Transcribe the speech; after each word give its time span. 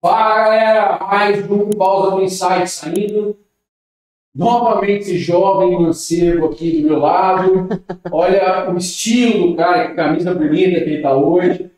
Fala 0.00 0.44
galera, 0.44 0.98
mais 1.00 1.50
um 1.50 1.70
Pausa 1.70 2.14
no 2.14 2.22
Insight 2.22 2.68
saindo. 2.68 3.36
Novamente 4.32 5.00
esse 5.00 5.18
jovem 5.18 5.76
mancebo 5.76 6.46
aqui 6.46 6.80
do 6.80 6.88
meu 6.88 7.00
lado. 7.00 7.68
Olha 8.12 8.70
o 8.70 8.76
estilo 8.76 9.48
do 9.48 9.56
cara, 9.56 9.88
que 9.88 9.94
camisa 9.96 10.32
bonita 10.32 10.80
que 10.82 10.90
ele 10.90 11.02
tá 11.02 11.16
hoje. 11.16 11.68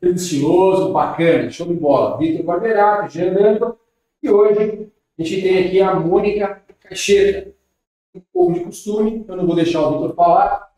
Estiloso, 0.00 0.92
bacana, 0.92 1.50
show 1.50 1.66
de 1.66 1.74
bola. 1.74 2.16
Vitor 2.16 2.44
Barberato, 2.44 3.12
Jean 3.12 3.32
Lampa. 3.32 3.76
E 4.22 4.30
hoje 4.30 4.88
a 5.18 5.22
gente 5.24 5.42
tem 5.42 5.66
aqui 5.66 5.80
a 5.80 5.96
Mônica 5.96 6.62
Caixeta. 6.80 7.52
Um 8.14 8.20
pouco 8.32 8.52
de 8.52 8.60
costume, 8.60 9.24
eu 9.26 9.36
não 9.36 9.46
vou 9.46 9.56
deixar 9.56 9.80
o 9.80 9.94
Vitor 9.94 10.14
falar. 10.14 10.70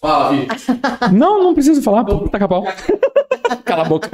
Fala, 0.00 0.30
Vitor. 0.30 1.12
Não, 1.12 1.42
não 1.42 1.52
preciso 1.52 1.82
falar, 1.82 2.04
pô, 2.04 2.26
taca 2.30 2.48
pau. 2.48 2.64
Cala 3.64 3.82
a 3.82 3.88
boca. 3.88 4.10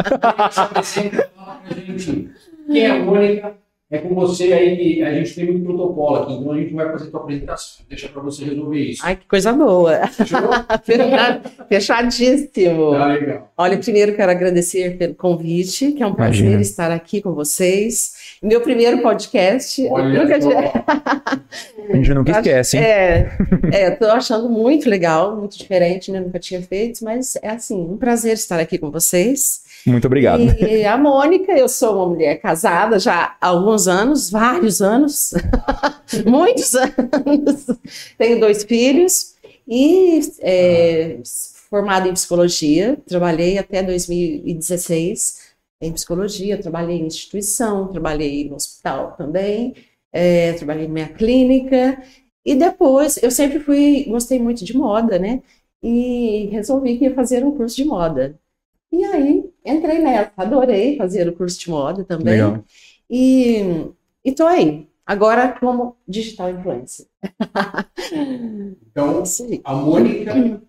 Quem 2.67 2.85
é 2.85 2.91
a 2.91 2.99
Mônica? 2.99 3.63
É 3.93 3.99
com 3.99 4.15
você 4.15 4.51
aí 4.55 4.75
que 4.75 5.03
a 5.03 5.13
gente 5.13 5.35
tem 5.35 5.45
muito 5.45 5.65
protocolo 5.65 6.17
aqui, 6.17 6.33
então 6.33 6.53
a 6.53 6.57
gente 6.57 6.73
vai 6.73 6.91
fazer 6.91 7.11
tua 7.11 7.21
apresentação. 7.21 7.85
Deixa 7.87 8.09
para 8.09 8.23
você 8.23 8.43
resolver 8.43 8.81
isso. 8.81 9.03
Ai, 9.05 9.17
que 9.17 9.27
coisa 9.27 9.53
boa. 9.53 10.01
Fechadíssimo. 11.69 12.93
Tá 12.93 13.07
legal. 13.09 13.53
Olha, 13.55 13.77
primeiro 13.77 14.17
quero 14.17 14.33
agradecer 14.33 14.97
pelo 14.97 15.15
convite, 15.15 15.93
que 15.93 16.03
é 16.03 16.07
um 16.07 16.15
prazer 16.15 16.41
Imagina. 16.41 16.63
estar 16.63 16.91
aqui 16.91 17.21
com 17.21 17.35
vocês. 17.35 18.15
Meu 18.43 18.61
primeiro 18.61 19.01
podcast. 19.03 19.87
Olha 19.89 20.21
Nunca 20.21 20.43
só. 20.43 20.51
A 20.51 21.97
gente 21.97 22.13
nunca 22.13 22.33
esquece, 22.33 22.77
hein? 22.77 22.83
É, 22.83 23.29
é, 23.71 23.91
tô 23.93 24.07
achando 24.07 24.49
muito 24.49 24.91
legal, 24.91 25.37
muito 25.37 25.57
diferente, 25.57 26.11
né? 26.11 26.19
Nunca 26.19 26.41
tinha 26.41 26.61
feito, 26.61 27.05
mas 27.05 27.37
é 27.41 27.51
assim, 27.51 27.81
um 27.81 27.97
prazer 27.97 28.33
estar 28.33 28.59
aqui 28.59 28.79
com 28.79 28.91
vocês. 28.91 29.63
Muito 29.87 30.07
obrigado. 30.07 30.43
E 30.61 30.85
a 30.85 30.99
Mônica, 30.99 31.53
eu 31.53 31.69
sou 31.69 31.95
uma 31.95 32.07
mulher 32.09 32.41
casada 32.41 32.99
já 32.99 33.37
há 33.41 33.47
alguns 33.47 33.87
anos, 33.87 34.29
vários 34.29 34.83
anos, 34.83 35.35
muitos 36.27 36.75
anos. 36.75 37.67
Tenho 38.19 38.41
dois 38.41 38.65
filhos 38.65 39.35
e 39.69 40.21
é, 40.41 41.19
formada 41.71 42.09
em 42.09 42.13
psicologia. 42.13 42.99
Trabalhei 43.07 43.57
até 43.57 43.85
2016 43.85 45.42
em 45.83 45.93
psicologia, 45.93 46.61
trabalhei 46.61 46.97
em 46.99 47.07
instituição, 47.07 47.89
trabalhei 47.89 48.49
no 48.49 48.55
hospital 48.57 49.17
também, 49.17 49.75
é, 50.13 50.53
trabalhei 50.55 50.87
na 50.87 50.95
minha 50.95 51.09
clínica. 51.09 52.03
E 52.45 52.55
depois, 52.55 53.23
eu 53.23 53.31
sempre 53.31 53.61
fui, 53.61 54.05
gostei 54.09 54.39
muito 54.39 54.65
de 54.65 54.77
moda, 54.77 55.19
né? 55.19 55.43
E 55.83 56.47
resolvi 56.53 56.99
que 56.99 57.05
ia 57.05 57.15
fazer 57.15 57.45
um 57.45 57.57
curso 57.57 57.77
de 57.77 57.85
moda. 57.85 58.39
E 58.93 59.05
aí, 59.05 59.51
entrei 59.65 59.99
nessa, 59.99 60.33
adorei 60.37 60.97
fazer 60.97 61.29
o 61.29 61.33
curso 61.33 61.59
de 61.59 61.71
moda 61.71 62.05
também. 62.05 62.35
Legal. 62.35 62.65
E, 63.11 63.91
e 64.25 64.33
tô 64.33 64.47
aí, 64.47 64.89
agora 65.05 65.53
como 65.59 65.97
digital 66.07 66.51
influencer. 66.51 67.07
Então, 68.91 69.23
aí. 69.23 69.61
a 69.65 69.75
Mônica 69.75 70.61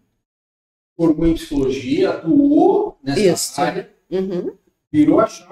formou 0.95 1.27
em 1.27 1.33
psicologia, 1.33 2.11
atuou 2.11 2.97
nessa 3.03 3.21
Isso. 3.21 3.61
área, 3.61 3.93
Uhum. 4.13 4.53
Virou 4.93 5.19
a 5.19 5.25
chave. 5.27 5.51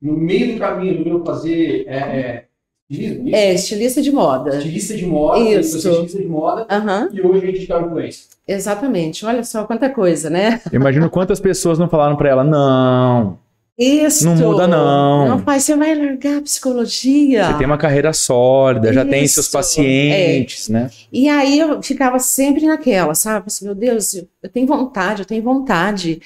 No 0.00 0.16
meio 0.16 0.54
do 0.54 0.58
caminho, 0.58 0.98
resolveu 0.98 1.24
fazer 1.24 1.84
é, 1.86 1.96
é, 1.96 2.44
estilismo, 2.90 3.28
isso? 3.28 3.36
É, 3.36 3.54
estilista 3.54 4.02
de 4.02 4.10
moda. 4.12 4.56
estilista 4.56 4.96
de 4.96 5.06
moda, 5.06 5.38
Isso. 5.38 5.76
estilista 5.76 6.18
de 6.18 6.26
moda, 6.26 6.66
Aham, 6.68 7.08
e 7.12 7.20
hoje 7.22 7.48
é 7.48 7.52
digital 7.52 7.86
influencer. 7.86 8.26
exatamente. 8.48 9.24
Olha 9.24 9.44
só 9.44 9.64
quanta 9.64 9.88
coisa, 9.88 10.28
né? 10.28 10.60
Eu 10.72 10.80
imagino 10.80 11.08
quantas 11.08 11.38
pessoas 11.38 11.78
não 11.78 11.88
falaram 11.88 12.16
pra 12.16 12.28
ela, 12.30 12.42
não, 12.42 13.38
Isso. 13.78 14.26
Não 14.26 14.34
muda, 14.34 14.66
não. 14.66 15.28
Não 15.28 15.38
faz, 15.38 15.62
você 15.62 15.76
vai 15.76 15.94
largar 15.94 16.38
a 16.38 16.42
psicologia. 16.42 17.44
você 17.46 17.58
tem 17.58 17.66
uma 17.66 17.78
carreira 17.78 18.12
sólida, 18.12 18.92
já 18.92 19.04
tem 19.04 19.24
seus 19.28 19.46
Isso, 19.46 19.52
pacientes, 19.52 20.68
né? 20.68 20.90
E 21.12 21.28
aí 21.28 21.60
eu 21.60 21.80
ficava 21.80 22.18
sempre 22.18 22.66
naquela, 22.66 23.14
sabe? 23.14 23.44
Assim, 23.46 23.64
meu 23.64 23.74
Deus, 23.76 24.14
eu 24.14 24.26
eu 24.42 24.48
tenho 24.50 24.66
vontade, 24.66 25.22
eu 25.22 25.26
tenho 25.26 25.42
vontade. 25.44 26.20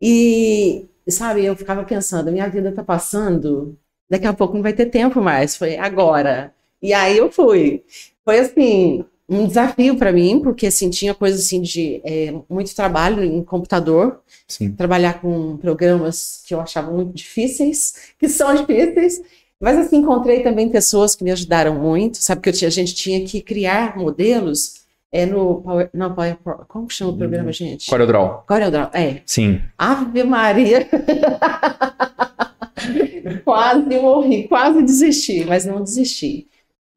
E, 0.00 0.86
sabe, 1.12 1.44
eu 1.44 1.56
ficava 1.56 1.84
pensando, 1.84 2.32
minha 2.32 2.48
vida 2.48 2.72
tá 2.72 2.82
passando, 2.82 3.76
daqui 4.10 4.26
a 4.26 4.32
pouco 4.32 4.54
não 4.54 4.62
vai 4.62 4.72
ter 4.72 4.86
tempo 4.86 5.20
mais. 5.20 5.56
Foi 5.56 5.76
agora. 5.76 6.52
E 6.82 6.92
aí 6.92 7.18
eu 7.18 7.30
fui. 7.30 7.82
Foi 8.24 8.38
assim, 8.40 9.04
um 9.28 9.46
desafio 9.46 9.96
para 9.96 10.12
mim, 10.12 10.40
porque 10.40 10.66
assim, 10.66 10.88
tinha 10.88 11.14
coisa 11.14 11.38
assim 11.38 11.60
de 11.60 12.00
é, 12.04 12.32
muito 12.48 12.74
trabalho 12.74 13.22
em 13.22 13.42
computador, 13.42 14.20
Sim. 14.46 14.72
trabalhar 14.72 15.20
com 15.20 15.56
programas 15.58 16.42
que 16.46 16.54
eu 16.54 16.60
achava 16.60 16.90
muito 16.90 17.12
difíceis, 17.12 18.12
que 18.18 18.28
são 18.28 18.54
difíceis. 18.56 19.20
Mas 19.60 19.76
assim, 19.76 19.96
encontrei 19.98 20.42
também 20.42 20.68
pessoas 20.68 21.16
que 21.16 21.24
me 21.24 21.32
ajudaram 21.32 21.74
muito, 21.74 22.18
sabe? 22.18 22.40
Que 22.40 22.52
tinha, 22.52 22.68
a 22.68 22.70
gente 22.70 22.94
tinha 22.94 23.24
que 23.26 23.40
criar 23.40 23.96
modelos 23.96 24.77
é, 25.12 25.24
no 25.24 25.62
Power, 25.62 25.88
não, 25.94 26.14
Power, 26.14 26.36
como 26.68 26.86
que 26.86 26.94
chama 26.94 27.12
o 27.12 27.16
programa, 27.16 27.52
gente? 27.52 27.88
CorelDRAW. 27.88 28.44
CorelDRAW, 28.46 28.90
é. 28.92 29.22
Sim. 29.24 29.62
Ave 29.76 30.24
Maria! 30.24 30.86
quase 33.44 33.98
morri, 33.98 34.48
quase 34.48 34.82
desisti, 34.82 35.44
mas 35.44 35.64
não 35.64 35.82
desisti. 35.82 36.46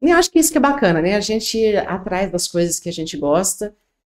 E 0.02 0.10
eu 0.10 0.16
acho 0.16 0.30
que 0.30 0.38
isso 0.38 0.52
que 0.52 0.58
é 0.58 0.60
bacana, 0.60 1.00
né? 1.00 1.14
A 1.14 1.20
gente 1.20 1.56
ir 1.56 1.78
atrás 1.78 2.30
das 2.30 2.48
coisas 2.48 2.78
que 2.78 2.88
a 2.88 2.92
gente 2.92 3.16
gosta, 3.16 3.74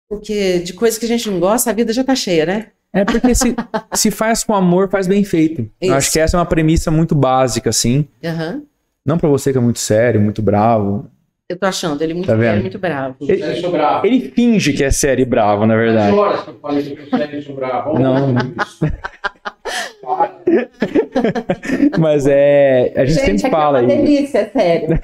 porque 0.09 0.59
de 0.59 0.73
coisas 0.73 0.99
que 0.99 1.05
a 1.05 1.09
gente 1.09 1.29
não 1.29 1.39
gosta, 1.39 1.69
a 1.69 1.73
vida 1.73 1.91
já 1.91 2.03
tá 2.03 2.13
cheia, 2.13 2.45
né? 2.45 2.67
É 2.93 3.03
porque 3.03 3.33
se, 3.33 3.55
se 3.93 4.11
faz 4.11 4.43
com 4.43 4.53
amor, 4.53 4.89
faz 4.89 5.07
bem 5.07 5.23
feito. 5.23 5.61
Eu 5.81 5.87
Isso. 5.87 5.93
acho 5.93 6.11
que 6.11 6.19
essa 6.19 6.37
é 6.37 6.39
uma 6.39 6.45
premissa 6.45 6.91
muito 6.91 7.15
básica, 7.15 7.69
assim. 7.69 8.07
Aham. 8.23 8.63
Não 9.05 9.17
pra 9.17 9.29
você 9.29 9.51
que 9.51 9.57
é 9.57 9.61
muito 9.61 9.79
sério, 9.79 10.19
muito 10.19 10.41
bravo. 10.41 11.09
Eu 11.49 11.57
tô 11.57 11.65
achando 11.65 12.01
ele 12.03 12.13
muito, 12.13 12.27
Tá 12.27 12.33
ele 12.33 12.45
é 12.45 12.55
muito 12.59 12.77
bravo. 12.77 13.15
Ele- 13.21 13.41
Sério. 13.41 13.71
Ele 14.03 14.19
finge 14.31 14.73
que 14.73 14.83
é 14.83 14.91
sério 14.91 15.21
e 15.21 15.25
bravo, 15.25 15.65
na 15.65 15.77
verdade. 15.77 16.13
horas 16.13 16.41
que 16.41 16.49
eu 16.49 16.59
falei 16.59 16.83
que 16.83 17.09
sou 17.09 17.17
sério, 17.19 17.41
sou 17.41 17.55
bravo. 17.55 17.97
Não. 17.97 18.35
Mas 21.97 22.27
é. 22.27 22.91
A 22.97 23.05
gente, 23.05 23.19
sempre 23.19 23.31
aqui 23.33 23.49
fala 23.49 23.79
é 23.79 23.83
uma 23.83 23.91
aí. 23.93 23.97
delícia, 24.01 24.39
é 24.39 24.45
sério. 24.49 24.89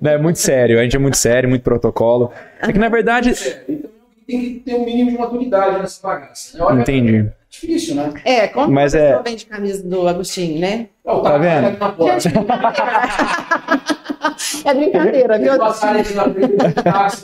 né, 0.00 0.14
É 0.14 0.18
muito 0.18 0.38
sério. 0.38 0.80
A 0.80 0.82
gente 0.82 0.96
é 0.96 0.98
muito 0.98 1.16
sério, 1.18 1.46
muito 1.48 1.62
protocolo. 1.62 2.32
É 2.62 2.72
que 2.72 2.78
na 2.78 2.88
verdade. 2.88 3.34
Sério. 3.34 3.60
Então, 3.68 3.90
tem 4.26 4.40
que 4.40 4.60
ter 4.60 4.74
um 4.76 4.84
mínimo 4.86 5.10
de 5.10 5.18
maturidade 5.18 5.78
nessa 5.78 6.06
bagaça. 6.06 6.56
Né? 6.56 6.64
Olha, 6.64 6.80
Entendi. 6.80 7.28
É 7.62 7.66
difícil, 7.66 7.94
né? 7.94 8.12
É, 8.24 8.48
como 8.48 8.72
Mas 8.72 8.94
a 8.94 8.98
é- 8.98 9.06
pessoa 9.08 9.22
vende 9.22 9.46
camisa 9.46 9.82
do 9.86 10.06
Agostinho, 10.06 10.60
né? 10.60 10.86
Ó, 11.04 11.18
o 11.18 11.22
Tá 11.22 11.38
táxi 11.38 12.28
vendo? 12.28 12.38
É 14.64 14.74
brincadeira, 14.74 15.38
viu? 15.38 15.52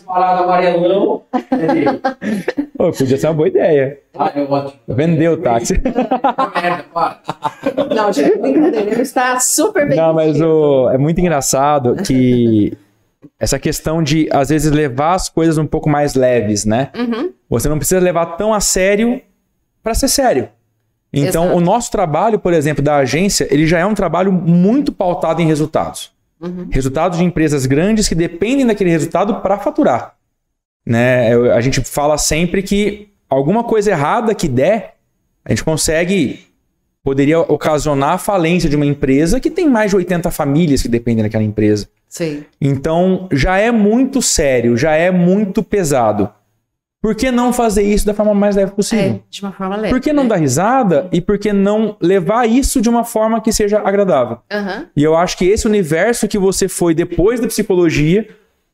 Amarelão. 0.08 1.22
É. 1.32 2.64
Pô, 2.76 2.90
podia 2.92 3.16
ser 3.16 3.26
uma 3.28 3.34
boa 3.34 3.48
ideia. 3.48 3.98
Ah, 4.16 4.32
é 4.34 4.42
ótimo. 4.42 4.80
Vendeu 4.88 5.32
o 5.32 5.36
táxi. 5.36 5.74
É. 5.74 7.94
Não, 7.94 8.12
gente, 8.12 8.38
brincadeira. 8.38 8.90
Ele 8.90 9.02
está 9.02 9.38
super 9.38 9.88
bem 9.88 9.96
Não, 9.96 10.12
mas 10.14 10.40
o, 10.40 10.90
é 10.90 10.98
muito 10.98 11.20
engraçado 11.20 11.96
que 11.96 12.76
essa 13.38 13.58
questão 13.58 14.02
de, 14.02 14.28
às 14.32 14.48
vezes, 14.48 14.72
levar 14.72 15.14
as 15.14 15.28
coisas 15.28 15.58
um 15.58 15.66
pouco 15.66 15.88
mais 15.88 16.14
leves, 16.14 16.64
né? 16.64 16.90
Uhum. 16.96 17.32
Você 17.48 17.68
não 17.68 17.78
precisa 17.78 18.00
levar 18.00 18.26
tão 18.36 18.52
a 18.52 18.60
sério 18.60 19.20
para 19.84 19.94
ser 19.94 20.08
sério. 20.08 20.48
Então, 21.12 21.44
Exato. 21.44 21.58
o 21.58 21.60
nosso 21.60 21.92
trabalho, 21.92 22.40
por 22.40 22.52
exemplo, 22.52 22.82
da 22.82 22.96
agência, 22.96 23.46
ele 23.50 23.66
já 23.66 23.78
é 23.78 23.86
um 23.86 23.94
trabalho 23.94 24.32
muito 24.32 24.90
pautado 24.90 25.40
em 25.40 25.46
resultados. 25.46 26.10
Uhum. 26.40 26.66
Resultados 26.70 27.18
de 27.18 27.24
empresas 27.24 27.66
grandes 27.66 28.08
que 28.08 28.14
dependem 28.14 28.66
daquele 28.66 28.90
resultado 28.90 29.36
para 29.36 29.58
faturar. 29.58 30.16
Né? 30.84 31.32
A 31.52 31.60
gente 31.60 31.80
fala 31.82 32.18
sempre 32.18 32.62
que 32.62 33.10
alguma 33.28 33.62
coisa 33.62 33.92
errada 33.92 34.34
que 34.34 34.48
der, 34.48 34.94
a 35.44 35.50
gente 35.50 35.62
consegue, 35.62 36.46
poderia 37.02 37.38
ocasionar 37.40 38.14
a 38.14 38.18
falência 38.18 38.68
de 38.68 38.74
uma 38.74 38.86
empresa 38.86 39.38
que 39.38 39.50
tem 39.50 39.68
mais 39.68 39.90
de 39.90 39.96
80 39.96 40.30
famílias 40.30 40.82
que 40.82 40.88
dependem 40.88 41.22
daquela 41.22 41.44
empresa. 41.44 41.88
Sei. 42.08 42.44
Então, 42.60 43.28
já 43.30 43.58
é 43.58 43.70
muito 43.70 44.20
sério, 44.20 44.76
já 44.76 44.92
é 44.94 45.10
muito 45.10 45.62
pesado. 45.62 46.28
Por 47.04 47.14
que 47.14 47.30
não 47.30 47.52
fazer 47.52 47.82
isso 47.82 48.06
da 48.06 48.14
forma 48.14 48.32
mais 48.32 48.56
leve 48.56 48.72
possível? 48.72 49.16
É, 49.16 49.20
de 49.28 49.42
uma 49.42 49.52
forma 49.52 49.76
leve. 49.76 49.90
Por 49.90 50.00
que 50.00 50.10
não 50.10 50.22
né? 50.22 50.30
dar 50.30 50.36
risada 50.36 51.06
e 51.12 51.20
por 51.20 51.38
que 51.38 51.52
não 51.52 51.98
levar 52.00 52.48
isso 52.48 52.80
de 52.80 52.88
uma 52.88 53.04
forma 53.04 53.42
que 53.42 53.52
seja 53.52 53.78
agradável? 53.78 54.38
Aham. 54.50 54.86
E 54.96 55.02
eu 55.02 55.14
acho 55.14 55.36
que 55.36 55.44
esse 55.44 55.66
universo 55.66 56.26
que 56.26 56.38
você 56.38 56.66
foi 56.66 56.94
depois 56.94 57.40
da 57.40 57.46
psicologia, 57.46 58.26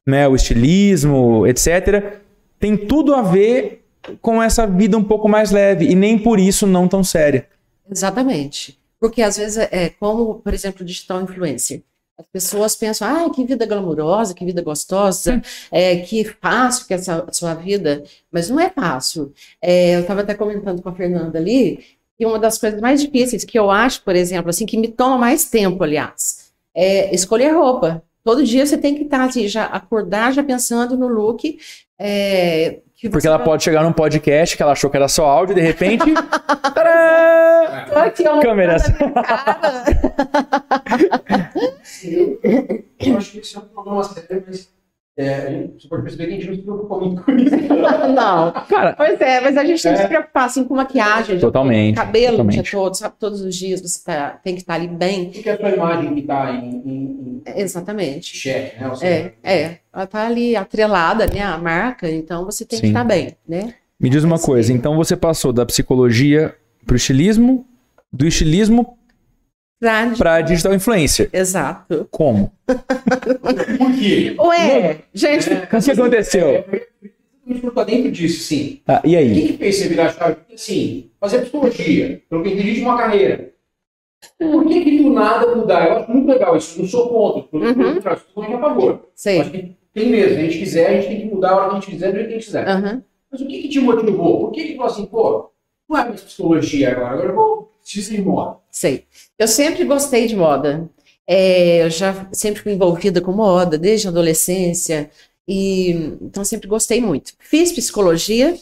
né, 0.07 0.29
o 0.29 0.37
estilismo, 0.37 1.45
etc., 1.45 2.21
tem 2.61 2.77
tudo 2.77 3.17
a 3.17 3.21
ver 3.23 3.85
com 4.23 4.41
essa 4.41 4.65
vida 4.65 4.97
um 4.97 5.03
pouco 5.03 5.29
mais 5.29 5.51
leve 5.51 5.87
e 5.87 5.97
nem 5.97 6.17
por 6.17 6.39
isso 6.39 6.69
não 6.69 6.87
tão 6.87 7.03
séria. 7.03 7.49
Exatamente. 7.91 8.79
Porque 9.01 9.23
às 9.23 9.39
vezes 9.39 9.57
é 9.57 9.89
como, 9.99 10.37
por 10.37 10.55
exemplo, 10.55 10.87
digital 10.87 11.21
influencer. 11.21 11.83
As 12.21 12.27
pessoas 12.27 12.77
pensam, 12.77 13.09
ah, 13.09 13.31
que 13.31 13.45
vida 13.45 13.65
glamurosa, 13.67 14.35
que 14.35 14.45
vida 14.45 14.61
gostosa, 14.63 15.41
é, 15.73 15.97
que 15.97 16.25
fácil 16.25 16.87
que 16.87 16.93
é 16.93 16.97
essa 16.97 17.27
sua 17.33 17.55
vida, 17.55 18.05
mas 18.31 18.51
não 18.51 18.61
é 18.61 18.69
fácil. 18.71 19.33
É, 19.61 19.97
eu 19.97 20.01
estava 20.03 20.21
até 20.21 20.35
comentando 20.35 20.83
com 20.83 20.89
a 20.91 20.95
Fernanda 20.95 21.39
ali, 21.39 21.83
E 22.19 22.27
uma 22.27 22.39
das 22.39 22.59
coisas 22.59 22.81
mais 22.81 23.01
difíceis 23.01 23.45
que 23.45 23.59
eu 23.59 23.71
acho, 23.71 24.03
por 24.05 24.15
exemplo, 24.15 24.51
assim, 24.51 24.67
que 24.67 24.77
me 24.77 24.89
toma 24.89 25.17
mais 25.19 25.49
tempo, 25.49 25.83
aliás, 25.83 26.53
é 26.75 27.15
escolher 27.15 27.53
roupa. 27.55 28.03
Todo 28.23 28.45
dia 28.45 28.67
você 28.67 28.77
tem 28.77 28.95
que 28.95 29.05
estar 29.05 29.25
assim, 29.25 29.49
já 29.49 29.65
acordar 29.65 30.33
já 30.33 30.43
pensando 30.45 30.97
no 30.99 31.09
look. 31.09 31.59
é, 31.99 32.81
que 32.90 32.90
Porque 33.09 33.27
ela 33.27 33.37
vai- 33.39 33.47
pode 33.47 33.63
chegar 33.65 33.83
num 33.83 33.93
podcast 33.93 34.57
que 34.57 34.63
ela 34.63 34.73
achou 34.73 34.91
que 34.91 34.97
era 34.97 35.09
só 35.09 35.25
áudio 35.27 35.53
e 35.53 35.55
de 35.55 35.61
repente. 35.63 36.05
Tô 37.93 37.99
aqui, 37.99 38.29
ó, 38.29 38.41
Câmeras. 38.41 38.83
cara. 38.89 39.13
Eu 43.01 43.17
acho 43.17 43.33
que 43.33 43.39
isso 43.41 43.59
é 43.59 43.63
um 43.63 43.69
problema 43.69 44.05
sério, 44.05 44.45
mas 44.47 44.69
é, 45.21 45.35
a 45.47 45.51
gente- 45.51 45.83
você 45.83 45.89
pode 45.89 46.03
perceber 46.03 46.27
que 46.27 46.33
a 46.33 46.37
gente 46.37 46.47
não 46.49 46.55
se 46.57 46.63
preocupa 46.63 46.99
muito 46.99 47.23
com 47.23 47.33
isso. 47.33 47.55
Não. 48.15 48.53
Cara, 48.69 48.95
Pois 48.97 49.21
é, 49.21 49.41
mas 49.41 49.57
a 49.57 49.65
gente 49.65 49.83
tem 49.83 49.93
que 49.93 49.99
É. 49.99 50.03
se 50.03 50.09
preocupar 50.09 50.45
assim, 50.47 50.65
com 50.65 50.75
maquiagem, 50.75 51.39
Totalmente, 51.39 51.95
cabelo 51.97 52.27
o 52.43 52.49
dia 52.49 52.63
totalmente. 52.63 52.71
todo, 52.73 52.95
sabe? 52.97 53.15
Todos 53.19 53.41
os 53.43 53.55
dias 53.55 53.81
você 53.81 54.05
tá- 54.05 54.41
tem 54.43 54.55
que 54.55 54.61
estar 54.61 54.75
ali 54.75 54.89
bem. 54.89 55.31
Porque 55.31 55.49
é 55.49 55.53
a 55.53 55.59
sua 55.59 55.71
imagem 55.71 56.15
que 56.15 56.21
está 56.21 56.51
em, 56.53 56.69
em, 56.85 57.43
em 57.47 57.61
Exatamente. 57.61 58.37
xeque, 58.37 58.81
né? 58.81 58.91
É, 59.03 59.33
é. 59.43 59.79
Ela 59.93 60.07
tá 60.07 60.27
ali 60.27 60.55
atrelada, 60.57 61.27
né, 61.27 61.41
à 61.43 61.59
marca, 61.59 62.09
então 62.11 62.45
você 62.45 62.65
tem 62.65 62.79
que 62.81 62.87
Sim. 62.87 62.93
estar 62.93 63.05
bem, 63.05 63.37
né? 63.49 63.75
me 63.99 64.09
diz 64.09 64.25
uma 64.25 64.39
coisa. 64.39 64.73
Então 64.73 64.97
você 64.97 65.15
passou 65.15 65.53
da 65.53 65.67
psicologia 65.67 66.55
pro 66.87 66.97
estilismo, 66.97 67.67
do 68.11 68.27
estilismo 68.27 68.97
Pra... 69.81 70.11
pra 70.17 70.41
digital 70.43 70.75
influencer. 70.75 71.31
Exato. 71.33 72.07
Como? 72.11 72.53
Por 72.67 73.93
quê? 73.99 74.37
Ué, 74.39 74.99
gente, 75.15 75.49
O 75.51 75.83
que 75.83 75.91
aconteceu? 75.91 76.49
É, 76.51 76.87
eu 77.49 77.71
tô 77.73 77.85
dentro 77.85 78.13
disso, 78.13 78.43
sim. 78.45 78.81
Ah, 78.87 79.01
e 79.05 79.17
O 79.17 79.19
aí? 79.19 79.35
que, 79.35 79.53
que 79.53 79.59
fez 79.59 79.77
você 79.77 79.89
virar 79.89 80.07
a 80.07 80.13
chave? 80.13 80.35
Porque, 80.37 80.55
assim, 80.55 81.11
fazer 81.19 81.41
psicologia, 81.41 82.23
pelo 82.29 82.43
que 82.43 82.49
eu 82.51 82.53
entendi 82.55 82.75
de 82.75 82.83
uma 82.83 82.97
carreira. 82.99 83.51
Por 84.39 84.67
que, 84.67 84.85
que 84.85 85.03
do 85.03 85.11
nada 85.11 85.57
mudar? 85.57 85.87
Eu 85.87 85.93
acho 85.97 86.11
muito 86.11 86.29
legal 86.31 86.57
isso, 86.57 86.79
eu 86.79 86.83
não 86.83 86.89
sou 86.89 87.09
contra, 87.09 87.59
Uhum. 87.59 87.95
totalmente 88.01 88.55
a 88.55 88.59
favor. 88.61 88.91
Eu 88.91 89.11
sei. 89.15 89.41
acho 89.41 89.51
que 89.51 89.77
tem 89.95 90.11
mesmo, 90.11 90.35
se 90.35 90.41
a 90.41 90.43
gente 90.45 90.59
quiser, 90.59 90.87
a 90.87 90.93
gente 91.01 91.09
tem 91.09 91.21
que 91.29 91.35
mudar 91.35 91.51
a 91.51 91.57
hora 91.57 91.65
que 91.65 91.71
a 91.71 91.81
gente 91.81 91.91
quiser, 91.91 92.11
do 92.11 92.15
jeito 92.17 92.27
que 92.29 92.35
a 92.35 92.37
gente 92.37 92.47
quiser. 92.47 92.69
Aham, 92.69 93.03
Mas 93.33 93.41
o 93.41 93.47
que, 93.47 93.63
que 93.63 93.69
te 93.71 93.81
motivou? 93.81 94.41
Por 94.41 94.53
que, 94.53 94.65
que 94.67 94.77
falou 94.77 94.93
assim, 94.93 95.07
pô, 95.07 95.51
não 95.89 95.99
é 95.99 96.09
mais 96.09 96.21
psicologia 96.23 96.91
agora, 96.93 97.09
agora 97.15 97.29
eu 97.31 97.35
vou 97.35 97.73
preciso 97.81 98.15
ir 98.15 98.21
embora. 98.21 98.57
Sei. 98.71 99.05
Eu 99.39 99.49
sempre 99.49 99.85
gostei 99.85 100.27
de 100.27 100.37
moda. 100.37 100.89
É, 101.27 101.85
eu 101.85 101.91
já 101.91 102.29
sempre 102.33 102.63
fui 102.63 102.73
envolvida 102.73 103.21
com 103.21 103.33
moda, 103.33 103.79
desde 103.79 104.07
a 104.07 104.11
adolescência. 104.11 105.11
E, 105.47 105.91
então, 106.21 106.45
sempre 106.45 106.69
gostei 106.69 107.01
muito. 107.01 107.33
Fiz 107.39 107.73
psicologia, 107.73 108.57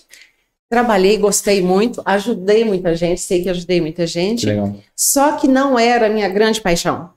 trabalhei, 0.69 1.17
gostei 1.17 1.63
muito, 1.63 2.03
ajudei 2.05 2.65
muita 2.65 2.95
gente, 2.95 3.21
sei 3.21 3.43
que 3.43 3.49
ajudei 3.49 3.81
muita 3.81 4.07
gente. 4.07 4.47
legal. 4.47 4.75
Só 4.95 5.37
que 5.37 5.49
não 5.49 5.79
era 5.79 6.07
a 6.07 6.11
minha 6.11 6.29
grande 6.29 6.61
paixão. 6.61 7.11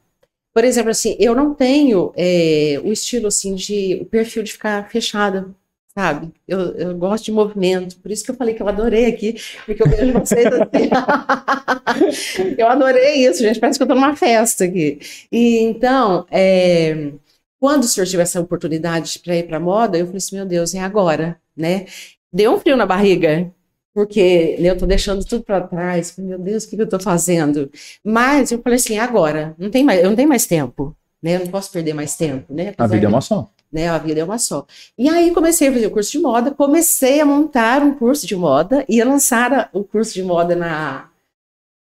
Por 0.53 0.65
exemplo, 0.65 0.91
assim, 0.91 1.15
eu 1.19 1.33
não 1.33 1.53
tenho 1.53 2.11
é, 2.15 2.79
o 2.83 2.91
estilo 2.91 3.27
assim 3.27 3.55
de 3.55 3.99
o 4.01 4.05
perfil 4.05 4.43
de 4.43 4.51
ficar 4.51 4.89
fechada, 4.89 5.49
sabe? 5.93 6.31
Eu, 6.47 6.59
eu 6.75 6.97
gosto 6.97 7.25
de 7.25 7.31
movimento, 7.31 7.97
por 7.97 8.11
isso 8.11 8.23
que 8.23 8.31
eu 8.31 8.35
falei 8.35 8.53
que 8.53 8.61
eu 8.61 8.67
adorei 8.67 9.05
aqui, 9.07 9.35
porque 9.65 9.83
eu 9.83 9.89
vejo 9.89 10.13
vocês 10.13 10.45
assim. 10.47 10.89
eu 12.57 12.67
adorei 12.67 13.25
isso, 13.25 13.41
gente. 13.41 13.59
Parece 13.59 13.77
que 13.77 13.83
eu 13.83 13.87
tô 13.87 13.95
numa 13.95 14.15
festa 14.15 14.63
aqui. 14.63 14.99
E 15.31 15.59
então, 15.59 16.25
é, 16.31 17.11
quando 17.59 17.87
surgiu 17.87 18.21
essa 18.21 18.39
oportunidade 18.39 19.19
para 19.19 19.35
ir 19.35 19.47
para 19.47 19.59
moda, 19.59 19.97
eu 19.97 20.05
falei 20.05 20.17
assim, 20.17 20.35
meu 20.35 20.45
Deus, 20.45 20.73
é 20.73 20.79
agora, 20.79 21.39
né? 21.55 21.85
Deu 22.33 22.53
um 22.53 22.59
frio 22.59 22.77
na 22.77 22.85
barriga, 22.85 23.51
porque 23.93 24.55
né, 24.59 24.69
eu 24.69 24.77
tô 24.77 24.85
deixando 24.85 25.23
tudo 25.25 25.43
para 25.43 25.61
trás. 25.61 26.15
Meu 26.17 26.39
Deus, 26.39 26.63
o 26.63 26.69
que, 26.69 26.77
que 26.77 26.81
eu 26.81 26.89
tô 26.89 26.99
fazendo? 26.99 27.69
Mas 28.03 28.51
eu 28.51 28.61
falei 28.61 28.77
assim, 28.77 28.97
agora, 28.97 29.53
não 29.57 29.69
tem 29.69 29.83
mais, 29.83 30.01
eu 30.01 30.09
não 30.09 30.15
tenho 30.15 30.29
mais 30.29 30.45
tempo, 30.45 30.95
né? 31.21 31.35
Eu 31.35 31.39
não 31.41 31.47
posso 31.47 31.71
perder 31.71 31.93
mais 31.93 32.15
tempo, 32.15 32.53
né? 32.53 32.73
A 32.77 32.87
vida 32.87 33.05
é 33.05 33.09
uma 33.09 33.21
só. 33.21 33.49
Né? 33.71 33.87
A 33.89 33.97
vida 33.97 34.19
é 34.19 34.23
uma 34.23 34.37
só. 34.37 34.65
E 34.97 35.07
aí 35.09 35.31
comecei 35.31 35.67
a 35.69 35.71
fazer 35.73 35.87
o 35.87 35.91
curso 35.91 36.11
de 36.11 36.19
moda, 36.19 36.51
comecei 36.51 37.21
a 37.21 37.25
montar 37.25 37.81
um 37.81 37.93
curso 37.93 38.27
de 38.27 38.35
moda, 38.35 38.85
lançar 39.05 39.53
a- 39.53 39.69
o 39.73 39.83
curso 39.83 40.13
de 40.13 40.23
moda 40.23 40.55
na 40.55 41.09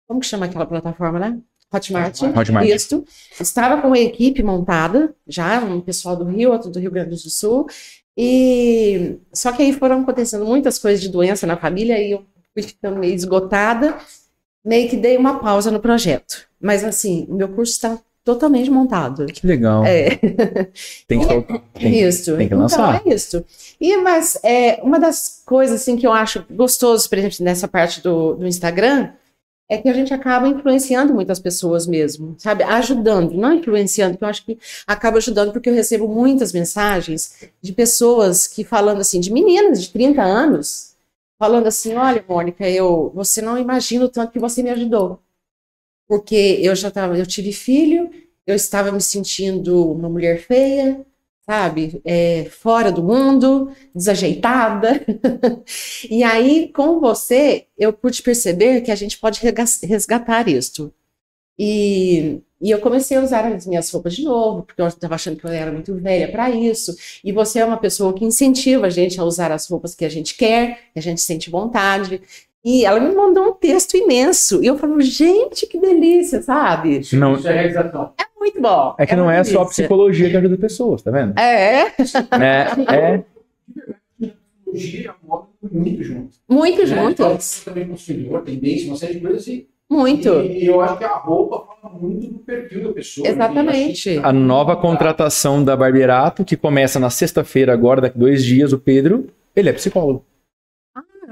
como 0.07 0.19
que 0.19 0.25
chama 0.25 0.47
aquela 0.47 0.65
plataforma, 0.65 1.19
né? 1.19 1.37
Hotmart. 1.71 2.19
Hotmart. 2.23 2.67
Isso. 2.67 3.05
Estava 3.39 3.79
com 3.79 3.93
a 3.93 3.99
equipe 3.99 4.41
montada, 4.41 5.13
já 5.27 5.59
um 5.63 5.79
pessoal 5.79 6.15
do 6.15 6.25
Rio, 6.25 6.51
outro 6.51 6.71
do 6.71 6.79
Rio 6.79 6.89
Grande 6.89 7.11
do 7.11 7.29
Sul. 7.29 7.67
E 8.17 9.17
só 9.31 9.51
que 9.51 9.61
aí 9.61 9.71
foram 9.71 10.01
acontecendo 10.01 10.45
muitas 10.45 10.79
coisas 10.79 10.99
de 10.99 11.09
doença 11.09 11.45
na 11.45 11.55
família 11.55 11.97
e 12.01 12.11
eu 12.11 12.25
fui 12.53 12.63
ficando 12.63 12.97
meio 12.99 13.13
esgotada, 13.13 13.97
meio 14.65 14.89
que 14.89 14.97
dei 14.97 15.15
uma 15.15 15.39
pausa 15.39 15.69
no 15.71 15.79
projeto. 15.79 16.47
Mas 16.59 16.83
assim, 16.83 17.25
o 17.29 17.35
meu 17.35 17.47
curso 17.49 17.71
está 17.73 17.99
totalmente 18.33 18.69
montado. 18.69 19.25
Que 19.25 19.45
legal. 19.45 19.83
É. 19.85 20.09
Tem 21.07 21.19
que, 21.19 21.61
tem, 21.73 21.99
Isso. 22.01 22.37
tem 22.37 22.47
que 22.47 22.53
lançar. 22.53 22.97
Então 22.97 23.11
é 23.11 23.15
isso. 23.15 23.45
E 23.81 23.97
mas 23.97 24.39
é 24.43 24.79
uma 24.83 24.99
das 24.99 25.41
coisas 25.45 25.81
assim 25.81 25.95
que 25.95 26.05
eu 26.05 26.11
acho 26.11 26.45
gostoso, 26.51 27.09
por 27.09 27.17
exemplo, 27.17 27.37
nessa 27.41 27.67
parte 27.67 28.01
do, 28.01 28.35
do 28.35 28.47
Instagram, 28.47 29.09
é 29.67 29.77
que 29.77 29.89
a 29.89 29.93
gente 29.93 30.13
acaba 30.13 30.47
influenciando 30.47 31.13
muitas 31.13 31.39
pessoas 31.39 31.87
mesmo, 31.87 32.35
sabe? 32.37 32.63
Ajudando, 32.63 33.33
não 33.33 33.53
influenciando, 33.53 34.13
porque 34.13 34.25
eu 34.25 34.29
acho 34.29 34.45
que 34.45 34.59
acaba 34.85 35.17
ajudando 35.17 35.51
porque 35.51 35.69
eu 35.69 35.73
recebo 35.73 36.07
muitas 36.07 36.51
mensagens 36.53 37.49
de 37.61 37.71
pessoas 37.73 38.47
que 38.47 38.63
falando 38.63 39.01
assim, 39.01 39.19
de 39.19 39.31
meninas 39.31 39.81
de 39.81 39.89
30 39.89 40.21
anos, 40.21 40.95
falando 41.37 41.67
assim, 41.67 41.95
olha, 41.95 42.23
Mônica, 42.27 42.67
eu, 42.67 43.11
você 43.15 43.41
não 43.41 43.57
imagina 43.57 44.05
o 44.05 44.09
tanto 44.09 44.31
que 44.31 44.39
você 44.39 44.61
me 44.61 44.69
ajudou. 44.71 45.19
Porque 46.09 46.59
eu 46.59 46.75
já 46.75 46.89
tava, 46.89 47.15
eu 47.17 47.25
tive 47.27 47.53
filho, 47.53 48.09
eu 48.47 48.55
estava 48.55 48.91
me 48.91 48.99
sentindo 48.99 49.91
uma 49.91 50.09
mulher 50.09 50.41
feia, 50.41 51.05
sabe? 51.45 52.01
É, 52.03 52.45
fora 52.49 52.91
do 52.91 53.03
mundo, 53.03 53.71
desajeitada. 53.93 55.05
e 56.09 56.23
aí, 56.23 56.71
com 56.73 56.99
você, 56.99 57.67
eu 57.77 57.93
pude 57.93 58.23
perceber 58.23 58.81
que 58.81 58.91
a 58.91 58.95
gente 58.95 59.19
pode 59.19 59.39
resgatar 59.83 60.49
isto. 60.49 60.91
E, 61.59 62.41
e 62.61 62.71
eu 62.71 62.79
comecei 62.79 63.17
a 63.17 63.21
usar 63.21 63.45
as 63.45 63.67
minhas 63.67 63.91
roupas 63.91 64.15
de 64.15 64.23
novo, 64.23 64.63
porque 64.63 64.81
eu 64.81 64.87
estava 64.87 65.15
achando 65.15 65.37
que 65.37 65.45
eu 65.45 65.51
era 65.51 65.71
muito 65.71 65.93
velha 65.95 66.31
para 66.31 66.49
isso. 66.49 66.95
E 67.23 67.31
você 67.31 67.59
é 67.59 67.65
uma 67.65 67.77
pessoa 67.77 68.13
que 68.13 68.25
incentiva 68.25 68.87
a 68.87 68.89
gente 68.89 69.19
a 69.19 69.23
usar 69.23 69.51
as 69.51 69.67
roupas 69.67 69.93
que 69.93 70.05
a 70.05 70.09
gente 70.09 70.35
quer, 70.35 70.91
que 70.93 70.99
a 70.99 71.01
gente 71.01 71.21
sente 71.21 71.49
vontade. 71.49 72.21
E 72.63 72.85
ela 72.85 72.99
me 72.99 73.15
mandou 73.15 73.45
um 73.45 73.53
texto 73.53 73.95
imenso. 73.95 74.61
E 74.63 74.67
eu 74.67 74.77
falo, 74.77 74.99
gente, 75.01 75.65
que 75.65 75.79
delícia, 75.79 76.41
sabe? 76.41 77.01
Não, 77.13 77.35
Isso 77.35 77.47
é 77.47 77.53
realização. 77.53 78.11
Muito 78.39 78.61
bom. 78.61 78.95
é 78.97 79.05
que 79.05 79.15
não 79.15 79.23
uma 79.25 79.35
é 79.35 79.43
só 79.43 79.49
a 79.59 79.63
delícia. 79.63 79.83
psicologia 79.83 80.29
que 80.29 80.37
ajuda 80.37 80.57
pessoas, 80.57 81.01
tá 81.01 81.11
vendo? 81.11 81.37
É, 81.37 81.87
É, 81.87 82.67
é. 82.95 83.23
Psicologia 84.17 85.01
e 85.01 85.07
a 85.07 85.15
moda 85.27 85.47
estão 85.63 85.79
muito 85.79 86.03
juntos. 86.03 86.41
muito 86.49 86.79
Né? 86.81 86.85
juntos. 86.85 87.61
Também 87.65 87.87
consumidor, 87.87 88.41
tendência, 88.43 88.87
uma 88.87 88.95
série 88.97 89.13
de 89.15 89.19
coisas 89.21 89.41
assim. 89.41 89.65
Muito. 89.89 90.29
E, 90.41 90.65
eu 90.65 90.79
acho 90.81 90.97
que 90.99 91.03
a 91.03 91.15
roupa 91.15 91.65
fala 91.81 91.93
muito 91.95 92.27
do 92.27 92.39
perfil 92.39 92.83
da 92.87 92.93
pessoa. 92.93 93.25
né? 93.27 93.33
Exatamente. 93.33 94.19
A 94.21 94.31
nova 94.31 94.75
contratação 94.75 95.63
da 95.63 95.75
Barbeirato, 95.75 96.45
que 96.45 96.55
começa 96.55 96.99
na 96.99 97.09
sexta-feira, 97.09 97.73
agora, 97.73 97.99
daqui 98.01 98.17
dois 98.17 98.45
dias, 98.45 98.71
o 98.71 98.77
Pedro, 98.77 99.27
ele 99.55 99.69
é 99.69 99.73
psicólogo. 99.73 100.23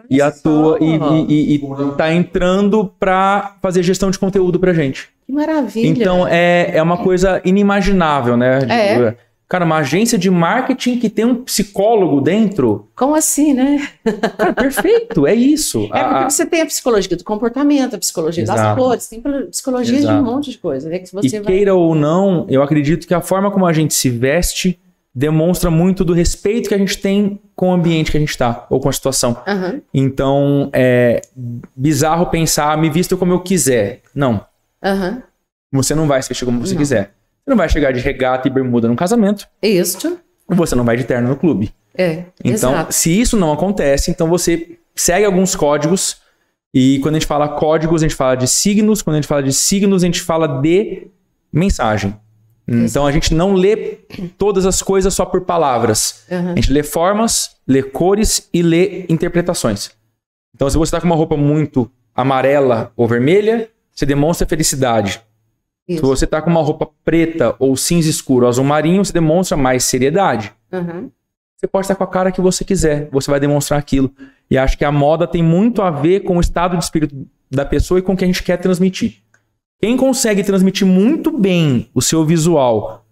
E 0.10 0.22
atua 0.22 0.78
e, 0.80 0.86
e, 1.28 1.56
e, 1.56 1.56
e 1.56 1.92
tá 1.98 2.14
entrando 2.14 2.92
pra 3.00 3.56
fazer 3.62 3.84
gestão 3.84 4.10
de 4.12 4.18
conteúdo 4.20 4.60
pra 4.60 4.74
gente. 4.74 5.10
Que 5.26 5.34
maravilha. 5.34 5.88
Então 5.88 6.28
é, 6.28 6.72
é 6.74 6.82
uma 6.82 6.98
coisa 6.98 7.42
inimaginável, 7.44 8.38
né? 8.38 8.60
É. 8.70 9.16
Cara, 9.50 9.64
uma 9.64 9.78
agência 9.78 10.18
de 10.18 10.30
marketing 10.30 11.00
que 11.00 11.10
tem 11.10 11.24
um 11.24 11.36
psicólogo 11.36 12.20
dentro. 12.20 12.90
Como 12.94 13.16
assim, 13.16 13.54
né? 13.54 13.88
Cara, 14.38 14.52
perfeito, 14.52 15.26
é 15.26 15.34
isso. 15.34 15.86
É 15.86 15.88
porque 16.04 16.16
a- 16.26 16.30
você 16.30 16.46
tem 16.46 16.62
a 16.62 16.66
psicologia 16.66 17.16
do 17.16 17.24
comportamento, 17.24 17.96
a 17.96 17.98
psicologia 17.98 18.44
das 18.46 18.56
Exato. 18.60 18.82
cores, 18.82 19.08
tem 19.08 19.22
psicologia 19.50 19.96
de 19.96 20.02
Exato. 20.04 20.22
um 20.22 20.26
monte 20.26 20.52
de 20.52 20.58
coisa, 20.58 20.90
né? 20.90 21.00
Que 21.00 21.06
E 21.06 21.10
você 21.30 21.40
vai. 21.40 21.54
queira 21.54 21.74
ou 21.74 21.96
não, 21.96 22.46
eu 22.50 22.62
acredito 22.62 23.08
que 23.08 23.14
a 23.14 23.22
forma 23.22 23.50
como 23.50 23.66
a 23.66 23.72
gente 23.72 23.94
se 23.94 24.10
veste 24.10 24.78
demonstra 25.16 25.72
muito 25.72 26.04
do 26.04 26.12
respeito 26.14 26.68
que 26.68 26.76
a 26.76 26.78
gente 26.78 26.98
tem 26.98 27.40
com 27.58 27.72
o 27.72 27.74
ambiente 27.74 28.12
que 28.12 28.18
a 28.18 28.20
gente 28.20 28.30
está, 28.30 28.66
ou 28.70 28.80
com 28.80 28.88
a 28.88 28.94
situação. 28.94 29.36
Aham, 29.46 29.82
Então, 29.94 30.70
é 30.72 31.20
bizarro 31.76 32.28
pensar, 32.28 32.72
"Ah, 32.72 32.78
me 32.78 32.88
visto 32.90 33.18
como 33.18 33.34
eu 33.34 33.40
quiser. 33.42 34.02
Não, 34.16 34.46
aham. 34.82 35.24
você 35.74 35.94
não 35.96 36.08
vai 36.08 36.22
se 36.22 36.30
vestir 36.30 36.46
como 36.46 36.60
você 36.66 36.74
Não. 36.74 36.80
quiser. 36.80 37.12
Você 37.44 37.50
não 37.50 37.58
vai 37.58 37.68
chegar 37.68 37.92
de 37.92 38.00
regata 38.00 38.48
e 38.48 38.52
bermuda 38.52 38.88
num 38.88 38.96
casamento, 38.96 39.48
Isso. 39.62 40.18
você 40.48 40.76
não 40.76 40.86
vai 40.86 40.96
de 40.98 41.04
terno 41.04 41.28
no 41.30 41.36
clube. 41.36 41.74
É. 41.98 42.26
Então, 42.46 42.72
exato. 42.74 42.94
se 42.94 43.20
isso 43.20 43.36
não 43.36 43.52
acontece, 43.52 44.12
então 44.12 44.30
você 44.30 44.78
segue 44.96 45.26
alguns 45.26 45.56
códigos. 45.56 46.22
E 46.74 47.00
quando 47.00 47.16
a 47.16 47.20
gente 47.20 47.28
fala 47.28 47.50
códigos, 47.50 48.04
a 48.04 48.08
gente 48.08 48.16
fala 48.16 48.36
de 48.36 48.48
signos. 48.48 49.02
Quando 49.02 49.16
a 49.16 49.20
gente 49.20 49.28
fala 49.28 49.42
de 49.42 49.52
signos, 49.52 50.04
a 50.04 50.06
gente 50.06 50.22
fala 50.22 50.62
de 50.62 51.08
mensagem. 51.52 52.16
Então 52.68 53.08
a 53.08 53.12
gente 53.12 53.34
não 53.34 53.54
lê 53.54 54.00
todas 54.38 54.66
as 54.66 54.82
coisas 54.82 55.14
só 55.14 55.26
por 55.26 55.42
palavras. 55.42 56.26
Aham. 56.30 56.52
A 56.52 56.56
gente 56.56 56.72
lê 56.72 56.84
formas, 56.84 57.52
lê 57.66 57.82
cores 57.82 58.50
e 58.54 58.62
lê 58.62 59.06
interpretações. 59.08 59.92
Então, 60.54 60.70
se 60.70 60.78
você 60.78 60.90
está 60.90 61.00
com 61.00 61.06
uma 61.06 61.16
roupa 61.16 61.38
muito 61.38 61.90
amarela 62.16 62.92
ou 62.98 63.08
vermelha, 63.08 63.70
você 63.94 64.06
demonstra 64.06 64.48
felicidade. 64.48 65.22
Isso. 65.88 66.00
Se 66.00 66.06
você 66.06 66.28
tá 66.28 66.42
com 66.42 66.50
uma 66.50 66.62
roupa 66.62 66.90
preta 67.06 67.56
ou 67.60 67.78
cinza 67.78 68.10
escuro, 68.10 68.46
ou 68.46 68.50
azul 68.50 68.66
marinho, 68.66 69.06
você 69.06 69.14
demonstra 69.14 69.56
mais 69.56 69.84
seriedade. 69.86 70.52
Uhum. 70.72 71.12
Você 71.56 71.68
pode 71.68 71.86
estar 71.86 71.96
com 71.96 72.04
a 72.04 72.08
cara 72.08 72.32
que 72.32 72.42
você 72.42 72.66
quiser, 72.66 73.08
você 73.12 73.32
vai 73.32 73.40
demonstrar 73.40 73.80
aquilo. 73.80 74.12
E 74.50 74.58
acho 74.58 74.78
que 74.78 74.84
a 74.84 74.92
moda 74.92 75.26
tem 75.28 75.44
muito 75.44 75.82
a 75.82 75.90
ver 75.90 76.22
com 76.22 76.38
o 76.38 76.42
estado 76.42 76.76
de 76.76 76.84
espírito 76.84 77.16
da 77.50 77.66
pessoa 77.66 78.00
e 78.00 78.04
com 78.04 78.14
o 78.14 78.18
que 78.18 78.24
a 78.24 78.28
gente 78.28 78.44
quer 78.44 78.58
transmitir. 78.58 79.22
Quem 79.80 79.96
consegue 79.96 80.44
transmitir 80.44 80.88
muito 80.88 81.32
bem 81.32 81.90
o 81.94 82.02
seu 82.02 82.26
visual 82.26 83.06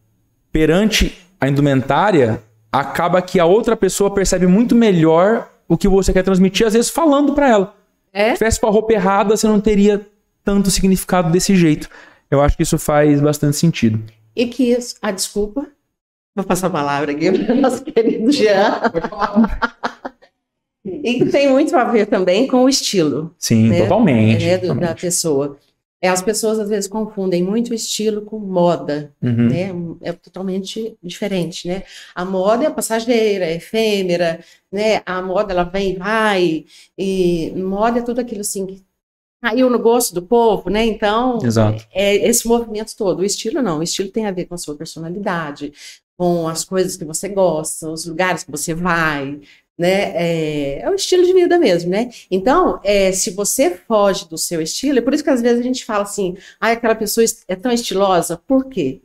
perante 0.51 1.15
a 1.39 1.47
indumentária, 1.47 2.41
acaba 2.71 3.21
que 3.21 3.39
a 3.39 3.45
outra 3.45 3.75
pessoa 3.75 4.13
percebe 4.13 4.47
muito 4.47 4.73
melhor 4.73 5.49
o 5.67 5.77
que 5.77 5.87
você 5.87 6.11
quer 6.13 6.23
transmitir, 6.23 6.65
às 6.65 6.73
vezes 6.73 6.89
falando 6.89 7.33
pra 7.33 7.49
ela. 7.49 7.75
É? 8.11 8.29
Se 8.31 8.37
tivesse 8.37 8.59
com 8.59 8.67
a 8.67 8.71
roupa 8.71 8.93
errada, 8.93 9.35
você 9.35 9.47
não 9.47 9.59
teria 9.59 10.05
tanto 10.43 10.71
significado 10.71 11.31
desse 11.31 11.55
jeito. 11.55 11.89
Eu 12.31 12.41
acho 12.41 12.55
que 12.57 12.63
isso 12.63 12.77
faz 12.79 13.19
bastante 13.21 13.57
sentido. 13.57 14.01
E 14.35 14.47
que 14.47 14.71
isso. 14.71 14.95
Ah, 15.01 15.11
desculpa. 15.11 15.67
Vou 16.35 16.45
passar 16.45 16.67
a 16.67 16.71
palavra 16.71 17.11
aqui 17.11 17.31
para 17.31 17.53
o 17.53 17.57
nosso 17.61 17.83
querido 17.83 18.31
Jean. 18.31 18.81
E 20.87 21.15
que 21.15 21.25
tem 21.25 21.49
muito 21.49 21.75
a 21.75 21.83
ver 21.85 22.05
também 22.05 22.45
com 22.45 22.63
o 22.63 22.69
estilo 22.69 23.33
Sim, 23.39 23.69
Né? 23.69 23.81
totalmente. 23.81 24.45
né, 24.45 24.57
do- 24.59 24.67
da 24.67 24.73
totalmente. 24.75 25.01
pessoa. 25.01 25.57
É, 26.01 26.09
as 26.09 26.21
pessoas 26.21 26.59
às 26.59 26.69
vezes 26.69 26.89
confundem 26.89 27.41
muito 27.43 27.73
estilo 27.73 28.21
com 28.21 28.37
moda. 28.37 29.13
Uhum. 29.21 29.49
né? 29.49 29.69
É 30.01 30.11
totalmente 30.13 30.97
diferente, 31.01 31.67
né? 31.67 31.83
A 32.13 32.23
moda 32.23 32.65
é 32.65 32.69
passageira, 32.69 33.45
é 33.45 33.55
efêmera, 33.55 34.39
né? 34.71 35.01
A 35.05 35.21
moda 35.21 35.53
ela 35.53 35.63
vem 35.63 35.93
e 35.93 35.97
vai, 35.97 36.65
e 36.97 37.53
moda 37.55 37.99
é 37.99 38.03
tudo 38.03 38.19
aquilo 38.19 38.41
assim 38.41 38.65
que 38.65 38.83
caiu 39.41 39.69
no 39.69 39.79
gosto 39.79 40.13
do 40.13 40.23
povo, 40.23 40.69
né? 40.69 40.83
Então, 40.85 41.39
Exato. 41.43 41.85
é 41.93 42.15
esse 42.27 42.47
movimento 42.47 42.95
todo. 42.97 43.19
O 43.19 43.25
estilo 43.25 43.61
não, 43.61 43.79
o 43.79 43.83
estilo 43.83 44.09
tem 44.09 44.25
a 44.25 44.31
ver 44.31 44.45
com 44.45 44.55
a 44.55 44.57
sua 44.57 44.75
personalidade, 44.75 45.71
com 46.17 46.47
as 46.47 46.63
coisas 46.65 46.97
que 46.97 47.05
você 47.05 47.29
gosta, 47.29 47.89
os 47.89 48.05
lugares 48.05 48.43
que 48.43 48.51
você 48.51 48.73
vai, 48.73 49.39
né? 49.77 50.13
É, 50.15 50.81
é 50.81 50.89
o 50.89 50.95
estilo 50.95 51.25
de 51.25 51.33
vida 51.33 51.57
mesmo, 51.57 51.89
né? 51.89 52.09
Então, 52.31 52.79
é, 52.83 53.11
se 53.11 53.31
você 53.31 53.71
foge 53.71 54.27
do 54.27 54.37
seu 54.37 54.61
estilo, 54.61 54.99
é 54.99 55.01
por 55.01 55.13
isso 55.13 55.23
que 55.23 55.29
às 55.29 55.41
vezes 55.41 55.59
a 55.59 55.63
gente 55.63 55.85
fala 55.85 56.03
assim, 56.03 56.37
ah, 56.59 56.71
aquela 56.71 56.95
pessoa 56.95 57.25
é 57.47 57.55
tão 57.55 57.71
estilosa, 57.71 58.37
por 58.47 58.65
quê? 58.69 59.01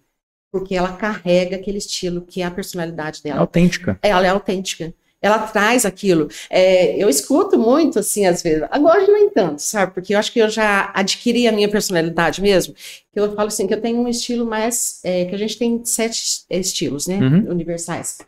Porque 0.52 0.74
ela 0.74 0.92
carrega 0.92 1.56
aquele 1.56 1.78
estilo 1.78 2.22
que 2.22 2.42
é 2.42 2.44
a 2.44 2.50
personalidade 2.50 3.22
dela. 3.22 3.40
Autêntica. 3.40 3.98
Ela 4.02 4.26
é 4.26 4.30
autêntica. 4.30 4.92
Ela 5.22 5.38
traz 5.38 5.84
aquilo. 5.84 6.28
É, 6.48 6.96
eu 6.96 7.08
escuto 7.08 7.58
muito, 7.58 7.98
assim, 7.98 8.24
às 8.26 8.42
vezes. 8.42 8.66
Agora 8.70 9.06
nem 9.06 9.28
tanto, 9.28 9.60
sabe? 9.60 9.92
Porque 9.92 10.14
eu 10.14 10.18
acho 10.18 10.32
que 10.32 10.38
eu 10.38 10.48
já 10.48 10.90
adquiri 10.94 11.46
a 11.46 11.52
minha 11.52 11.68
personalidade 11.68 12.40
mesmo. 12.40 12.74
Que 13.12 13.20
eu 13.20 13.34
falo 13.34 13.48
assim, 13.48 13.66
que 13.66 13.74
eu 13.74 13.80
tenho 13.80 13.98
um 13.98 14.08
estilo 14.08 14.46
mais... 14.46 15.00
é, 15.04 15.26
que 15.26 15.34
a 15.34 15.38
gente 15.38 15.58
tem 15.58 15.84
sete 15.84 16.46
estilos, 16.48 17.06
né? 17.06 17.18
Uhum. 17.18 17.50
Universais. 17.50 18.18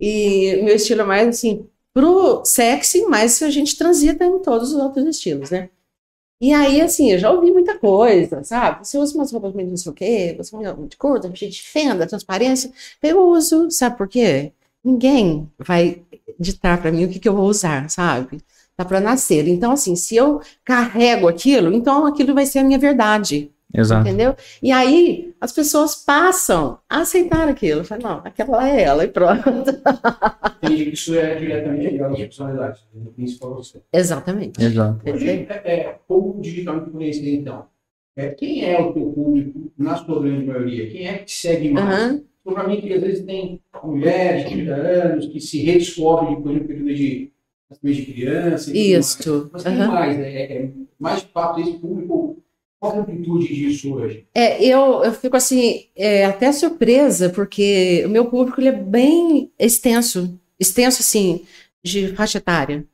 E 0.00 0.62
meu 0.62 0.76
estilo 0.76 1.02
é 1.02 1.04
mais, 1.04 1.28
assim, 1.28 1.66
pro 1.92 2.44
sexy, 2.44 3.04
mas 3.06 3.42
a 3.42 3.50
gente 3.50 3.76
transita 3.76 4.24
em 4.24 4.38
todos 4.40 4.72
os 4.72 4.80
outros 4.80 5.06
estilos, 5.06 5.50
né? 5.50 5.68
E 6.40 6.54
aí, 6.54 6.80
assim, 6.80 7.12
eu 7.12 7.18
já 7.18 7.30
ouvi 7.30 7.52
muita 7.52 7.78
coisa, 7.78 8.42
sabe? 8.42 8.86
Você 8.86 8.96
usa 8.96 9.14
umas 9.14 9.30
roupas 9.30 9.52
meio 9.54 9.68
não 9.68 9.76
sei 9.76 9.92
o 9.92 9.94
quê, 9.94 10.34
você 10.38 10.56
usa 10.56 10.74
muito 10.74 10.96
curta, 10.96 11.30
cheio 11.34 11.50
de 11.50 11.62
fenda, 11.62 12.06
transparência. 12.06 12.72
Eu 13.02 13.20
uso, 13.28 13.70
sabe 13.70 13.98
por 13.98 14.08
quê? 14.08 14.52
Ninguém 14.82 15.50
vai 15.58 16.02
ditar 16.38 16.80
para 16.80 16.90
mim 16.90 17.04
o 17.04 17.10
que, 17.10 17.18
que 17.18 17.28
eu 17.28 17.36
vou 17.36 17.46
usar, 17.46 17.90
sabe? 17.90 18.40
Tá 18.74 18.84
para 18.86 19.00
nascer. 19.00 19.46
Então, 19.48 19.72
assim, 19.72 19.94
se 19.94 20.16
eu 20.16 20.40
carrego 20.64 21.28
aquilo, 21.28 21.74
então 21.74 22.06
aquilo 22.06 22.34
vai 22.34 22.46
ser 22.46 22.60
a 22.60 22.64
minha 22.64 22.78
verdade, 22.78 23.52
Exato. 23.74 24.06
entendeu? 24.06 24.34
E 24.62 24.72
aí 24.72 25.32
as 25.40 25.52
pessoas 25.52 25.94
passam 25.94 26.78
a 26.88 27.00
aceitar 27.00 27.48
aquilo. 27.48 27.84
Falam, 27.84 28.16
não, 28.16 28.22
aquela 28.24 28.68
é 28.68 28.82
ela 28.82 29.04
e 29.04 29.08
pronto. 29.08 29.42
Entendi 30.62 30.86
que 30.86 30.94
isso 30.94 31.14
é 31.14 31.34
diretamente 31.36 31.88
ligado 31.88 32.14
à 32.14 32.16
personalidade. 32.16 32.80
Você. 33.40 33.80
Exatamente. 33.92 34.62
Exato. 34.62 35.10
Hoje, 35.10 35.28
é, 35.28 35.62
é, 35.64 35.98
como 36.06 36.40
digital 36.40 36.78
influencer, 36.78 37.34
então, 37.34 37.66
é, 38.16 38.28
quem 38.30 38.64
é 38.64 38.80
o 38.80 38.92
teu 38.92 39.06
público, 39.06 39.72
na 39.78 39.96
sua 39.96 40.20
grande 40.20 40.44
maioria? 40.44 40.90
Quem 40.90 41.06
é 41.06 41.18
que 41.18 41.24
te 41.24 41.32
segue 41.32 41.70
mais? 41.70 41.86
Aham. 41.86 42.22
Para 42.42 42.66
mim, 42.66 42.80
que 42.80 42.92
às 42.92 43.00
vezes 43.00 43.24
tem 43.24 43.60
mulheres 43.84 44.48
de 44.48 44.56
30 44.56 44.74
anos 44.74 45.26
que 45.26 45.40
se 45.40 45.62
redescobrem 45.62 46.36
depois 46.36 46.58
do 46.58 46.64
período 46.64 46.94
de, 46.94 47.32
de 47.82 48.06
criança. 48.06 48.76
Isso. 48.76 49.50
Mas 49.52 49.62
tem 49.62 49.74
Aham. 49.74 49.88
mais, 49.88 50.18
é, 50.18 50.42
é, 50.42 50.70
mais 50.98 51.20
de 51.20 51.28
fato 51.28 51.60
esse 51.60 51.74
público. 51.74 52.42
Qual 52.80 52.94
é 52.94 52.96
a 52.96 53.00
amplitude 53.00 53.46
disso 53.46 53.94
hoje? 53.94 54.26
É, 54.34 54.64
eu, 54.64 55.04
eu 55.04 55.12
fico 55.12 55.36
assim, 55.36 55.88
é, 55.94 56.24
até 56.24 56.50
surpresa, 56.50 57.28
porque 57.28 58.02
o 58.06 58.08
meu 58.08 58.24
público 58.30 58.58
ele 58.58 58.68
é 58.68 58.72
bem 58.72 59.52
extenso, 59.58 60.40
extenso 60.58 61.02
assim, 61.02 61.44
de 61.84 62.08
faixa 62.14 62.38
etária. 62.38 62.86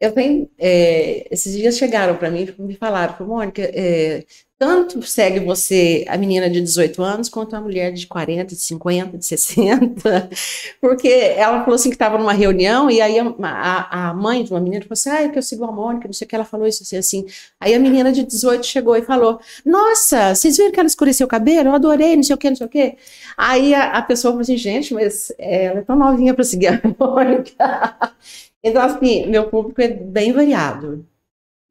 Eu 0.00 0.10
tenho, 0.10 0.50
é, 0.58 1.28
esses 1.32 1.56
dias 1.56 1.78
chegaram 1.78 2.16
para 2.16 2.32
mim 2.32 2.52
me 2.58 2.74
falaram, 2.74 3.24
Mônica, 3.24 3.62
é, 3.62 4.24
tanto 4.62 5.02
segue 5.02 5.40
você 5.40 6.04
a 6.06 6.16
menina 6.16 6.48
de 6.48 6.60
18 6.60 7.02
anos 7.02 7.28
quanto 7.28 7.56
a 7.56 7.60
mulher 7.60 7.92
de 7.92 8.06
40, 8.06 8.54
de 8.54 8.60
50, 8.60 9.18
de 9.18 9.26
60, 9.26 10.30
porque 10.80 11.08
ela 11.08 11.64
falou 11.64 11.74
assim 11.74 11.88
que 11.88 11.96
estava 11.96 12.16
numa 12.16 12.32
reunião 12.32 12.88
e 12.88 13.00
aí 13.00 13.18
a, 13.18 13.34
a, 13.42 14.10
a 14.10 14.14
mãe 14.14 14.44
de 14.44 14.52
uma 14.52 14.60
menina 14.60 14.82
falou 14.82 14.92
assim, 14.92 15.10
ah, 15.10 15.22
é 15.24 15.28
que 15.28 15.36
eu 15.36 15.42
sigo 15.42 15.64
a 15.64 15.72
Mônica, 15.72 16.06
não 16.06 16.12
sei 16.12 16.26
o 16.26 16.28
que, 16.28 16.36
ela 16.36 16.44
falou 16.44 16.64
isso 16.64 16.84
assim, 16.84 16.96
assim. 16.96 17.26
Aí 17.58 17.74
a 17.74 17.78
menina 17.80 18.12
de 18.12 18.22
18 18.22 18.64
chegou 18.64 18.94
e 18.94 19.02
falou, 19.02 19.40
nossa, 19.66 20.32
vocês 20.32 20.56
viram 20.56 20.70
que 20.70 20.78
ela 20.78 20.86
escureceu 20.86 21.26
o 21.26 21.28
cabelo? 21.28 21.70
Eu 21.70 21.74
adorei, 21.74 22.14
não 22.14 22.22
sei 22.22 22.36
o 22.36 22.38
que, 22.38 22.48
não 22.48 22.56
sei 22.56 22.66
o 22.68 22.70
que. 22.70 22.96
Aí 23.36 23.74
a, 23.74 23.98
a 23.98 24.02
pessoa 24.02 24.30
falou 24.30 24.42
assim, 24.42 24.56
gente, 24.56 24.94
mas 24.94 25.32
ela 25.40 25.80
é 25.80 25.82
tão 25.82 25.96
novinha 25.96 26.34
para 26.34 26.44
seguir 26.44 26.68
a 26.68 26.80
Mônica. 27.00 28.14
Então, 28.62 28.80
assim, 28.80 29.26
meu 29.26 29.48
público 29.48 29.82
é 29.82 29.88
bem 29.88 30.32
variado. 30.32 31.04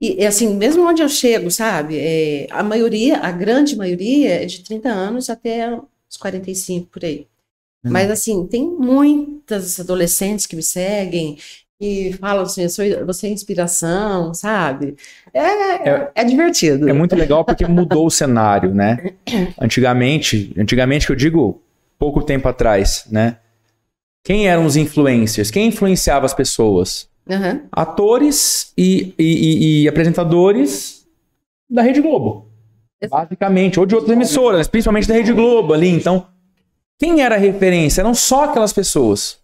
E, 0.02 0.24
e, 0.24 0.26
assim, 0.26 0.56
mesmo 0.56 0.84
onde 0.88 1.04
eu 1.04 1.10
chego, 1.10 1.52
sabe, 1.52 1.98
é, 2.00 2.48
a 2.50 2.64
maioria, 2.64 3.20
a 3.20 3.32
grande 3.32 3.76
maioria 3.76 4.44
é 4.44 4.46
de 4.46 4.64
30 4.64 4.90
anos 4.90 5.30
até 5.30 5.72
os 6.10 6.18
45, 6.18 6.88
por 6.88 7.06
aí. 7.06 7.28
Uhum. 7.86 7.92
Mas, 7.92 8.10
assim, 8.10 8.48
tem 8.48 8.66
muitas 8.66 9.80
adolescentes 9.80 10.48
que 10.48 10.56
me 10.56 10.64
seguem 10.64 11.38
e 11.80 12.14
falam 12.14 12.44
assim, 12.44 12.64
eu 12.64 12.70
sou, 12.70 12.86
você 13.06 13.28
é 13.28 13.30
inspiração, 13.30 14.34
sabe? 14.34 14.96
É, 15.34 15.90
É- 15.90 16.12
é 16.16 16.24
divertido. 16.24 16.90
É 16.90 16.94
muito 16.94 17.16
legal 17.16 17.44
porque 17.46 17.66
mudou 17.68 18.08
o 18.08 18.12
cenário, 18.12 18.74
né? 18.74 19.14
Antigamente, 19.60 20.54
antigamente 20.58 21.06
que 21.06 21.12
eu 21.12 21.16
digo 21.16 21.62
pouco 21.98 22.24
tempo 22.24 22.48
atrás, 22.48 23.06
né? 23.10 23.38
Quem 24.24 24.48
eram 24.48 24.66
os 24.66 24.76
influencers? 24.76 25.50
Quem 25.50 25.68
influenciava 25.68 26.26
as 26.26 26.34
pessoas? 26.34 27.08
Aham. 27.30 27.62
Atores 27.72 28.74
e, 28.78 29.14
e- 29.18 29.24
e- 29.24 29.84
e 29.84 29.88
apresentadores 29.88 31.06
da 31.70 31.82
Rede 31.82 32.02
Globo. 32.02 32.48
Basicamente, 33.10 33.80
ou 33.80 33.86
de 33.86 33.96
outras 33.96 34.12
emissoras, 34.16 34.68
principalmente 34.68 35.08
da 35.08 35.14
Rede 35.16 35.34
Globo 35.34 35.74
ali. 35.74 35.90
Então, 35.90 36.28
quem 37.00 37.22
era 37.24 37.36
a 37.36 37.38
referência? 37.38 38.02
Eram 38.02 38.14
só 38.14 38.46
aquelas 38.46 38.72
pessoas. 38.74 39.40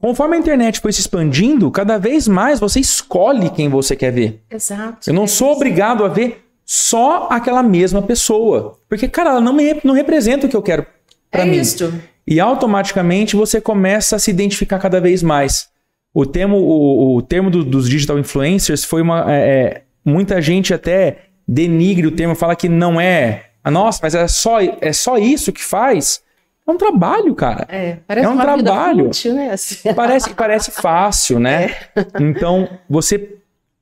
Conforme 0.00 0.36
a 0.36 0.40
internet 0.40 0.80
foi 0.80 0.92
se 0.92 1.00
expandindo, 1.00 1.70
cada 1.70 1.98
vez 1.98 2.26
mais 2.26 2.58
você 2.58 2.80
escolhe 2.80 3.50
quem 3.50 3.68
você 3.68 3.94
quer 3.94 4.10
ver. 4.10 4.42
Exato. 4.50 5.08
Eu 5.08 5.14
não 5.14 5.24
É 5.24 5.28
sou 5.28 5.52
obrigado 5.52 6.04
a 6.04 6.08
ver 6.08 6.44
só 6.64 7.28
aquela 7.30 7.62
mesma 7.62 8.00
pessoa. 8.02 8.78
Porque, 8.88 9.06
cara, 9.06 9.30
ela 9.30 9.40
não, 9.40 9.52
me, 9.52 9.78
não 9.84 9.94
representa 9.94 10.46
o 10.46 10.48
que 10.48 10.56
eu 10.56 10.62
quero 10.62 10.86
pra 11.30 11.42
é 11.42 11.44
mim. 11.44 11.58
isso. 11.58 11.92
E 12.26 12.40
automaticamente 12.40 13.36
você 13.36 13.60
começa 13.60 14.16
a 14.16 14.18
se 14.18 14.30
identificar 14.30 14.78
cada 14.78 15.00
vez 15.00 15.22
mais. 15.22 15.68
O 16.14 16.26
termo, 16.26 16.56
o, 16.58 17.16
o 17.16 17.22
termo 17.22 17.50
do- 17.50 17.64
dos 17.64 17.88
digital 17.88 18.18
influencers 18.18 18.84
foi 18.84 19.00
uma. 19.02 19.32
é, 19.32 19.38
é, 19.40 19.82
muita 20.04 20.40
gente 20.42 20.74
até 20.74 21.26
denigre 21.48 22.06
o 22.06 22.10
termo, 22.10 22.34
fala 22.34 22.54
que 22.56 22.68
não 22.68 23.00
é. 23.00 23.46
Ah, 23.64 23.70
nossa, 23.70 24.00
mas 24.02 24.14
é 24.14 24.26
só, 24.28 24.58
é 24.60 24.92
só 24.92 25.16
isso 25.16 25.52
que 25.52 25.62
faz? 25.62 26.22
É 26.66 26.70
um 26.70 26.76
trabalho, 26.76 27.34
cara. 27.34 27.66
É, 27.68 27.98
parece 28.06 28.26
É 28.26 28.28
um 28.28 28.36
trabalho. 28.38 29.06
fútil, 29.06 29.34
né? 29.34 29.50
Assim. 29.50 29.92
Parece, 29.94 30.30
parece 30.34 30.70
fácil, 30.70 31.40
né? 31.40 31.74
Então, 32.20 32.68
você 32.88 33.36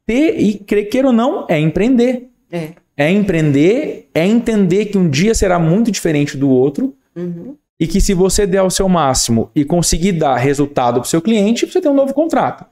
ter 0.06 0.38
e 0.40 0.54
crer 0.58 0.88
queira 0.88 1.08
ou 1.08 1.12
não 1.12 1.46
é 1.48 1.58
empreender. 1.58 2.28
É. 2.50 2.68
É 2.96 3.10
empreender, 3.10 4.08
é 4.14 4.26
entender 4.26 4.86
que 4.86 4.98
um 4.98 5.08
dia 5.08 5.34
será 5.34 5.58
muito 5.58 5.90
diferente 5.90 6.36
do 6.36 6.48
outro 6.50 6.94
Uhum. 7.16 7.54
E 7.80 7.86
que 7.86 7.98
se 7.98 8.12
você 8.12 8.46
der 8.46 8.62
o 8.62 8.68
seu 8.68 8.86
máximo 8.90 9.50
e 9.54 9.64
conseguir 9.64 10.12
dar 10.12 10.36
resultado 10.36 11.00
para 11.00 11.06
o 11.06 11.08
seu 11.08 11.22
cliente, 11.22 11.66
você 11.66 11.80
tem 11.80 11.90
um 11.90 11.94
novo 11.94 12.12
contrato. 12.12 12.66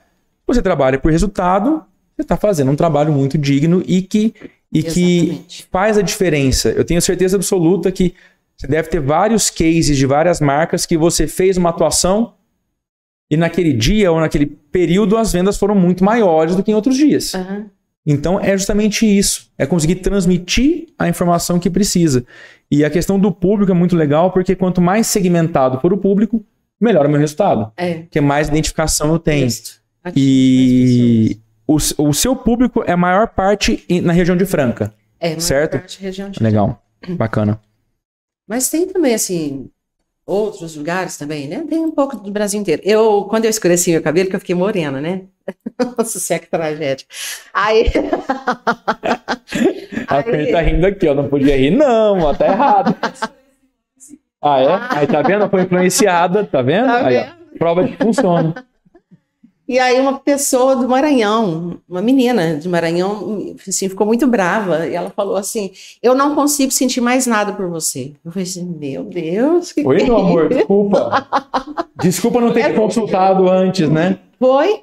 Você 0.46 0.60
trabalha 0.60 0.98
por 0.98 1.10
resultado, 1.10 1.82
você 2.14 2.20
está 2.20 2.36
fazendo 2.36 2.70
um 2.70 2.76
trabalho 2.76 3.10
muito 3.10 3.38
digno 3.38 3.82
e 3.86 4.02
que, 4.02 4.34
e 4.70 4.82
que 4.82 5.42
faz 5.72 5.96
a 5.96 6.02
diferença. 6.02 6.68
Eu 6.70 6.84
tenho 6.84 7.00
certeza 7.00 7.36
absoluta 7.36 7.90
que 7.90 8.14
você 8.54 8.66
deve 8.66 8.90
ter 8.90 9.00
vários 9.00 9.48
cases 9.48 9.96
de 9.96 10.04
várias 10.04 10.42
marcas 10.42 10.84
que 10.84 10.98
você 10.98 11.26
fez 11.26 11.56
uma 11.56 11.70
atuação 11.70 12.34
e 13.30 13.36
naquele 13.36 13.72
dia 13.72 14.12
ou 14.12 14.20
naquele 14.20 14.46
período 14.46 15.16
as 15.16 15.32
vendas 15.32 15.56
foram 15.56 15.74
muito 15.74 16.04
maiores 16.04 16.54
do 16.54 16.62
que 16.62 16.70
em 16.70 16.74
outros 16.74 16.96
dias. 16.96 17.34
Aham. 17.34 17.70
Então 18.06 18.40
é 18.40 18.56
justamente 18.56 19.06
isso, 19.06 19.50
é 19.58 19.66
conseguir 19.66 19.96
transmitir 19.96 20.88
a 20.98 21.08
informação 21.08 21.58
que 21.58 21.68
precisa. 21.68 22.24
E 22.70 22.84
a 22.84 22.90
questão 22.90 23.18
do 23.18 23.32
público 23.32 23.72
é 23.72 23.74
muito 23.74 23.96
legal, 23.96 24.30
porque 24.30 24.54
quanto 24.54 24.80
mais 24.80 25.06
segmentado 25.06 25.80
for 25.80 25.92
o 25.92 25.98
público, 25.98 26.44
melhor 26.80 27.04
é 27.04 27.08
o 27.08 27.10
meu 27.10 27.20
resultado. 27.20 27.72
É. 27.76 28.00
Porque 28.00 28.20
mais 28.20 28.48
identificação 28.48 29.12
eu 29.12 29.18
tenho. 29.18 29.48
E 30.14 31.38
o, 31.66 31.76
o 31.76 32.14
seu 32.14 32.36
público 32.36 32.84
é 32.86 32.92
a 32.92 32.96
maior 32.96 33.28
parte 33.28 33.84
na 34.02 34.12
região 34.12 34.36
de 34.36 34.44
Franca. 34.44 34.92
É, 35.18 35.28
maior 35.28 35.40
certo? 35.40 35.78
parte 35.78 36.00
região 36.00 36.30
de 36.30 36.42
Legal, 36.42 36.82
bacana. 37.16 37.60
Mas 38.46 38.70
tem 38.70 38.86
também, 38.86 39.14
assim, 39.14 39.70
outros 40.28 40.76
lugares 40.76 41.16
também, 41.16 41.48
né? 41.48 41.64
Tem 41.68 41.78
um 41.78 41.90
pouco 41.90 42.16
do 42.16 42.30
Brasil 42.30 42.60
inteiro. 42.60 42.82
Eu, 42.84 43.24
quando 43.24 43.46
eu 43.46 43.50
escureci 43.50 43.90
meu 43.90 44.02
cabelo, 44.02 44.28
que 44.28 44.36
eu 44.36 44.40
fiquei 44.40 44.54
morena, 44.54 45.00
né? 45.00 45.22
Nossa, 45.96 46.18
isso 46.18 46.32
é 46.32 46.38
que 46.38 46.50
tragédia. 46.50 47.06
Aí, 47.52 47.86
A 50.08 50.22
Fê 50.22 50.50
tá 50.50 50.60
rindo 50.60 50.86
aqui, 50.86 51.06
ó. 51.08 51.14
Não 51.14 51.28
podia 51.28 51.56
rir, 51.56 51.70
não, 51.70 52.20
ó, 52.20 52.34
tá 52.34 52.46
errado. 52.46 52.94
Ah, 54.40 54.60
é? 54.60 54.78
Aí 54.98 55.06
tá 55.06 55.20
vendo? 55.22 55.48
Foi 55.48 55.62
influenciada, 55.62 56.44
tá 56.44 56.62
vendo? 56.62 56.86
Tá 56.86 57.06
Aí, 57.06 57.18
ó, 57.18 57.58
prova 57.58 57.84
de 57.84 57.92
que 57.92 58.04
funciona. 58.04 58.54
e 59.68 59.78
aí 59.78 59.98
uma 60.00 60.18
pessoa 60.18 60.76
do 60.76 60.88
Maranhão, 60.88 61.78
uma 61.88 62.00
menina 62.00 62.56
de 62.56 62.68
Maranhão, 62.68 63.54
assim, 63.66 63.88
ficou 63.88 64.06
muito 64.06 64.26
brava. 64.26 64.86
E 64.86 64.94
ela 64.94 65.10
falou 65.10 65.36
assim, 65.36 65.72
eu 66.02 66.14
não 66.14 66.34
consigo 66.34 66.70
sentir 66.72 67.00
mais 67.00 67.26
nada 67.26 67.52
por 67.52 67.68
você. 67.68 68.12
Eu 68.24 68.30
falei 68.30 68.44
assim, 68.48 68.64
meu 68.64 69.04
Deus, 69.04 69.72
que 69.72 69.86
Oi, 69.86 69.98
que 69.98 70.04
meu 70.04 70.16
é 70.16 70.20
amor, 70.20 70.44
isso? 70.46 70.54
desculpa. 70.58 71.26
Desculpa 72.00 72.40
não 72.40 72.52
ter 72.52 72.70
te 72.70 72.74
consultado 72.74 73.50
antes, 73.50 73.88
né? 73.90 74.18
Foi, 74.38 74.82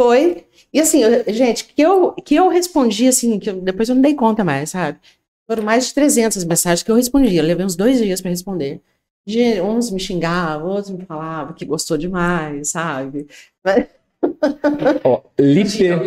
foi. 0.00 0.46
E 0.72 0.80
assim, 0.80 1.02
eu- 1.02 1.24
gente, 1.32 1.64
que 1.66 1.82
eu, 1.82 2.12
que 2.12 2.34
eu 2.34 2.48
respondi, 2.48 3.06
assim, 3.06 3.38
que 3.38 3.50
eu- 3.50 3.60
depois 3.60 3.86
eu 3.90 3.94
não 3.94 4.00
dei 4.00 4.14
conta 4.14 4.42
mais, 4.42 4.70
sabe? 4.70 4.98
Foram 5.46 5.62
mais 5.62 5.88
de 5.88 5.94
300 5.94 6.42
mensagens 6.44 6.82
que 6.82 6.90
eu 6.90 6.96
respondi. 6.96 7.36
Eu 7.36 7.44
levei 7.44 7.66
uns 7.66 7.76
dois 7.76 7.98
dias 7.98 8.20
para 8.22 8.30
responder. 8.30 8.80
De, 9.26 9.60
uns 9.60 9.90
me 9.90 10.00
xingavam, 10.00 10.68
outros 10.70 10.90
me 10.90 11.04
falavam 11.04 11.52
que 11.54 11.66
gostou 11.66 11.98
demais, 11.98 12.70
sabe? 12.70 13.26
Ó, 15.04 15.20
liter... 15.38 16.00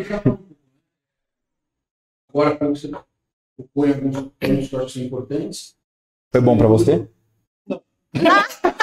Agora, 2.29 2.55
quando 2.55 2.75
você 2.75 2.89
propõe 3.55 3.93
alguns 3.93 4.91
são 4.91 5.03
importantes. 5.03 5.75
Foi 6.31 6.41
bom 6.41 6.57
pra 6.57 6.67
você? 6.67 7.07
Tá 7.67 7.79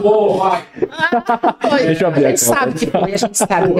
bom, 0.00 0.38
vai. 0.38 0.62
Foi. 1.60 1.86
Deixa 1.86 2.04
eu 2.04 2.08
abrir 2.08 2.26
a 2.26 2.28
aqui 2.28 2.38
gente 2.38 2.40
sabe 2.40 2.74
que 2.74 2.86
foi, 2.86 3.12
a 3.12 3.16
gente 3.16 3.38
sabe. 3.38 3.74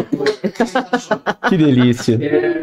Que 1.49 1.57
delícia. 1.57 2.19
É, 2.23 2.63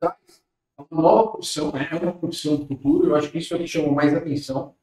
traz 0.00 0.86
uma 0.90 1.02
nova 1.02 1.30
profissão, 1.32 1.72
né? 1.72 1.88
é 1.90 1.96
uma 1.96 2.12
profissão 2.12 2.56
do 2.56 2.66
futuro, 2.66 3.08
eu 3.08 3.16
acho 3.16 3.30
que 3.30 3.38
isso 3.38 3.54
é 3.54 3.56
o 3.56 3.60
que 3.60 3.66
chama 3.66 3.92
mais 3.92 4.14
atenção. 4.14 4.74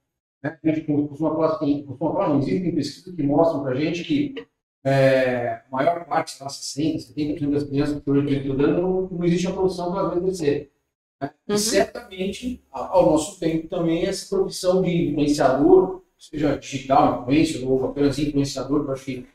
Né? 0.44 0.58
A 0.64 0.68
gente 0.68 0.82
costuma 0.82 1.32
falar 1.32 1.56
assim, 1.56 1.84
costuma 1.86 2.14
falar, 2.14 2.30
não, 2.30 2.40
existem 2.40 2.74
pesquisas 2.74 3.16
que 3.16 3.24
mostram 3.24 3.64
para 3.64 3.74
a 3.74 3.76
gente 3.80 4.04
que 4.04 4.36
é, 4.84 5.62
a 5.68 5.72
maior 5.72 6.06
parte, 6.06 6.32
sei 6.32 6.46
lá, 6.46 6.98
60%, 6.98 7.16
70% 7.16 7.52
das 7.52 7.64
crianças 7.64 8.02
que 8.02 8.10
hoje 8.10 8.28
estão 8.28 8.42
estudando, 8.42 8.82
não, 8.82 9.08
não 9.10 9.26
existe 9.26 9.48
a 9.48 9.54
profissão 9.54 9.92
para 9.92 10.02
elas 10.02 10.18
exercer. 10.18 10.72
Né? 11.22 11.32
Uhum. 11.48 11.56
E 11.56 11.60
certamente, 11.60 12.64
ao 12.72 13.12
nosso 13.12 13.40
tempo 13.40 13.68
também, 13.68 14.06
essa 14.06 14.36
profissão 14.36 14.82
de 14.82 15.10
influenciador, 15.10 16.02
seja 16.18 16.58
digital, 16.58 17.22
influencer, 17.22 17.70
ou 17.70 17.86
apenas 17.86 18.20
influenciador, 18.20 18.84
que 18.84 18.90
eu 18.90 18.94
acho 18.94 19.06
que 19.06 19.28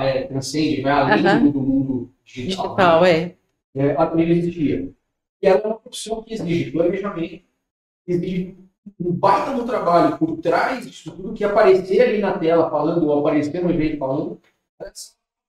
é, 0.00 0.22
transcende, 0.24 0.82
vai 0.82 0.92
além 0.92 1.26
Aham. 1.26 1.44
do, 1.44 1.52
do 1.52 1.60
mundo 1.60 2.10
digital. 2.24 2.76
né? 2.76 2.84
Digital, 2.84 3.04
é. 3.04 3.36
é, 3.74 3.90
a 3.92 4.06
também 4.06 4.30
existia. 4.30 4.92
E 5.42 5.46
ela 5.46 5.60
é 5.60 5.66
uma 5.66 5.78
profissão 5.78 6.22
que 6.22 6.34
exige 6.34 6.70
planejamento, 6.70 7.44
exige 8.06 8.56
um 9.00 9.12
baita 9.12 9.50
no 9.52 9.66
trabalho 9.66 10.16
por 10.16 10.38
trás 10.38 10.86
disso 10.86 11.10
tudo, 11.10 11.34
que 11.34 11.44
aparecer 11.44 12.02
ali 12.02 12.18
na 12.18 12.38
tela 12.38 12.70
falando, 12.70 13.06
ou 13.06 13.18
aparecer 13.18 13.62
no 13.62 13.70
evento 13.70 13.98
falando, 13.98 14.40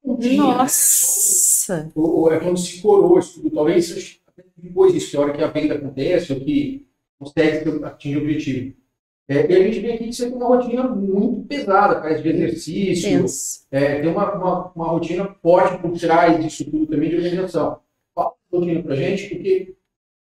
um 0.04 0.16
dia, 0.18 0.42
né? 0.42 0.64
É 0.64 0.68
só 0.68 1.74
Nossa. 1.74 1.92
ou, 1.96 2.20
ou 2.22 2.34
é 2.34 2.40
quando 2.40 2.58
se 2.58 2.82
coroa 2.82 3.20
isso 3.20 3.42
tudo, 3.42 3.54
talvez 3.54 4.17
depois 4.68 4.94
disso, 4.94 5.12
que 5.12 5.18
a 5.18 5.22
hora 5.22 5.34
que 5.34 5.44
a 5.44 5.48
venda 5.48 5.76
acontece, 5.76 6.34
ou 6.34 6.40
que 6.40 6.88
consegue 7.20 7.84
atingir 7.84 8.18
o 8.18 8.22
objetivo. 8.22 8.76
É, 9.30 9.52
e 9.52 9.56
a 9.56 9.64
gente 9.64 9.80
vem 9.82 9.94
aqui 9.94 10.10
tem 10.10 10.32
uma 10.32 10.48
rotina 10.48 10.84
muito 10.88 11.46
pesada, 11.48 12.02
faz 12.02 12.24
de 12.24 12.30
exercício, 12.30 13.66
é, 13.70 14.00
tem 14.00 14.10
uma, 14.10 14.34
uma, 14.36 14.72
uma 14.74 14.88
rotina 14.88 15.36
forte 15.42 15.82
por 15.82 15.92
trás 16.00 16.42
disso 16.42 16.64
tudo 16.64 16.88
também 16.88 17.10
de 17.10 17.18
organização. 17.18 17.82
Fala 18.16 18.34
rotina 18.52 18.82
pra 18.82 18.96
gente, 18.96 19.28
porque 19.28 19.76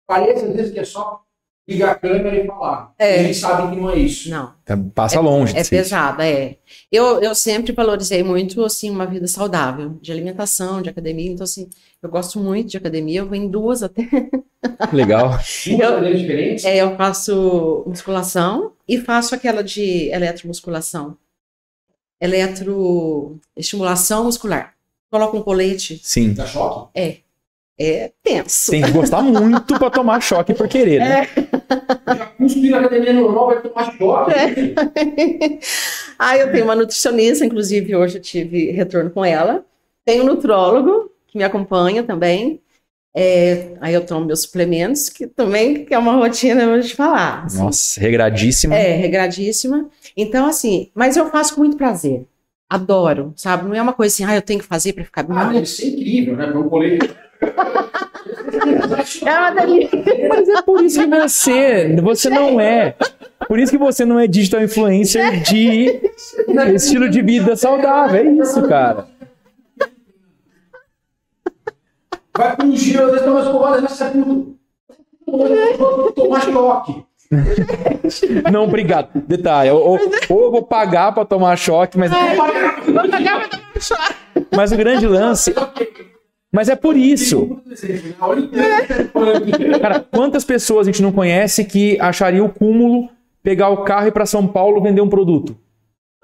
parece 0.08 0.46
às 0.46 0.56
vezes 0.56 0.72
que 0.72 0.80
é 0.80 0.86
só 0.86 1.22
ligar 1.68 1.92
a 1.92 1.96
câmera 1.96 2.36
e 2.36 2.46
falar. 2.46 2.94
É. 3.00 3.20
A 3.20 3.24
gente 3.24 3.38
sabe 3.38 3.74
que 3.74 3.82
não 3.82 3.90
é 3.90 3.98
isso. 3.98 4.30
Não. 4.30 4.54
Tá- 4.66 4.78
Passa 4.94 5.20
longe. 5.20 5.54
É 5.54 5.58
disso. 5.60 5.70
pesada, 5.70 6.28
é. 6.28 6.58
Eu, 6.92 7.22
eu 7.22 7.34
sempre 7.34 7.72
valorizei 7.72 8.22
muito, 8.24 8.64
assim, 8.64 8.90
uma 8.90 9.06
vida 9.06 9.28
saudável, 9.28 9.98
de 10.02 10.12
alimentação, 10.12 10.82
de 10.82 10.90
academia. 10.90 11.32
Então, 11.32 11.44
assim, 11.44 11.70
eu 12.02 12.10
gosto 12.10 12.40
muito 12.40 12.70
de 12.70 12.78
academia. 12.78 13.22
Eu 13.22 13.28
vou 13.28 13.36
em 13.36 13.48
duas 13.48 13.82
até. 13.84 14.08
Legal. 14.92 15.30
Duas 15.68 15.92
maneiras 15.94 16.20
diferentes. 16.22 16.66
É, 16.66 16.78
eu 16.78 16.96
faço 16.96 17.84
musculação 17.88 18.74
e 18.88 18.98
faço 19.00 19.34
aquela 19.36 19.64
de 19.64 20.10
eletromusculação. 20.10 21.18
Eletroestimulação 22.22 24.26
muscular. 24.26 24.74
Coloco 25.12 25.38
um 25.38 25.42
colete. 25.44 26.00
Sim. 26.04 26.34
Dá 26.34 26.46
choque? 26.46 26.90
É 27.00 27.18
tenso. 28.24 28.72
Tem 28.72 28.82
que 28.82 28.92
gostar 28.92 29.22
muito 29.22 29.78
pra 29.78 29.90
tomar 29.90 30.22
choque 30.22 30.54
por 30.54 30.68
querer, 30.68 31.00
né? 31.00 31.28
Já 32.08 32.26
cuspe 32.28 32.70
na 32.70 32.80
academia 32.80 33.14
normal, 33.14 33.48
vai 33.48 33.62
tomar 33.62 33.98
choque. 33.98 34.32
É. 34.34 35.60
Aí 36.20 36.40
eu 36.42 36.52
tenho 36.52 36.66
uma 36.66 36.76
nutricionista, 36.76 37.46
inclusive 37.46 37.96
hoje 37.96 38.18
eu 38.18 38.22
tive 38.22 38.72
retorno 38.72 39.10
com 39.10 39.24
ela. 39.24 39.66
Tenho 40.06 40.24
um 40.24 40.28
nutrólogo 40.28 41.12
que 41.28 41.38
me 41.38 41.44
acompanha 41.44 42.04
também. 42.04 42.60
É, 43.16 43.74
aí 43.80 43.94
eu 43.94 44.04
tomo 44.04 44.26
meus 44.26 44.42
suplementos, 44.42 45.08
que 45.08 45.28
também 45.28 45.86
que 45.86 45.94
é 45.94 45.98
uma 46.00 46.14
rotina, 46.14 46.64
eu 46.64 46.70
vou 46.72 46.82
te 46.82 46.96
falar. 46.96 47.44
assim. 47.46 47.60
Nossa, 47.60 48.02
regradíssimo. 48.02 48.74
É, 48.74 48.96
regradíssima. 48.96 49.88
Então, 50.18 50.48
assim, 50.48 50.90
mas 50.96 51.16
eu 51.16 51.30
faço 51.30 51.54
com 51.54 51.62
muito 51.62 51.78
prazer. 51.78 52.26
Adoro, 52.68 53.32
sabe? 53.36 53.68
Não 53.68 53.76
é 53.76 53.82
uma 53.82 53.94
coisa 53.94 54.12
assim, 54.12 54.26
ah, 54.26 54.34
eu 54.36 54.42
tenho 54.42 54.60
que 54.60 54.66
fazer 54.66 54.94
para 54.94 55.06
ficar 55.06 55.22
Ah, 55.30 55.44
bem. 55.46 55.54
deve 55.54 55.68
ser 55.68 55.90
incrível, 55.90 56.36
né? 56.36 56.48
Para 56.48 56.60
um 56.60 56.68
colete. 56.68 57.08
É 59.26 59.38
uma 59.40 59.52
delícia. 59.52 60.00
Mas 60.30 60.50
é 60.50 60.62
por 60.62 60.84
isso 60.84 61.00
que 61.00 61.08
você, 61.08 61.96
você 62.02 62.30
não 62.30 62.60
é. 62.60 62.96
Por 63.48 63.60
isso 63.60 63.72
que 63.72 63.78
você 63.78 64.06
não 64.06 64.18
é 64.20 64.28
digital 64.28 64.62
influencer 64.64 65.42
de 65.44 66.02
estilo 66.76 67.10
de 67.10 67.22
vida 67.22 67.56
saudável. 67.56 68.20
É 68.22 68.24
isso, 68.24 68.62
cara. 68.68 69.08
Vai 72.36 72.56
para 72.56 72.66
um 72.66 72.76
giro, 72.76 73.04
às 73.06 73.12
vezes 73.12 73.26
toma 73.26 73.42
escovada, 73.42 73.82
já 73.82 73.88
sai 73.90 74.12
tudo. 74.12 74.56
Tomar 76.16 76.42
choque. 76.42 77.04
Não, 78.52 78.64
obrigado. 78.64 79.10
Detalhe. 79.28 79.70
Ou, 79.72 79.80
ou- 79.92 80.00
ou 80.30 80.44
eu 80.46 80.52
vou 80.52 80.64
pagar 80.64 81.12
pra 81.14 81.26
tomar 81.26 81.56
choque, 81.58 81.98
mas, 81.98 82.12
mas 84.56 84.72
o 84.72 84.78
grande 84.78 85.08
lance. 85.08 85.54
Mas 86.54 86.70
é 86.70 86.76
por 86.76 86.96
isso. 86.96 87.60
Cara, 89.82 90.00
quantas 90.12 90.46
pessoas 90.46 90.88
a 90.88 90.92
gente 90.92 91.02
não 91.02 91.12
conhece 91.12 91.66
que 91.66 92.00
acharia 92.00 92.44
o 92.44 92.50
cúmulo 92.50 93.10
pegar 93.42 93.70
o 93.70 93.84
carro 93.84 94.06
e 94.06 94.10
ir 94.10 94.12
pra 94.12 94.28
São 94.28 94.48
Paulo 94.48 94.80
vender 94.80 95.02
um 95.02 95.10
produto? 95.10 95.58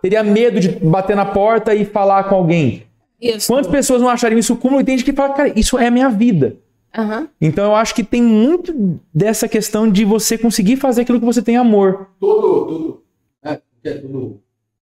Teria 0.04 0.24
medo 0.24 0.60
de 0.60 0.70
bater 0.70 1.16
na 1.16 1.26
porta 1.26 1.74
e 1.74 1.84
falar 1.84 2.26
com 2.26 2.36
alguém. 2.36 2.84
Isso. 3.20 3.48
Quantas 3.48 3.72
pessoas 3.72 4.04
não 4.04 4.08
achariam 4.08 4.38
isso 4.38 4.56
cúmulo 4.56 4.82
e 4.82 4.84
tem 4.84 4.96
gente 4.96 5.06
que 5.06 5.18
fala, 5.18 5.34
cara, 5.34 5.60
isso 5.60 5.80
é 5.80 5.88
a 5.88 5.92
minha 5.92 6.10
vida. 6.10 6.58
Aham. 6.96 7.28
Então 7.42 7.66
eu 7.66 7.76
acho 7.76 7.96
que 7.96 8.04
tem 8.04 8.22
muito 8.22 9.00
dessa 9.12 9.48
questão 9.48 9.92
de 9.92 10.06
você 10.06 10.38
conseguir 10.38 10.78
fazer 10.78 11.02
aquilo 11.02 11.20
que 11.20 11.26
você 11.26 11.42
tem 11.42 11.58
amor. 11.58 12.08
Todo, 12.20 12.66
todo, 12.68 13.04
né? 13.44 13.60
Porque 13.82 14.00
Todo 14.00 14.40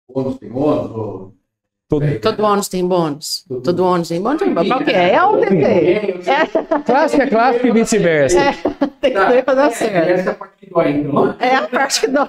ônus 0.10 0.38
tem 0.38 0.52
ônus. 0.52 1.34
Todo- 1.90 2.20
Todo 2.20 2.44
ônus 2.44 2.68
tem 2.68 2.86
bônus. 2.86 3.46
Todo- 3.48 3.62
Todo 3.64 3.86
ônus 3.86 4.10
tem 4.10 4.22
bônus. 4.22 4.42
Qual 4.68 4.84
que 4.84 4.92
é? 4.92 5.14
É 5.14 5.24
o 5.24 5.38
TT. 5.40 6.30
É, 6.30 6.80
Clássico 6.86 7.22
é 7.22 7.28
clássico 7.28 7.68
e 7.68 7.72
vice-versa. 7.72 8.40
tem 9.00 9.14
que 9.14 9.26
ter 9.26 9.44
pra 9.46 9.54
dar 9.54 9.68
Essa 9.68 9.86
certo. 9.86 10.10
essa 10.10 10.30
é 10.30 10.32
a 10.32 10.36
parte 10.36 10.54
que 10.60 10.70
dói, 10.70 10.92
então. 10.92 11.36
É 11.40 11.56
a 11.56 11.62
parte 11.68 12.02
que 12.02 12.08
dói. 12.08 12.28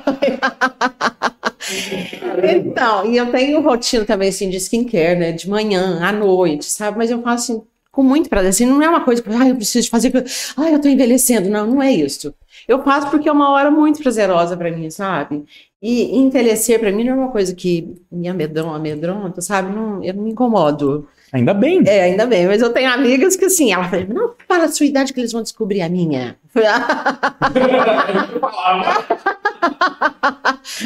Então, 2.42 3.04
e 3.10 3.16
eu 3.16 3.26
tenho 3.32 3.60
rotina 3.60 4.04
também, 4.04 4.28
assim, 4.28 4.48
de 4.48 4.56
skincare, 4.58 5.18
né? 5.18 5.32
De 5.32 5.48
manhã, 5.48 5.98
à 6.02 6.12
noite, 6.12 6.64
sabe? 6.66 6.96
Mas 6.98 7.10
eu 7.10 7.20
faço, 7.22 7.52
assim, 7.52 7.62
com 7.90 8.02
muito 8.02 8.28
prazer. 8.28 8.50
Assim, 8.50 8.64
não 8.66 8.80
é 8.82 8.88
uma 8.88 9.00
coisa 9.00 9.20
que, 9.22 9.28
ah, 9.28 9.48
eu 9.48 9.56
preciso 9.56 9.90
fazer, 9.90 10.12
ah, 10.56 10.70
eu 10.70 10.80
tô 10.80 10.88
envelhecendo. 10.88 11.48
Não, 11.48 11.66
não 11.66 11.82
é 11.82 11.90
isso. 11.92 12.32
Eu 12.66 12.82
faço 12.82 13.10
porque 13.10 13.28
é 13.28 13.32
uma 13.32 13.50
hora 13.50 13.70
muito 13.70 14.02
prazerosa 14.02 14.56
pra 14.56 14.70
mim, 14.70 14.90
sabe? 14.90 15.44
E 15.80 16.16
envelhecer 16.18 16.80
pra 16.80 16.90
mim 16.90 17.04
não 17.04 17.12
é 17.12 17.16
uma 17.16 17.28
coisa 17.30 17.54
que 17.54 17.94
me 18.10 18.28
amedronta, 18.28 18.74
amedronta, 18.76 19.40
sabe? 19.40 19.74
Não, 19.74 20.02
eu 20.02 20.12
não 20.14 20.22
me 20.24 20.30
incomodo. 20.32 21.06
Ainda 21.32 21.52
bem. 21.54 21.82
É, 21.86 22.04
ainda 22.04 22.26
bem, 22.26 22.46
mas 22.46 22.62
eu 22.62 22.70
tenho 22.72 22.90
amigas 22.90 23.36
que 23.36 23.44
assim, 23.44 23.70
ela 23.72 23.84
fala, 23.84 24.04
não 24.08 24.32
fala 24.48 24.64
a 24.64 24.68
sua 24.68 24.86
idade 24.86 25.12
que 25.12 25.20
eles 25.20 25.30
vão 25.32 25.42
descobrir 25.42 25.82
a 25.82 25.88
minha. 25.88 26.36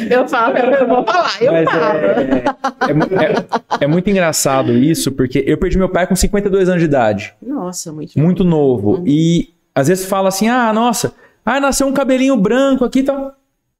Eu 0.09 0.27
falo, 0.27 0.57
eu 0.57 0.87
vou 0.87 1.05
falar, 1.05 1.37
eu 1.41 1.51
Mas 1.51 1.69
falo. 1.69 1.97
é, 1.99 3.21
é 3.21 3.25
é- 3.25 3.83
é 3.83 3.87
muito 3.87 4.09
engraçado 4.09 4.71
isso, 4.73 5.11
porque 5.11 5.43
eu 5.45 5.57
perdi 5.57 5.77
meu 5.77 5.89
pai 5.89 6.07
com 6.07 6.15
52 6.15 6.69
anos 6.69 6.81
de 6.81 6.85
idade. 6.87 7.33
Nossa, 7.41 7.91
muito 7.91 8.17
Muito 8.19 8.43
novo. 8.43 8.95
Uhum. 8.97 9.03
E 9.05 9.49
às 9.75 9.87
vezes 9.87 10.05
fala 10.05 10.29
assim: 10.29 10.47
ah, 10.47 10.71
nossa, 10.73 11.13
ah, 11.45 11.59
nasceu 11.59 11.87
um 11.87 11.93
cabelinho 11.93 12.37
branco 12.37 12.83
aqui 12.85 12.99
e 12.99 13.03
tal. 13.03 13.33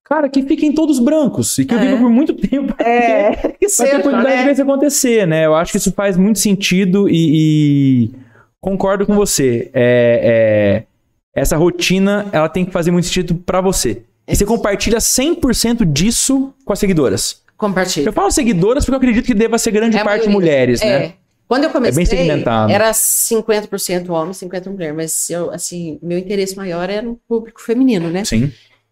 Cara, 0.04 0.28
que 0.28 0.44
fiquem 0.44 0.74
todos 0.74 1.00
brancos. 1.00 1.58
E 1.58 1.66
que 1.66 1.74
eu 1.74 1.80
É. 1.80 1.86
vivo 1.88 1.98
por 2.04 2.10
muito 2.10 2.34
tempo. 2.34 2.76
É, 2.82 3.32
que 3.54 3.58
ter 3.60 3.70
seja, 3.70 3.98
oportunidade 3.98 4.36
de 4.36 4.42
né? 4.42 4.46
ver 4.46 4.52
isso 4.52 4.62
acontecer, 4.62 5.26
né? 5.26 5.46
Eu 5.46 5.56
acho 5.56 5.72
que 5.72 5.78
isso 5.78 5.92
faz 5.94 6.18
muito 6.18 6.40
sentido 6.40 7.08
e, 7.10 7.14
e 7.14 8.10
concordo 8.60 9.06
com 9.06 9.16
você. 9.16 9.72
É, 9.74 10.84
é, 11.34 11.42
essa 11.42 11.56
rotina, 11.56 12.26
ela 12.32 12.50
tem 12.50 12.66
que 12.66 12.72
fazer 12.72 12.92
muito 12.92 13.06
sentido 13.06 13.34
pra 13.36 13.62
você. 13.62 14.04
E 14.28 14.36
você 14.36 14.46
compartilha 14.46 15.00
100% 15.00 15.86
disso 15.86 16.54
com 16.66 16.74
as 16.74 16.80
seguidoras. 16.80 17.42
Compartilha. 17.58 18.08
Eu 18.10 18.14
falo 18.14 18.30
seguidoras 18.30 18.84
porque 18.84 18.96
eu 18.96 18.98
acredito 18.98 19.26
que 19.26 19.34
deva 19.34 19.58
ser 19.58 19.72
grande 19.72 19.98
É 19.98 20.04
parte 20.04 20.28
mulheres, 20.28 20.82
né? 20.82 21.14
É. 21.44 21.48
Quando 21.48 21.64
eu 21.66 21.70
comecei, 21.70 22.06
segmentado. 22.06 22.72
era 22.72 22.92
50% 22.92 24.10
homem, 24.10 24.34
50% 24.34 24.72
mulher, 24.72 24.94
mas 24.94 25.30
eu, 25.30 25.52
assim, 25.52 26.00
meu 26.02 26.18
interesse 26.18 26.56
maior 26.56 26.90
era 26.90 27.02
no 27.02 27.16
público 27.28 27.62
feminino, 27.62 28.10
né? 28.10 28.24
Sim. 28.26 28.52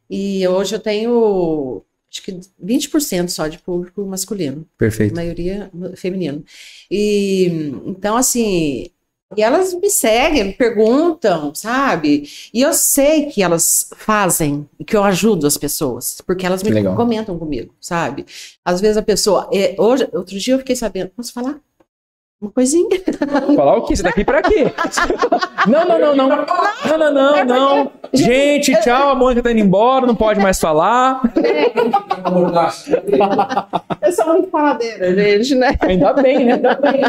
E 0.10 0.46
hoje 0.48 0.76
eu 0.76 0.80
tenho, 0.80 1.84
acho 2.12 2.22
que 2.22 2.40
20% 2.64 3.30
só 3.30 3.48
de 3.48 3.58
público 3.58 4.06
masculino, 4.06 4.68
a 4.76 4.78
Perfeito. 4.78 5.16
maioria 5.16 5.72
feminino. 5.96 6.44
E, 6.90 7.46
então, 7.86 8.18
assim, 8.18 8.88
e 9.36 9.42
elas 9.42 9.74
me 9.74 9.90
seguem, 9.90 10.44
me 10.44 10.54
perguntam, 10.54 11.56
sabe? 11.56 12.30
E 12.54 12.62
eu 12.62 12.74
sei 12.74 13.28
que 13.28 13.42
elas 13.42 13.90
fazem, 13.96 14.68
e 14.78 14.84
que 14.84 14.96
eu 14.96 15.04
ajudo 15.04 15.48
as 15.48 15.58
pessoas, 15.58 16.20
porque 16.26 16.46
elas 16.46 16.62
me 16.62 16.70
legal. 16.70 16.96
comentam 16.96 17.40
comigo, 17.40 17.74
sabe? 17.80 18.26
Às 18.66 18.82
vezes 18.82 18.98
a 18.98 19.02
pessoa, 19.02 19.50
é, 19.54 19.76
hoje, 19.80 20.08
outro 20.12 20.38
dia 20.38 20.56
eu 20.56 20.60
fiquei 20.60 20.76
sabendo, 20.76 21.12
posso 21.16 21.32
falar? 21.32 21.62
Uma 22.42 22.52
coisinha? 22.52 22.90
Falar 23.56 23.78
o 23.78 23.86
quê? 23.86 23.96
Você 23.96 24.02
tá 24.02 24.10
aqui 24.10 24.26
pra 24.26 24.42
quê? 24.42 24.66
Não, 25.68 25.88
não, 25.88 26.00
não, 26.00 26.16
não. 26.16 26.28
Não, 26.28 26.98
não, 26.98 27.14
não, 27.14 27.46
não. 27.46 27.92
Gente, 28.12 28.74
tchau, 28.82 29.10
a 29.10 29.16
Mônica 29.16 29.44
tá 29.44 29.52
indo 29.52 29.60
embora, 29.60 30.08
não 30.08 30.16
pode 30.16 30.40
mais 30.40 30.60
falar. 30.60 31.22
Eu 34.02 34.12
sou 34.12 34.26
muito 34.26 34.50
faladeira, 34.50 35.14
gente, 35.14 35.54
né? 35.54 35.78
Ainda 35.82 36.14
bem, 36.14 36.46
né? 36.46 36.54
Ainda 36.54 36.74
bem. 36.82 37.04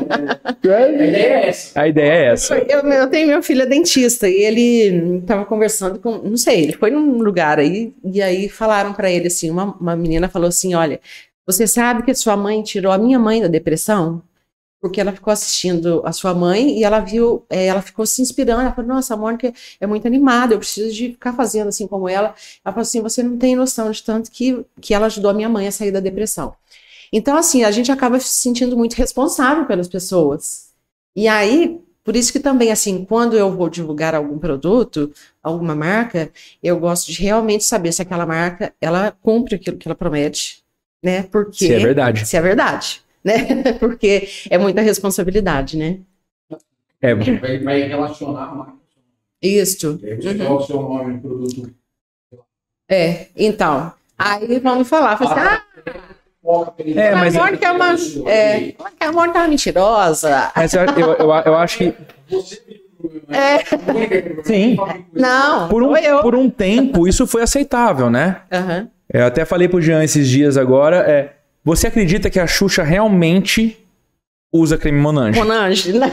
A 0.74 0.88
ideia 0.88 1.16
é 1.16 1.48
essa. 1.48 1.80
A 1.80 1.88
ideia 1.88 2.12
é 2.12 2.26
essa. 2.32 2.58
Eu, 2.58 2.80
eu 2.80 3.08
tenho 3.08 3.28
meu 3.28 3.42
filho 3.42 3.62
é 3.62 3.66
dentista 3.66 4.28
e 4.28 4.34
ele 4.34 5.20
estava 5.20 5.46
conversando 5.46 5.98
com, 5.98 6.18
não 6.18 6.36
sei, 6.36 6.64
ele 6.64 6.74
foi 6.74 6.90
num 6.90 7.22
lugar 7.22 7.58
aí 7.58 7.94
e 8.04 8.20
aí 8.20 8.50
falaram 8.50 8.92
para 8.92 9.10
ele 9.10 9.28
assim, 9.28 9.48
uma, 9.50 9.74
uma 9.80 9.96
menina 9.96 10.28
falou 10.28 10.48
assim, 10.48 10.74
olha, 10.74 11.00
você 11.46 11.66
sabe 11.66 12.02
que 12.02 12.14
sua 12.14 12.36
mãe 12.36 12.62
tirou 12.62 12.92
a 12.92 12.98
minha 12.98 13.18
mãe 13.18 13.40
da 13.40 13.48
depressão? 13.48 14.20
Porque 14.82 15.00
ela 15.00 15.12
ficou 15.12 15.32
assistindo 15.32 16.02
a 16.04 16.12
sua 16.12 16.34
mãe 16.34 16.78
e 16.78 16.82
ela 16.82 16.98
viu, 16.98 17.46
eh, 17.48 17.66
ela 17.66 17.80
ficou 17.80 18.04
se 18.04 18.20
inspirando. 18.20 18.62
Ela 18.62 18.74
falou: 18.74 18.94
Nossa, 18.94 19.14
a 19.14 19.16
Mônica 19.16 19.54
é 19.80 19.86
muito 19.86 20.06
animada, 20.08 20.54
eu 20.54 20.58
preciso 20.58 20.92
de 20.92 21.12
ficar 21.12 21.32
fazendo 21.32 21.68
assim 21.68 21.86
como 21.86 22.08
ela. 22.08 22.34
Ela 22.64 22.72
falou 22.74 22.82
assim: 22.82 23.00
Você 23.00 23.22
não 23.22 23.38
tem 23.38 23.54
noção 23.54 23.92
de 23.92 24.02
tanto 24.02 24.30
que, 24.30 24.66
que 24.80 24.92
ela 24.92 25.06
ajudou 25.06 25.30
a 25.30 25.34
minha 25.34 25.48
mãe 25.48 25.68
a 25.68 25.72
sair 25.72 25.92
da 25.92 26.00
depressão. 26.00 26.54
Então, 27.12 27.36
assim, 27.36 27.62
a 27.62 27.70
gente 27.70 27.92
acaba 27.92 28.18
se 28.18 28.28
sentindo 28.28 28.76
muito 28.76 28.94
responsável 28.94 29.66
pelas 29.66 29.86
pessoas. 29.86 30.72
E 31.14 31.28
aí, 31.28 31.78
por 32.02 32.16
isso 32.16 32.32
que 32.32 32.40
também, 32.40 32.72
assim, 32.72 33.04
quando 33.04 33.36
eu 33.36 33.54
vou 33.54 33.68
divulgar 33.68 34.14
algum 34.14 34.38
produto, 34.38 35.12
alguma 35.42 35.74
marca, 35.74 36.32
eu 36.62 36.78
gosto 36.80 37.12
de 37.12 37.22
realmente 37.22 37.62
saber 37.64 37.92
se 37.92 38.02
aquela 38.02 38.26
marca, 38.26 38.74
ela 38.80 39.12
cumpre 39.22 39.54
aquilo 39.54 39.76
que 39.76 39.86
ela 39.86 39.94
promete, 39.94 40.64
né? 41.02 41.22
Porque... 41.24 41.66
Se 41.66 41.72
é 41.72 41.78
verdade. 41.78 42.26
Se 42.26 42.36
é 42.36 42.40
verdade, 42.40 43.02
né? 43.24 43.72
Porque 43.78 44.28
é 44.50 44.58
muita 44.58 44.80
responsabilidade, 44.80 45.76
né? 45.76 45.98
É, 47.00 47.14
Vai, 47.14 47.58
vai 47.58 47.80
relacionar 47.82 48.44
a 48.44 48.54
marca. 48.54 48.72
Isso. 49.42 49.98
Uhum. 50.02 50.38
coloca 50.38 50.62
o 50.62 50.66
seu 50.66 50.82
nome 50.82 51.14
no 51.14 51.20
produto. 51.20 51.74
É, 52.88 53.26
então. 53.36 53.92
Aí 54.16 54.60
vamos 54.60 54.88
falar, 54.88 55.16
fala 55.16 55.32
assim, 55.32 55.40
ah. 55.40 55.62
É, 56.96 57.14
mas- 57.14 57.34
a 57.36 57.40
Mônica 57.40 57.66
é 57.66 57.72
uma... 57.72 57.94
É, 58.30 58.74
a 59.00 59.12
Mônica 59.12 59.38
é 59.38 59.42
uma 59.42 59.48
mentirosa. 59.48 60.52
mas 60.54 60.74
eu, 60.74 60.82
eu, 60.84 61.12
eu, 61.14 61.30
eu 61.30 61.54
acho 61.56 61.78
que 61.78 61.94
Você 62.28 62.62
É. 63.28 63.58
Sim. 64.44 64.76
Não, 65.12 65.68
por 65.68 65.82
um, 65.82 65.92
por 66.22 66.34
um 66.36 66.48
tempo 66.50 67.08
isso 67.08 67.26
foi 67.26 67.42
aceitável, 67.42 68.10
né? 68.10 68.42
Aham. 68.52 68.88
Eu 69.12 69.26
até 69.26 69.44
falei 69.44 69.68
pro 69.68 69.80
Jean 69.80 70.02
esses 70.02 70.28
dias 70.28 70.56
agora, 70.56 70.98
é, 70.98 71.32
você 71.64 71.86
acredita 71.86 72.28
que 72.30 72.40
a 72.40 72.46
Xuxa 72.46 72.82
realmente 72.82 73.78
usa 74.52 74.76
creme 74.76 75.00
Monange? 75.00 75.38
Monange, 75.38 75.92
não. 75.96 76.10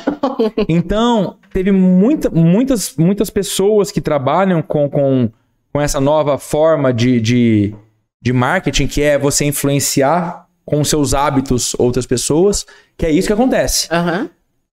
Então, 0.68 1.38
teve 1.52 1.72
muita, 1.72 2.30
muitas, 2.30 2.96
muitas 2.98 3.30
pessoas 3.30 3.92
que 3.92 4.00
trabalham 4.02 4.62
com, 4.62 4.90
com, 4.90 5.30
com 5.74 5.82
essa 5.82 6.00
nova 6.00 6.38
forma 6.38 6.94
de, 6.94 7.20
de, 7.20 7.76
de 8.22 8.32
marketing, 8.34 8.88
que 8.88 9.02
é 9.02 9.18
você 9.18 9.46
influenciar 9.46 10.48
com 10.66 10.84
seus 10.84 11.14
hábitos 11.14 11.76
outras 11.80 12.06
pessoas, 12.06 12.66
que 12.96 13.06
é 13.06 13.12
isso 13.12 13.28
que 13.28 13.34
acontece. 13.34 13.88
Aham. 13.92 14.30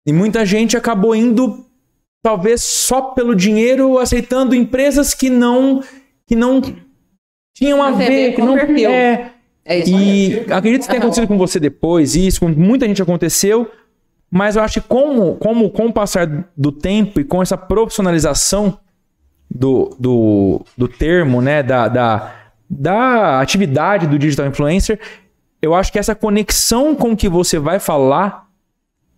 E 0.06 0.14
muita 0.14 0.46
gente 0.46 0.78
acabou 0.78 1.16
indo, 1.16 1.66
talvez 2.22 2.64
só 2.64 3.02
pelo 3.02 3.34
dinheiro, 3.34 3.98
aceitando 3.98 4.54
empresas 4.54 5.14
que 5.14 5.30
não 5.30 5.82
que 6.28 6.36
não 6.36 6.62
tinham 7.56 7.82
a 7.82 7.90
Não 7.90 7.96
a 7.96 7.98
ver, 7.98 8.08
ver 8.10 8.30
que 8.32 8.36
com 8.42 8.46
não 8.46 8.54
o 8.56 8.58
perfil. 8.58 8.90
é. 8.90 9.32
É 9.66 9.80
isso. 9.80 9.90
E 9.90 10.46
acredito 10.52 10.84
que 10.84 10.88
tenha 10.88 11.00
acontecido 11.00 11.28
com 11.28 11.38
você 11.38 11.60
depois, 11.60 12.16
isso, 12.16 12.40
com 12.40 12.50
muita 12.50 12.86
gente 12.88 13.02
aconteceu, 13.02 13.70
mas 14.30 14.56
eu 14.56 14.62
acho 14.64 14.80
que 14.82 14.88
como, 14.88 15.36
como 15.36 15.70
com 15.72 15.88
o 15.88 15.94
passar 15.94 16.28
do 16.56 16.72
tempo 16.72 17.20
e 17.20 17.24
com 17.24 17.42
essa 17.42 17.58
profissionalização 17.58 18.78
do, 19.50 19.96
do, 20.00 20.66
do 20.78 20.88
termo, 20.88 21.42
né, 21.42 21.64
da, 21.64 21.88
da, 21.88 22.36
da 22.70 23.40
atividade 23.40 24.08
do 24.08 24.20
digital 24.20 24.46
influencer, 24.48 25.00
eu 25.62 25.74
acho 25.74 25.92
que 25.92 25.98
essa 25.98 26.14
conexão 26.14 26.94
com 26.96 27.12
o 27.12 27.18
que 27.18 27.28
você 27.28 27.58
vai 27.58 27.80
falar, 27.80 28.48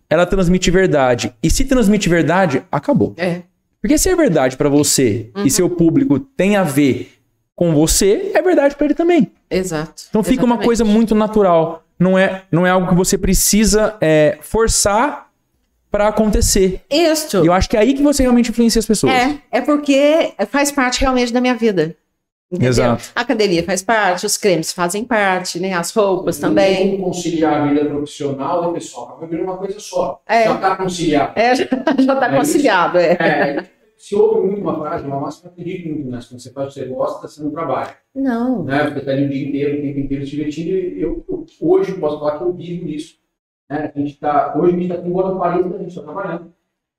ela 0.08 0.24
transmite 0.24 0.70
verdade. 0.70 1.34
E 1.42 1.50
se 1.50 1.64
transmite 1.66 2.08
verdade, 2.08 2.62
acabou. 2.72 3.12
É. 3.18 3.42
Porque 3.82 3.98
se 3.98 4.08
é 4.08 4.16
verdade 4.16 4.56
pra 4.56 4.68
você 4.68 5.30
Uhum. 5.36 5.44
e 5.44 5.50
seu 5.50 5.68
público 5.68 6.18
tem 6.18 6.56
a 6.56 6.62
ver 6.62 7.17
com 7.58 7.74
você, 7.74 8.30
é 8.34 8.40
verdade 8.40 8.76
pra 8.76 8.84
ele 8.84 8.94
também. 8.94 9.32
Exato. 9.50 10.04
Então 10.08 10.22
fica 10.22 10.44
uma 10.44 10.54
Exatamente. 10.54 10.64
coisa 10.64 10.84
muito 10.84 11.12
natural. 11.12 11.82
Não 11.98 12.16
é, 12.16 12.44
não 12.52 12.64
é 12.64 12.70
algo 12.70 12.86
que 12.86 12.94
você 12.94 13.18
precisa 13.18 13.96
é, 14.00 14.38
forçar 14.40 15.28
pra 15.90 16.06
acontecer. 16.06 16.82
Isso. 16.88 17.42
E 17.42 17.48
eu 17.48 17.52
acho 17.52 17.68
que 17.68 17.76
é 17.76 17.80
aí 17.80 17.94
que 17.94 18.02
você 18.02 18.22
realmente 18.22 18.50
influencia 18.50 18.78
as 18.78 18.86
pessoas. 18.86 19.12
É, 19.12 19.38
é 19.50 19.60
porque 19.60 20.34
faz 20.48 20.70
parte 20.70 21.00
realmente 21.00 21.32
da 21.32 21.40
minha 21.40 21.56
vida. 21.56 21.96
Entendeu? 22.48 22.68
Exato. 22.68 23.10
A 23.16 23.22
academia 23.22 23.64
faz 23.64 23.82
parte, 23.82 24.24
os 24.24 24.36
cremes 24.36 24.72
fazem 24.72 25.02
parte, 25.02 25.58
né? 25.58 25.72
As 25.72 25.90
roupas 25.90 26.38
também. 26.38 26.92
Como 26.92 27.06
conciliar 27.06 27.54
a 27.54 27.66
vida 27.66 27.84
profissional 27.86 28.70
e 28.70 28.74
pessoal. 28.74 29.08
Acaba 29.08 29.26
virando 29.26 29.48
uma 29.48 29.56
coisa 29.56 29.80
só. 29.80 30.22
É. 30.28 30.44
Já 30.44 30.54
está 30.54 30.76
conciliado. 30.76 31.32
É, 31.34 31.54
já, 31.56 31.64
já 31.98 32.16
tá 32.16 32.32
É 32.32 32.36
conciliado, 32.36 32.98
é. 32.98 33.12
É, 33.14 33.64
se 33.98 34.14
ouve 34.14 34.46
muito 34.46 34.62
uma 34.62 34.78
frase, 34.78 35.04
uma 35.04 35.20
não 35.20 35.26
acredito 35.26 35.88
muito 35.88 36.08
nessa. 36.08 36.28
Quando 36.28 36.40
você 36.40 36.52
faz 36.52 36.68
o 36.68 36.74
que 36.74 36.80
você 36.80 36.86
gosta, 36.86 37.16
está 37.16 37.28
sendo 37.28 37.48
um 37.48 37.52
trabalho. 37.52 37.96
Não. 38.14 38.64
Né? 38.64 38.90
Você 38.90 38.98
está 39.00 39.10
ali 39.10 39.26
o 39.26 39.28
dia 39.28 39.48
inteiro, 39.48 39.78
o 39.78 39.82
tempo 39.82 39.98
inteiro 39.98 40.24
se 40.24 40.30
divertindo. 40.30 40.70
E 40.70 41.02
eu, 41.02 41.24
eu, 41.28 41.46
hoje 41.60 41.94
posso 41.94 42.18
falar 42.20 42.38
que 42.38 42.44
eu 42.44 42.52
vivo 42.52 42.88
isso. 42.88 43.18
Né? 43.68 43.92
A 43.94 43.98
gente 43.98 44.16
tá, 44.18 44.56
hoje 44.56 44.76
a 44.76 44.78
gente 44.78 44.90
está 44.92 45.06
embora 45.06 45.34
no 45.34 45.40
Paris, 45.40 45.66
a 45.66 45.78
gente 45.78 45.88
está 45.88 46.02
trabalhando. 46.02 46.54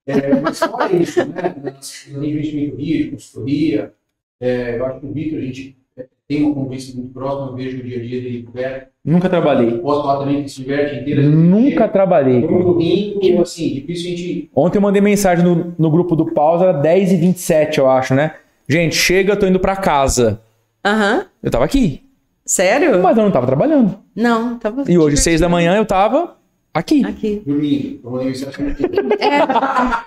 É, 0.05 0.41
mas 0.41 0.59
fora 0.59 0.91
isso, 0.91 1.25
né? 1.25 1.55
Nas 1.63 2.07
investimento 2.07 2.77
de 2.77 3.11
consultoria, 3.11 3.93
é, 4.39 4.77
eu 4.77 4.85
acho 4.85 4.99
que 4.99 5.05
o 5.05 5.13
Vitor, 5.13 5.39
a 5.39 5.41
gente 5.41 5.77
é, 5.95 6.07
tem 6.27 6.43
uma 6.43 6.55
convivência 6.55 6.95
muito 6.95 7.13
próxima, 7.13 7.51
eu 7.51 7.55
vejo 7.55 7.79
o 7.79 7.83
dia 7.83 7.99
a 7.99 8.01
dia 8.01 8.21
dele 8.21 8.43
com 8.43 8.49
o 8.49 8.53
Vera. 8.53 8.91
Nunca 9.09 9.27
trabalhei. 9.27 9.71
Posso 9.79 10.01
falar 10.03 10.19
também 10.19 10.43
que 10.43 10.49
se 10.49 10.61
diverte 10.61 10.99
inteiro. 11.01 11.23
Nunca 11.23 11.87
trabalhei. 11.87 12.41
Muito 12.47 12.71
ruim, 12.73 13.17
tipo 13.19 13.41
assim, 13.41 13.69
difícil 13.73 14.13
a 14.13 14.15
gente. 14.15 14.49
Ontem 14.55 14.77
eu 14.77 14.81
mandei 14.81 15.01
mensagem 15.01 15.43
no, 15.43 15.73
no 15.77 15.89
grupo 15.89 16.15
do 16.15 16.27
Pausa, 16.27 16.65
era 16.65 16.73
10 16.73 17.13
e 17.13 17.15
27 17.17 17.79
eu 17.79 17.89
acho, 17.89 18.13
né? 18.13 18.35
Gente, 18.67 18.95
chega, 18.95 19.33
eu 19.33 19.39
tô 19.39 19.47
indo 19.47 19.59
pra 19.59 19.75
casa. 19.75 20.41
Aham. 20.85 21.25
Eu 21.41 21.49
tava 21.49 21.65
aqui, 21.65 22.03
Sério? 22.45 23.01
mas 23.01 23.17
eu 23.17 23.23
não 23.23 23.31
tava 23.31 23.47
trabalhando. 23.47 23.95
Não, 24.15 24.57
tava. 24.59 24.83
E 24.87 24.97
hoje, 24.97 25.17
6 25.17 25.41
da 25.41 25.49
manhã, 25.49 25.75
eu 25.75 25.85
tava 25.85 26.35
Aqui. 26.79 27.05
Aqui. 27.05 27.41
Que 27.43 27.99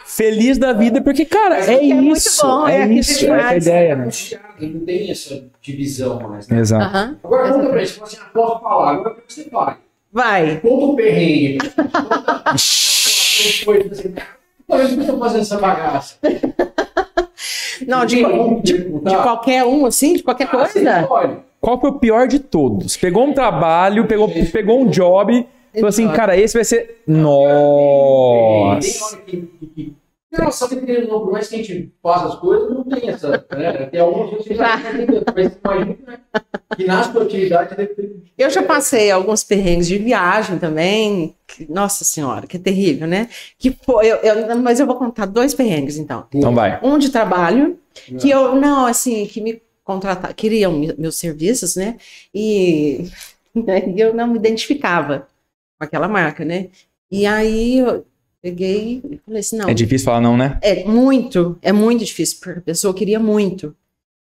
Feliz 0.06 0.56
da 0.56 0.72
vida, 0.72 1.02
porque, 1.02 1.26
cara, 1.26 1.58
é, 1.58 1.90
é 1.90 1.94
muito 1.94 2.16
isso. 2.16 2.46
bom, 2.46 2.66
é 2.66 2.80
é 2.80 2.88
isso. 2.94 3.26
É 3.26 3.42
a 3.44 3.56
ideia, 3.58 3.94
né? 3.94 4.08
não 4.58 4.80
tem 4.80 5.10
essa 5.10 5.44
divisão 5.60 6.18
mais. 6.20 6.48
Né? 6.48 6.60
Exato. 6.60 6.84
Aham. 6.84 7.18
Agora 7.22 7.52
conta 7.52 7.68
pra 7.68 7.78
gente, 7.84 7.98
você 7.98 8.02
assim, 8.02 8.16
ah, 8.22 8.30
posso 8.32 8.60
falar, 8.62 8.90
agora 8.92 9.10
o 9.10 9.14
que 9.16 9.34
você 9.34 9.44
faz? 9.50 9.76
Vai. 10.10 10.60
Conta 10.60 10.86
um 10.86 10.96
perrengue. 10.96 11.58
Conta 14.66 14.88
que 14.88 14.94
eu 14.94 15.00
estou 15.00 15.18
fazendo 15.18 15.40
essa 15.42 15.58
bagaça? 15.58 16.16
Não, 17.86 18.06
de, 18.06 18.16
de, 18.16 18.62
tipo, 18.62 18.98
de 19.04 19.16
qualquer 19.16 19.64
um, 19.64 19.84
assim, 19.84 20.14
de 20.14 20.22
qualquer 20.22 20.48
Ah, 20.50 21.02
coisa. 21.06 21.38
Qual 21.60 21.78
foi 21.78 21.90
o 21.90 21.98
pior 21.98 22.26
de 22.26 22.38
todos? 22.38 22.96
Pegou 22.96 23.24
um 23.26 23.34
trabalho, 23.34 24.06
pegou, 24.06 24.26
pegou 24.50 24.80
um 24.80 24.86
job, 24.88 25.46
falou 25.74 25.88
assim, 25.88 26.08
cara, 26.12 26.36
esse 26.36 26.54
vai 26.54 26.64
ser. 26.64 27.02
Tem 27.06 27.14
Nossa! 27.16 29.04
hora 29.04 29.22
que. 29.22 29.36
que, 29.42 29.66
que... 29.66 30.02
Nossa, 30.38 30.66
que 30.66 30.76
querendo 30.76 31.08
não, 31.08 31.20
por 31.20 31.32
mais 31.32 31.46
que 31.48 31.56
a 31.56 31.58
gente 31.58 31.92
faça 32.02 32.26
as 32.28 32.34
coisas, 32.36 32.70
não 32.70 32.84
tem 32.84 33.10
essa. 33.10 33.44
Né? 33.50 33.72
Tem 33.90 34.00
algumas 34.00 34.30
coisas 34.30 34.48
que 34.48 34.54
já 34.54 34.78
tem, 34.78 35.06
mas 35.34 35.52
imagina 35.62 35.96
né? 36.06 36.18
que 36.74 36.84
na 36.86 37.02
sua 37.04 37.22
atividade 37.24 37.76
deve 37.76 37.94
ter. 37.94 38.16
Eu 38.38 38.48
já 38.48 38.62
passei 38.62 39.10
alguns 39.10 39.44
perrengues 39.44 39.86
de 39.86 39.98
viagem 39.98 40.58
também. 40.58 41.34
que- 41.46 41.70
nossa 41.70 42.02
senhora, 42.02 42.46
que 42.46 42.58
terrível, 42.58 43.06
né? 43.06 43.28
Que 43.58 43.76
foi, 43.84 44.06
eu, 44.10 44.16
eu- 44.16 44.56
mas 44.56 44.80
eu 44.80 44.86
vou 44.86 44.96
contar 44.96 45.26
dois 45.26 45.52
perrengues, 45.52 45.98
então. 45.98 46.24
Então 46.34 46.54
vai. 46.54 46.80
Um 46.82 46.96
de 46.96 47.10
trabalho, 47.10 47.78
que 48.18 48.30
eu, 48.30 48.54
não, 48.54 48.86
assim, 48.86 49.26
que 49.26 49.38
me 49.38 49.60
contratar, 49.84 50.32
queriam 50.32 50.72
me- 50.72 50.94
meus 50.96 51.16
serviços, 51.18 51.76
né? 51.76 51.98
E, 52.34 53.06
e 53.54 54.00
eu 54.00 54.14
não 54.14 54.28
me 54.28 54.38
identificava 54.38 55.26
aquela 55.84 56.08
marca, 56.08 56.44
né? 56.44 56.68
E 57.10 57.26
aí 57.26 57.78
eu 57.78 58.06
peguei 58.40 59.00
e 59.10 59.18
falei 59.24 59.40
assim, 59.40 59.56
não, 59.56 59.68
É 59.68 59.74
difícil 59.74 60.04
falar 60.06 60.20
não, 60.20 60.36
né? 60.36 60.58
é 60.62 60.84
muito, 60.84 61.58
é 61.62 61.72
muito 61.72 62.04
difícil, 62.04 62.38
porque 62.40 62.58
a 62.58 62.62
pessoa 62.62 62.92
queria 62.94 63.20
muito. 63.20 63.74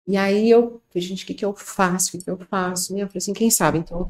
E 0.06 0.16
aí 0.16 0.48
eu 0.50 0.80
falei, 0.92 1.08
gente, 1.08 1.24
o 1.24 1.26
que, 1.26 1.34
que 1.34 1.44
eu 1.44 1.52
faço? 1.54 2.08
O 2.08 2.12
que, 2.12 2.18
que 2.24 2.30
eu 2.30 2.38
faço? 2.48 2.96
E 2.96 3.00
eu 3.00 3.08
falei 3.08 3.18
assim, 3.18 3.32
quem 3.32 3.50
sabe? 3.50 3.78
Então, 3.78 4.08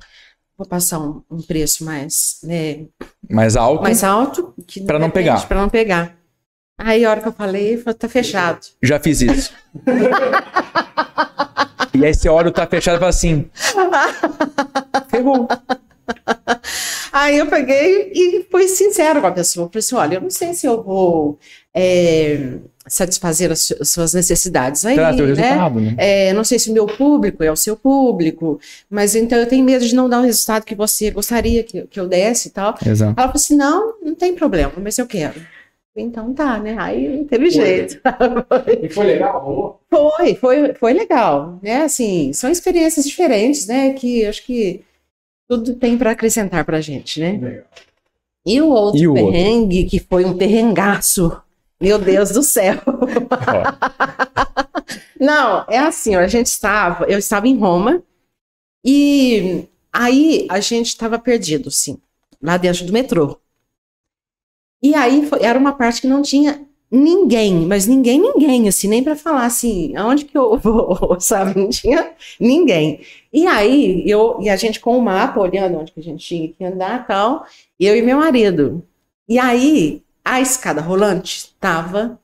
vou 0.59 0.67
passar 0.67 0.99
um, 1.01 1.23
um 1.31 1.41
preço 1.41 1.85
mais, 1.85 2.39
né, 2.43 2.85
Mais 3.31 3.57
alto. 3.57 3.83
mais 3.83 4.05
alto. 4.05 4.53
Pra 4.87 4.99
não 4.99 5.09
pegar. 5.11 5.47
Pra 5.49 5.61
não 5.61 5.71
pegar. 5.71 6.15
Aí 6.79 7.03
a 7.07 7.11
hora 7.11 7.23
que 7.23 7.29
eu 7.29 7.33
falei, 7.33 7.79
falou, 7.79 7.95
tá 7.99 8.07
fechado. 8.09 8.67
Já 8.83 9.01
fiz 9.01 9.23
isso. 9.23 9.55
e 11.95 12.05
aí 12.05 12.13
você 12.13 12.29
olha 12.29 12.49
o 12.49 12.53
tá 12.53 12.67
fechado 12.67 12.97
e 12.97 12.99
fala 12.99 13.09
assim. 13.09 13.49
Ferrou. 15.09 15.49
Aí 17.19 17.39
eu 17.39 17.47
peguei 17.47 18.13
e 18.15 18.47
fui 18.51 18.69
sincera 18.69 19.21
com 19.23 19.27
a 19.27 19.33
pessoa. 19.33 19.69
Falei 19.69 19.79
assim, 19.79 19.95
olha, 19.95 20.15
eu 20.17 20.21
não 20.21 20.29
sei 20.29 20.53
se 20.53 20.67
eu 20.67 20.83
vou 20.83 21.39
é, 21.75 22.59
satisfazer 22.87 23.51
as 23.51 23.63
su- 23.63 23.85
suas 23.87 24.13
necessidades 24.13 24.85
aí, 24.85 24.97
Traz 24.97 25.17
teu 25.17 25.27
né? 25.27 25.33
resultado, 25.33 25.81
né? 25.81 25.95
É, 25.97 26.33
não 26.35 26.45
sei 26.45 26.59
se 26.59 26.69
o 26.71 26.75
meu 26.75 26.87
público 26.87 27.43
é 27.43 27.51
o 27.51 27.57
seu 27.57 27.75
público, 27.75 28.61
mas 28.91 29.15
então 29.15 29.39
eu 29.39 29.47
tenho 29.47 29.65
medo 29.65 29.87
de 29.87 29.95
não 29.95 30.11
dar 30.11 30.21
o 30.21 30.25
resultado 30.25 30.65
que 30.65 30.75
você 30.75 31.11
gostaria 31.11 31.63
que, 31.63 31.87
que 31.87 31.99
eu 31.99 32.07
desse 32.07 32.49
e 32.49 32.51
tal. 32.51 32.75
Exato. 32.87 33.15
Ela 33.17 33.29
falou 33.29 33.33
assim: 33.37 33.57
não, 33.57 33.95
não 34.03 34.15
tem 34.15 34.35
problema, 34.35 34.73
mas 34.77 34.99
eu 34.99 35.07
quero. 35.07 35.41
Então 35.97 36.35
tá, 36.35 36.59
né? 36.59 36.77
Aí 36.79 37.09
não 37.17 37.25
teve 37.25 37.51
Foi. 37.51 37.65
jeito. 37.65 37.99
E 38.83 38.89
foi 38.91 39.07
legal, 39.07 39.43
rolou? 39.43 39.81
Foi, 39.89 40.35
foi, 40.35 40.75
foi 40.75 40.93
legal, 40.93 41.59
né? 41.63 41.85
Assim, 41.85 42.31
são 42.35 42.51
experiências 42.51 43.07
diferentes, 43.07 43.67
né? 43.67 43.95
Que 43.95 44.27
acho 44.27 44.45
que 44.45 44.83
tudo 45.49 45.75
tem 45.75 45.97
para 45.97 46.11
acrescentar 46.13 46.65
pra 46.65 46.81
gente, 46.81 47.21
né? 47.21 47.33
Legal. 47.41 47.65
E 48.47 48.61
o 48.61 48.69
outro 48.69 49.01
E 49.01 49.07
o 49.09 49.11
outro? 49.13 49.27
perrengue, 49.33 49.85
que 49.85 49.99
foi 49.99 50.25
um 50.25 50.37
perrengaço. 50.37 51.37
Meu 51.81 51.99
Deus 51.99 52.31
do 52.31 52.43
céu. 52.43 52.75
Não, 55.19 55.65
é 55.69 55.79
assim, 55.79 56.15
a 56.15 56.27
gente 56.27 56.47
estava, 56.47 57.05
eu 57.07 57.19
estava 57.19 57.49
em 57.49 57.57
Roma 57.57 58.03
e 58.85 59.67
aí 59.93 60.47
a 60.51 60.61
gente 60.61 60.89
estava 60.89 61.19
perdido, 61.19 61.71
sim, 61.71 61.99
lá 62.43 62.57
dentro 62.57 62.85
do 62.87 62.93
metrô. 62.93 63.39
E 64.83 64.95
aí 64.95 65.27
foi- 65.27 65.43
era 65.43 65.59
uma 65.59 65.73
parte 65.73 66.03
que 66.03 66.07
não 66.07 66.23
tinha 66.23 66.66
ninguém, 66.91 67.67
mas 67.67 67.87
ninguém, 67.87 68.21
ninguém, 68.21 68.69
assim, 68.69 68.89
nem 68.89 69.03
para 69.03 69.17
falar 69.17 69.47
assim, 69.47 69.97
aonde 69.97 70.25
que 70.25 70.37
eu 70.37 70.57
vou, 70.59 71.17
sabe? 71.21 71.59
Não 71.59 71.69
tinha 71.69 72.13
ninguém. 72.41 73.01
E 73.33 73.47
aí 73.47 74.09
eu 74.09 74.39
e 74.41 74.49
a 74.49 74.57
gente 74.57 74.81
com 74.81 74.97
o 74.97 75.03
mapa 75.03 75.41
olhando 75.41 75.79
onde 75.79 75.93
que 75.93 76.01
a 76.01 76.03
gente 76.03 76.25
tinha 76.27 76.49
que 76.53 76.65
andar, 76.65 77.03
e 77.03 77.07
tal, 77.07 77.47
eu 77.79 77.97
e 77.97 78.03
meu 78.03 78.19
marido. 78.19 78.83
E 79.29 79.39
aí 79.39 80.03
a 80.25 80.41
escada 80.41 80.81
rolante 80.81 81.37
estava 81.37 82.19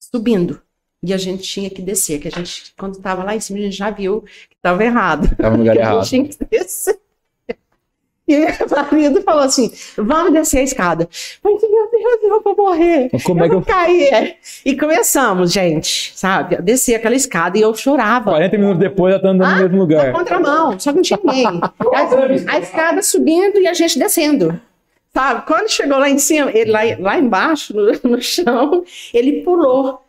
subindo. 0.00 0.60
E 1.04 1.12
a 1.12 1.16
gente 1.16 1.42
tinha 1.42 1.68
que 1.68 1.82
descer, 1.82 2.20
que 2.20 2.28
a 2.28 2.30
gente, 2.30 2.72
quando 2.78 2.94
estava 2.94 3.24
lá 3.24 3.34
em 3.34 3.40
cima, 3.40 3.58
a 3.58 3.62
gente 3.62 3.76
já 3.76 3.90
viu 3.90 4.22
que 4.22 4.54
estava 4.56 4.84
errado. 4.84 5.34
tava 5.36 5.56
no 5.56 5.64
lugar 5.64 5.74
que 5.76 5.82
a 5.82 5.84
errado. 5.84 6.04
gente 6.04 6.08
tinha 6.08 6.48
que 6.48 6.58
descer. 6.58 7.01
E 8.32 8.38
meu 8.38 8.48
marido 8.70 9.22
falou 9.22 9.42
assim: 9.42 9.70
vamos 9.96 10.32
descer 10.32 10.58
a 10.58 10.62
escada. 10.62 11.08
Eu 11.44 11.58
falei, 11.58 11.74
meu 11.74 11.90
Deus, 11.90 12.18
eu 12.22 12.42
vou 12.42 12.56
morrer. 12.56 13.10
Como 13.24 13.40
é 13.42 13.46
eu 13.46 13.48
que 13.48 13.54
vou 13.56 13.60
eu. 13.60 13.66
cair. 13.66 14.14
é. 14.14 14.36
E 14.64 14.76
começamos, 14.76 15.52
gente, 15.52 16.12
sabe? 16.16 16.56
A 16.56 16.60
descer 16.60 16.94
aquela 16.94 17.14
escada 17.14 17.58
e 17.58 17.60
eu 17.60 17.74
chorava. 17.74 18.30
40 18.30 18.58
minutos 18.58 18.78
depois 18.80 19.12
ela 19.14 19.22
tá 19.22 19.28
andando 19.28 19.50
no 19.50 19.56
mesmo 19.56 19.76
Na 19.76 19.82
lugar. 19.82 20.12
contramão, 20.12 20.78
só 20.80 20.90
que 20.90 20.96
não 20.96 21.02
tinha 21.02 21.20
ninguém. 21.22 21.60
A, 22.48 22.54
a 22.54 22.58
escada 22.58 23.02
subindo 23.02 23.58
e 23.60 23.66
a 23.68 23.74
gente 23.74 23.98
descendo. 23.98 24.58
Sabe? 25.14 25.46
Quando 25.46 25.68
chegou 25.68 25.98
lá 25.98 26.08
em 26.08 26.18
cima, 26.18 26.50
ele 26.52 26.70
lá, 26.70 26.80
lá 26.98 27.18
embaixo, 27.18 27.74
no, 27.76 27.92
no 28.16 28.22
chão, 28.22 28.82
ele 29.12 29.42
pulou. 29.42 30.00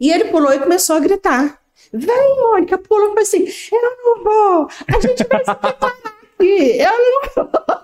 E 0.00 0.10
ele 0.12 0.26
pulou 0.26 0.52
e 0.52 0.58
começou 0.60 0.96
a 0.96 1.00
gritar. 1.00 1.58
Vem, 1.92 2.40
Mônica, 2.40 2.78
pula. 2.78 3.04
Eu 3.04 3.08
falei 3.10 3.22
assim, 3.24 3.46
eu 3.72 3.82
não 4.04 4.24
vou. 4.24 4.68
A 4.88 5.00
gente 5.00 5.24
vai 5.28 5.40
se 5.40 5.46
separar 5.46 6.11
aqui. 6.42 6.78
Eu 6.78 6.90
não. 6.90 7.82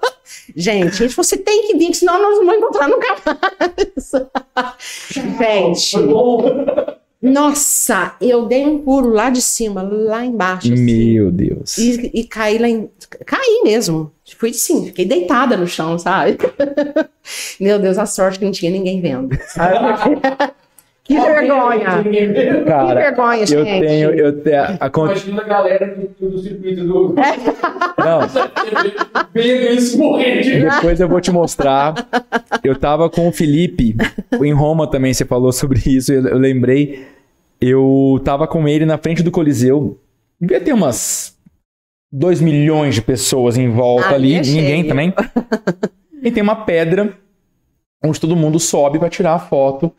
Gente, 0.54 0.96
gente, 0.96 1.14
você 1.16 1.36
tem 1.36 1.66
que 1.66 1.76
vir, 1.76 1.94
senão 1.94 2.20
nós 2.20 2.38
não 2.38 2.46
vamos 2.46 2.62
encontrar 2.62 2.88
nunca 2.88 3.16
mais. 4.54 4.76
Gente, 5.10 5.96
nossa, 7.20 8.14
eu 8.20 8.46
dei 8.46 8.64
um 8.64 8.78
pulo 8.78 9.10
lá 9.10 9.28
de 9.28 9.42
cima, 9.42 9.82
lá 9.82 10.24
embaixo. 10.24 10.72
assim. 10.72 10.84
Meu 10.84 11.32
Deus. 11.32 11.76
E, 11.76 12.10
e 12.14 12.24
caí 12.24 12.58
lá 12.58 12.68
em. 12.68 12.88
Caí 13.26 13.62
mesmo. 13.64 14.12
Fui 14.36 14.52
sim, 14.52 14.86
fiquei 14.86 15.04
deitada 15.04 15.56
no 15.56 15.66
chão, 15.66 15.98
sabe? 15.98 16.38
Meu 17.58 17.78
Deus, 17.78 17.98
a 17.98 18.06
sorte 18.06 18.38
que 18.38 18.44
não 18.44 18.52
tinha 18.52 18.70
ninguém 18.70 19.00
vendo. 19.00 19.36
Sabe? 19.48 19.76
que 21.08 21.18
vergonha! 21.18 22.02
Que 22.02 22.64
Cara, 22.64 23.00
vergonha, 23.00 23.46
gente. 23.46 23.54
eu 23.54 23.64
tenho. 23.64 24.10
Eu 24.10 24.42
tenho 24.42 24.62
a, 24.78 24.90
Imagina 24.94 25.42
a 25.42 25.44
galera 25.46 25.96
do, 26.20 26.28
do 26.28 26.38
circuito 26.38 26.84
do. 26.84 27.14
Não, 27.96 28.20
Vendo 29.32 29.72
isso 29.72 29.98
morrendo 29.98 30.42
de 30.42 30.60
Depois 30.68 31.00
eu 31.00 31.08
vou 31.08 31.18
te 31.20 31.30
mostrar. 31.30 31.94
Eu 32.62 32.78
tava 32.78 33.08
com 33.08 33.26
o 33.26 33.32
Felipe, 33.32 33.96
em 34.42 34.52
Roma 34.52 34.86
também, 34.86 35.14
você 35.14 35.24
falou 35.24 35.50
sobre 35.50 35.80
isso, 35.86 36.12
eu, 36.12 36.28
eu 36.28 36.36
lembrei. 36.38 37.06
Eu 37.58 38.20
tava 38.22 38.46
com 38.46 38.68
ele 38.68 38.84
na 38.84 38.98
frente 38.98 39.22
do 39.22 39.30
Coliseu. 39.30 39.98
Devia 40.38 40.60
ter 40.60 40.74
umas 40.74 41.34
2 42.12 42.42
milhões 42.42 42.94
de 42.94 43.00
pessoas 43.02 43.56
em 43.56 43.70
volta 43.70 44.10
Ah, 44.10 44.14
ali, 44.14 44.34
é 44.34 44.42
ninguém 44.42 44.86
também. 44.86 45.12
E 46.22 46.30
tem 46.30 46.42
uma 46.42 46.66
pedra 46.66 47.14
onde 48.04 48.20
todo 48.20 48.36
mundo 48.36 48.60
sobe 48.60 48.98
pra 48.98 49.08
tirar 49.08 49.32
a 49.32 49.38
foto, 49.38 49.90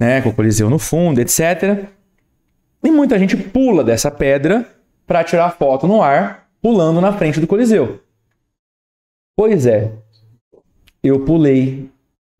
né, 0.00 0.22
com 0.22 0.30
o 0.30 0.34
Coliseu 0.34 0.70
no 0.70 0.78
fundo, 0.78 1.20
etc. 1.20 1.84
E 2.82 2.90
muita 2.90 3.18
gente 3.18 3.36
pula 3.36 3.84
dessa 3.84 4.10
pedra 4.10 4.66
pra 5.06 5.22
tirar 5.22 5.50
foto 5.50 5.86
no 5.86 6.02
ar, 6.02 6.48
pulando 6.62 7.02
na 7.02 7.12
frente 7.12 7.38
do 7.38 7.46
Coliseu. 7.46 8.00
Pois 9.36 9.66
é. 9.66 9.92
Eu 11.02 11.24
pulei. 11.26 11.90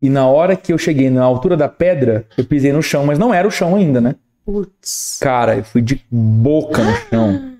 E 0.01 0.09
na 0.09 0.25
hora 0.27 0.55
que 0.55 0.73
eu 0.73 0.77
cheguei 0.79 1.11
na 1.11 1.23
altura 1.23 1.55
da 1.55 1.69
pedra, 1.69 2.25
eu 2.35 2.43
pisei 2.43 2.73
no 2.73 2.81
chão, 2.81 3.05
mas 3.05 3.19
não 3.19 3.31
era 3.31 3.47
o 3.47 3.51
chão 3.51 3.75
ainda, 3.75 4.01
né? 4.01 4.15
Putz. 4.43 5.19
Cara, 5.21 5.57
eu 5.57 5.63
fui 5.63 5.81
de 5.83 6.03
boca 6.09 6.83
no 6.83 6.95
chão. 7.09 7.47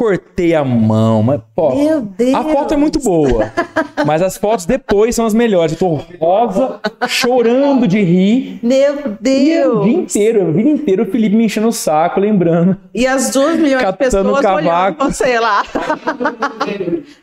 Cortei 0.00 0.54
a 0.54 0.64
mão, 0.64 1.22
mas, 1.22 1.42
pô. 1.54 1.74
Meu 1.74 2.00
Deus. 2.00 2.34
A 2.34 2.42
foto 2.42 2.72
é 2.72 2.76
muito 2.78 2.98
boa, 3.00 3.52
mas 4.06 4.22
as 4.22 4.38
fotos 4.38 4.64
depois 4.64 5.14
são 5.14 5.26
as 5.26 5.34
melhores. 5.34 5.72
Eu 5.74 5.78
tô 5.78 6.00
rosa, 6.18 6.80
chorando 7.06 7.86
de 7.86 8.00
rir. 8.00 8.60
Meu 8.62 8.78
é 8.78 8.90
o 8.92 8.94
dia 8.94 9.18
Deus. 9.20 9.86
inteiro, 9.86 10.48
a 10.48 10.50
vida 10.52 10.70
inteira, 10.70 11.02
o 11.02 11.04
Felipe 11.10 11.36
me 11.36 11.44
enchendo 11.44 11.68
o 11.68 11.72
saco, 11.72 12.18
lembrando. 12.18 12.78
E 12.94 13.06
as 13.06 13.30
duas 13.30 13.58
milhões 13.58 13.84
de 13.84 13.92
pessoas 13.92 14.24
olhando 14.24 14.40
cavaco. 14.40 15.04
você 15.04 15.38
lá. 15.38 15.62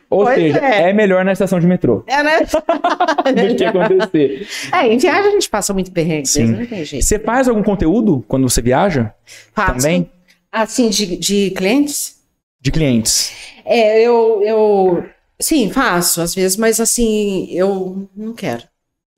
Ou 0.08 0.24
Pois 0.24 0.36
seja, 0.36 0.58
é. 0.64 0.90
é 0.90 0.92
melhor 0.92 1.24
na 1.24 1.32
estação 1.32 1.58
de 1.58 1.66
metrô 1.66 2.04
É, 2.06 2.22
né? 2.22 2.38
do 2.46 3.56
que 3.56 3.64
acontecer. 3.64 4.46
É, 4.72 4.86
em 4.86 4.98
viagem 4.98 5.30
a 5.30 5.32
gente 5.32 5.50
passa 5.50 5.74
muito 5.74 5.90
perrengue, 5.90 6.28
Sim. 6.28 6.44
não 6.44 6.64
tem 6.64 6.84
jeito. 6.84 7.04
Você 7.04 7.18
faz 7.18 7.48
algum 7.48 7.62
conteúdo 7.64 8.24
quando 8.28 8.48
você 8.48 8.62
viaja? 8.62 9.12
Faço. 9.52 9.78
Também? 9.78 10.08
Assim, 10.52 10.88
de, 10.90 11.16
de 11.16 11.50
clientes? 11.50 12.17
De 12.60 12.70
clientes. 12.70 13.32
É, 13.64 14.00
eu, 14.02 14.42
eu. 14.42 15.04
Sim, 15.40 15.70
faço 15.70 16.20
às 16.20 16.34
vezes, 16.34 16.56
mas 16.56 16.80
assim, 16.80 17.46
eu 17.52 18.08
não 18.16 18.34
quero. 18.34 18.64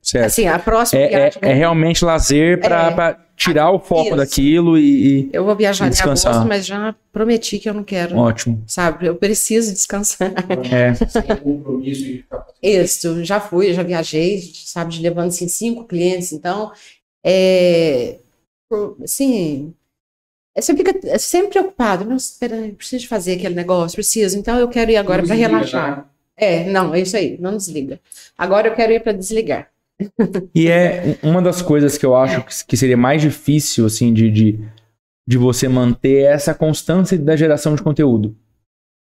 Certo. 0.03 0.25
Assim, 0.25 0.47
a 0.47 0.57
próxima 0.59 0.99
É, 1.01 1.05
é, 1.05 1.09
viagem. 1.09 1.39
é 1.43 1.53
realmente 1.53 2.03
lazer 2.03 2.59
pra, 2.59 3.09
É. 3.11 3.17
tirar 3.35 3.71
o 3.71 3.79
foco 3.79 4.07
Isso. 4.07 4.15
daquilo 4.17 4.77
e, 4.77 5.21
e- 5.25 5.29
Eu 5.33 5.45
vou 5.45 5.55
viajar 5.55 5.85
em 5.87 5.89
Descansar. 5.91 6.31
agosto, 6.33 6.47
mas 6.47 6.65
já 6.65 6.95
prometi 7.11 7.59
que 7.59 7.69
eu 7.69 7.73
não 7.73 7.83
quero. 7.83 8.17
Ótimo. 8.17 8.63
Sabe? 8.67 9.05
Eu 9.07 9.15
preciso 9.15 9.71
descansar. 9.71 10.31
É. 10.71 10.93
Sem 10.95 11.21
compromisso 11.37 12.01
de 12.03 12.17
ficar 12.17 12.45
Isso, 12.63 13.23
já 13.23 13.39
fui, 13.39 13.73
já 13.73 13.83
viajei, 13.83 14.41
sabe, 14.65 14.91
de 14.93 15.01
levando 15.01 15.27
assim, 15.29 15.47
cinco 15.47 15.85
clientes, 15.85 16.31
então, 16.33 16.71
é, 17.23 18.17
assim, 19.03 19.73
é, 19.77 19.80
você 20.57 20.75
fica 20.75 20.93
é 21.07 21.17
sempre 21.17 21.49
preocupado, 21.51 22.03
não, 22.05 22.15
espera, 22.17 22.55
eu 22.55 22.73
preciso 22.73 23.07
fazer 23.07 23.33
aquele 23.33 23.55
negócio, 23.55 23.95
preciso, 23.95 24.37
então 24.37 24.57
eu 24.59 24.67
quero 24.67 24.91
ir 24.91 24.97
agora 24.97 25.23
para 25.23 25.35
relaxar. 25.35 25.97
né? 25.97 26.03
É, 26.37 26.63
não, 26.69 26.93
é 26.93 27.01
isso 27.01 27.15
aí, 27.15 27.37
não 27.39 27.55
desliga. 27.55 27.99
Agora 28.37 28.67
eu 28.67 28.75
quero 28.75 28.91
ir 28.91 29.01
para 29.01 29.11
desligar. 29.13 29.69
E 30.55 30.67
é 30.67 31.17
uma 31.21 31.41
das 31.41 31.61
coisas 31.61 31.97
que 31.97 32.05
eu 32.05 32.15
acho 32.15 32.43
que- 32.43 32.65
que 32.65 32.77
seria 32.77 32.97
mais 32.97 33.21
difícil, 33.21 33.85
assim, 33.85 34.11
de, 34.13 34.29
de, 34.31 34.59
de 35.27 35.37
você 35.37 35.67
manter 35.67 36.23
essa 36.25 36.53
constância 36.55 37.17
da 37.17 37.35
geração 37.35 37.75
de 37.75 37.83
conteúdo, 37.83 38.35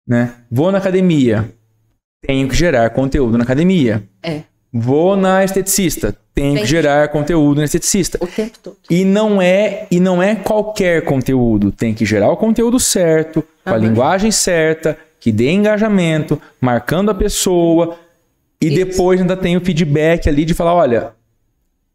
né? 0.06 0.34
Vou 0.50 0.72
na 0.72 0.78
academia, 0.78 1.48
tenho 2.26 2.48
que 2.48 2.54
gerar 2.56 2.90
conteúdo 2.90 3.38
na 3.38 3.44
academia. 3.44 4.02
É. 4.22 4.42
Vou 4.72 5.16
na 5.16 5.42
esteticista, 5.44 6.14
Tem 6.34 6.54
que 6.56 6.66
gerar 6.66 7.08
conteúdo 7.08 7.58
na 7.58 7.64
esteticista. 7.64 8.18
O 8.22 8.26
tempo 8.26 8.58
todo. 8.62 8.76
E 8.90 9.04
não 9.04 9.40
é 9.40 9.86
e 9.90 9.98
não 9.98 10.22
é 10.22 10.34
qualquer 10.36 11.02
conteúdo, 11.04 11.72
tem 11.72 11.94
que 11.94 12.04
gerar 12.04 12.30
o 12.30 12.36
conteúdo 12.36 12.78
certo, 12.78 13.42
com 13.64 13.74
a 13.74 13.76
linguagem 13.76 14.30
certa, 14.30 14.96
que 15.20 15.32
dê 15.32 15.50
engajamento, 15.50 16.40
marcando 16.60 17.10
a 17.10 17.14
pessoa 17.14 17.98
e 18.60 18.66
Isso. 18.66 18.76
depois 18.76 19.20
ainda 19.20 19.36
tem 19.36 19.56
o 19.56 19.60
feedback 19.60 20.28
ali 20.28 20.44
de 20.44 20.54
falar, 20.54 20.74
olha, 20.74 21.12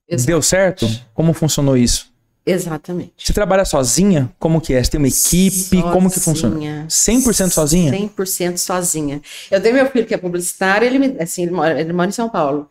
Exa- 0.09 0.25
deu 0.27 0.41
certo? 0.41 0.87
Como 1.13 1.31
funcionou 1.33 1.77
isso? 1.77 2.11
Exatamente. 2.45 3.13
Você 3.17 3.31
trabalha 3.33 3.63
sozinha? 3.63 4.29
Como 4.37 4.59
que 4.59 4.73
é? 4.73 4.83
Você 4.83 4.91
tem 4.91 4.97
uma 4.99 5.07
equipe? 5.07 5.81
Como 5.81 6.11
que 6.11 6.19
funciona? 6.19 6.55
Sozinha. 6.55 6.85
100% 6.89 7.49
sozinha? 7.51 7.91
100% 7.91 8.57
sozinha. 8.57 9.21
Eu 9.49 9.61
tenho 9.61 9.75
meu 9.75 9.89
filho 9.89 10.05
que 10.05 10.13
é 10.13 10.17
publicitário, 10.17 10.85
ele 10.85 10.99
me, 10.99 11.21
assim, 11.21 11.43
ele 11.43 11.51
mora, 11.51 11.79
ele 11.79 11.93
mora 11.93 12.09
em 12.09 12.11
São 12.13 12.29
Paulo. 12.29 12.69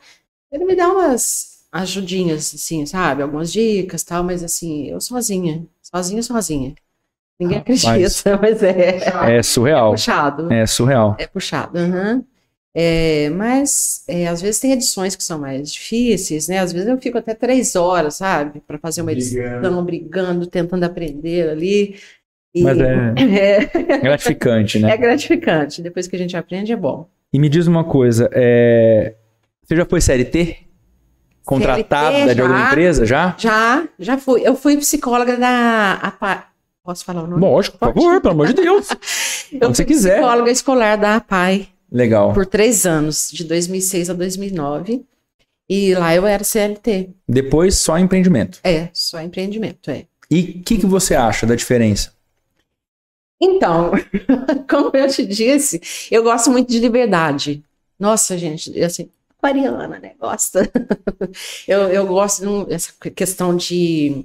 Ele 0.51 0.65
me 0.67 0.77
dá 0.77 0.89
umas 0.89 1.63
ajudinhas, 1.73 2.53
assim, 2.55 2.85
sabe? 2.85 3.23
Algumas 3.23 3.51
dicas, 3.51 4.03
tal, 4.03 4.23
mas 4.23 4.43
assim, 4.43 4.89
eu 4.89 5.01
sozinha, 5.01 5.67
sozinha, 5.83 6.23
sozinha. 6.23 6.75
Ninguém 7.41 7.59
Rapaz. 7.59 7.85
acredita, 7.85 8.39
mas 8.43 8.63
é, 8.63 9.39
É 9.39 9.43
surreal. 9.43 9.93
puxado. 9.93 10.53
É 10.53 10.67
surreal. 10.67 11.17
É 11.19 11.27
puxado. 11.27 11.79
aham. 11.79 12.23
É, 12.75 13.29
mas 13.31 14.03
é, 14.09 14.27
às 14.29 14.41
vezes 14.41 14.59
tem 14.59 14.73
edições 14.73 15.15
que 15.15 15.23
são 15.23 15.39
mais 15.39 15.71
difíceis, 15.71 16.49
né? 16.49 16.59
Às 16.59 16.73
vezes 16.73 16.89
eu 16.89 16.97
fico 16.99 17.19
até 17.19 17.35
três 17.35 17.77
horas, 17.77 18.15
sabe? 18.15 18.61
Para 18.67 18.79
fazer 18.79 19.03
uma 19.03 19.13
edição, 19.13 19.43
Brigando. 19.43 19.83
brigando, 19.83 20.47
tentando 20.47 20.85
aprender 20.85 21.51
ali. 21.51 21.97
E- 22.55 22.63
Mas 22.63 22.79
é 22.79 23.15
é, 23.93 23.99
gratificante, 23.99 24.79
né? 24.79 24.91
é 24.93 24.97
gratificante. 24.97 25.83
Depois 25.83 26.07
que 26.09 26.17
a 26.17 26.19
gente 26.19 26.37
aprende, 26.37 26.73
é 26.73 26.77
bom. 26.77 27.09
E 27.33 27.39
me 27.39 27.49
diz 27.49 27.67
uma 27.67 27.85
coisa, 27.85 28.29
é... 28.33 29.15
você 29.63 29.77
já 29.77 29.85
foi 29.85 30.01
CLT? 30.01 30.57
Contratada 31.45 32.13
CLT, 32.17 32.35
de 32.35 32.41
alguma 32.41 32.59
já. 32.61 32.67
empresa 32.69 33.07
já? 33.07 33.35
Já, 33.39 33.89
já 33.99 34.17
fui. 34.19 34.43
Eu 34.47 34.55
fui 34.55 34.77
psicóloga 34.79 35.37
da 35.37 35.95
APAI. 35.95 36.45
Posso 36.85 37.05
falar 37.05 37.23
o 37.25 37.27
nome? 37.27 37.41
Lógico, 37.41 37.79
por 37.79 37.93
favor, 37.93 38.21
pelo 38.21 38.35
amor 38.35 38.47
de 38.49 38.55
Deus. 38.55 38.89
Eu 39.53 39.59
Quando 39.61 39.75
você 39.77 39.85
fui 39.85 39.93
quiser. 39.95 40.19
psicóloga 40.21 40.51
escolar 40.51 40.97
da 40.97 41.17
APAI 41.17 41.69
Legal. 41.93 42.33
por 42.33 42.47
três 42.47 42.87
anos, 42.87 43.31
de 43.31 43.45
2006 43.45 44.11
a 44.11 44.15
2009. 44.15 45.05
E 45.69 45.95
lá 45.95 46.15
eu 46.15 46.27
era 46.27 46.43
CLT. 46.43 47.11
Depois 47.29 47.79
só 47.79 47.99
empreendimento. 47.99 48.59
É, 48.65 48.89
só 48.93 49.21
empreendimento, 49.21 49.91
é. 49.91 50.07
E 50.31 50.59
o 50.61 50.63
que, 50.63 50.79
que 50.79 50.87
você 50.87 51.15
acha 51.15 51.47
da 51.47 51.55
diferença? 51.55 52.13
Então, 53.41 53.93
como 54.69 54.91
eu 54.97 55.09
te 55.09 55.27
disse, 55.27 55.81
eu 56.11 56.23
gosto 56.23 56.51
muito 56.51 56.71
de 56.71 56.79
liberdade. 56.79 57.63
Nossa, 57.99 58.39
gente, 58.39 58.83
assim, 58.83 59.09
aquariana, 59.39 59.99
né? 59.99 60.13
Gosta. 60.19 60.71
eu, 61.67 61.81
eu 61.89 62.07
gosto 62.07 62.65
dessa 62.65 62.93
questão 63.15 63.57
de. 63.57 64.25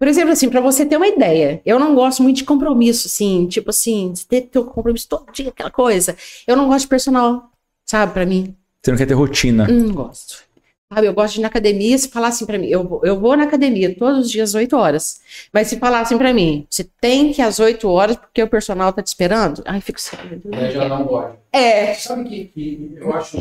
Por 0.00 0.08
exemplo, 0.08 0.32
assim, 0.32 0.48
para 0.48 0.62
você 0.62 0.86
ter 0.86 0.96
uma 0.96 1.06
ideia, 1.06 1.60
eu 1.64 1.78
não 1.78 1.94
gosto 1.94 2.22
muito 2.22 2.36
de 2.38 2.44
compromisso, 2.44 3.06
assim, 3.06 3.46
tipo 3.46 3.68
assim, 3.68 4.12
de 4.12 4.26
ter 4.26 4.40
teu 4.42 4.64
compromisso 4.64 5.06
todo 5.06 5.30
dia, 5.30 5.50
aquela 5.50 5.70
coisa. 5.70 6.16
Eu 6.46 6.56
não 6.56 6.68
gosto 6.68 6.84
de 6.86 6.88
personal, 6.88 7.50
sabe, 7.86 8.14
para 8.14 8.24
mim. 8.24 8.56
Você 8.82 8.90
não 8.92 8.96
quer 8.96 9.04
ter 9.06 9.12
rotina. 9.12 9.68
Não 9.68 9.92
gosto. 9.92 10.42
Sabe, 10.90 11.06
eu 11.06 11.12
gosto 11.12 11.34
de 11.34 11.40
ir 11.40 11.42
na 11.42 11.48
academia, 11.48 11.98
se 11.98 12.08
falassem 12.08 12.46
pra 12.46 12.58
mim, 12.58 12.66
eu, 12.68 12.82
vou- 12.82 13.04
eu 13.04 13.20
vou 13.20 13.36
na 13.36 13.44
academia 13.44 13.94
todos 13.94 14.24
os 14.24 14.30
dias, 14.30 14.54
8 14.54 14.74
horas. 14.74 15.20
Mas 15.52 15.68
se 15.68 15.76
falassem 15.78 16.16
pra 16.16 16.32
mim, 16.32 16.66
você 16.68 16.82
tem 16.98 17.30
que 17.30 17.42
ir 17.42 17.44
às 17.44 17.60
8 17.60 17.86
horas 17.88 18.16
porque 18.16 18.42
o 18.42 18.48
personal 18.48 18.92
tá 18.94 19.02
te 19.02 19.08
esperando, 19.08 19.62
ai, 19.66 19.82
fico 19.82 20.00
sério. 20.00 20.40
Aí 20.52 20.70
já 20.72 20.88
não 20.88 21.06
pode. 21.06 21.36
É, 21.52 21.94
Sabe 21.94 22.24
que, 22.28 22.44
que 22.46 22.94
eu 22.96 23.12
acho 23.12 23.36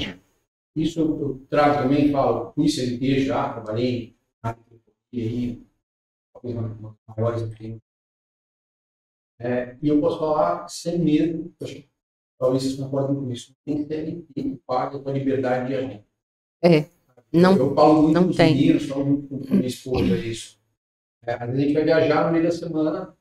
isso 0.76 1.00
eu, 1.00 1.06
eu 1.22 1.42
trago 1.50 1.84
também, 1.84 2.12
falo, 2.12 2.52
fui 2.54 2.68
CLT 2.68 3.26
já, 3.26 3.50
trabalhei 3.50 4.14
na 4.44 4.56
aí, 5.14 5.60
talvez 6.42 6.96
maiores 7.08 7.42
empresas. 7.42 7.80
É, 9.40 9.78
e 9.82 9.88
eu 9.88 10.02
posso 10.02 10.20
falar 10.20 10.68
sem 10.68 11.00
medo, 11.00 11.54
eu 11.62 11.68
talvez 12.38 12.64
vocês 12.64 12.76
concordem 12.76 13.16
com 13.16 13.32
isso, 13.32 13.56
tem 13.66 13.86
CLT 13.86 14.26
que 14.34 14.62
paga 14.68 14.98
a 14.98 15.02
tua 15.02 15.14
liberdade 15.14 15.68
de 15.68 15.76
agir. 15.76 16.04
não, 17.32 17.56
eu 17.58 17.74
falo 17.74 18.02
muito 18.04 18.14
não 18.16 18.24
com 18.26 18.30
os 18.32 18.38
tem. 18.38 18.56
meninos, 18.56 18.86
falo 18.86 19.06
muito 19.06 19.28
com 19.28 19.40
com 19.46 19.56
minha 19.56 19.68
esposa 19.68 20.18
isso. 20.18 20.60
É, 21.26 21.34
às 21.34 21.40
vezes 21.42 21.56
a 21.56 21.62
gente 21.62 21.74
vai 21.74 21.84
viajar 21.84 22.26
no 22.26 22.32
meio 22.32 22.44
da 22.44 22.52
semana, 22.52 23.16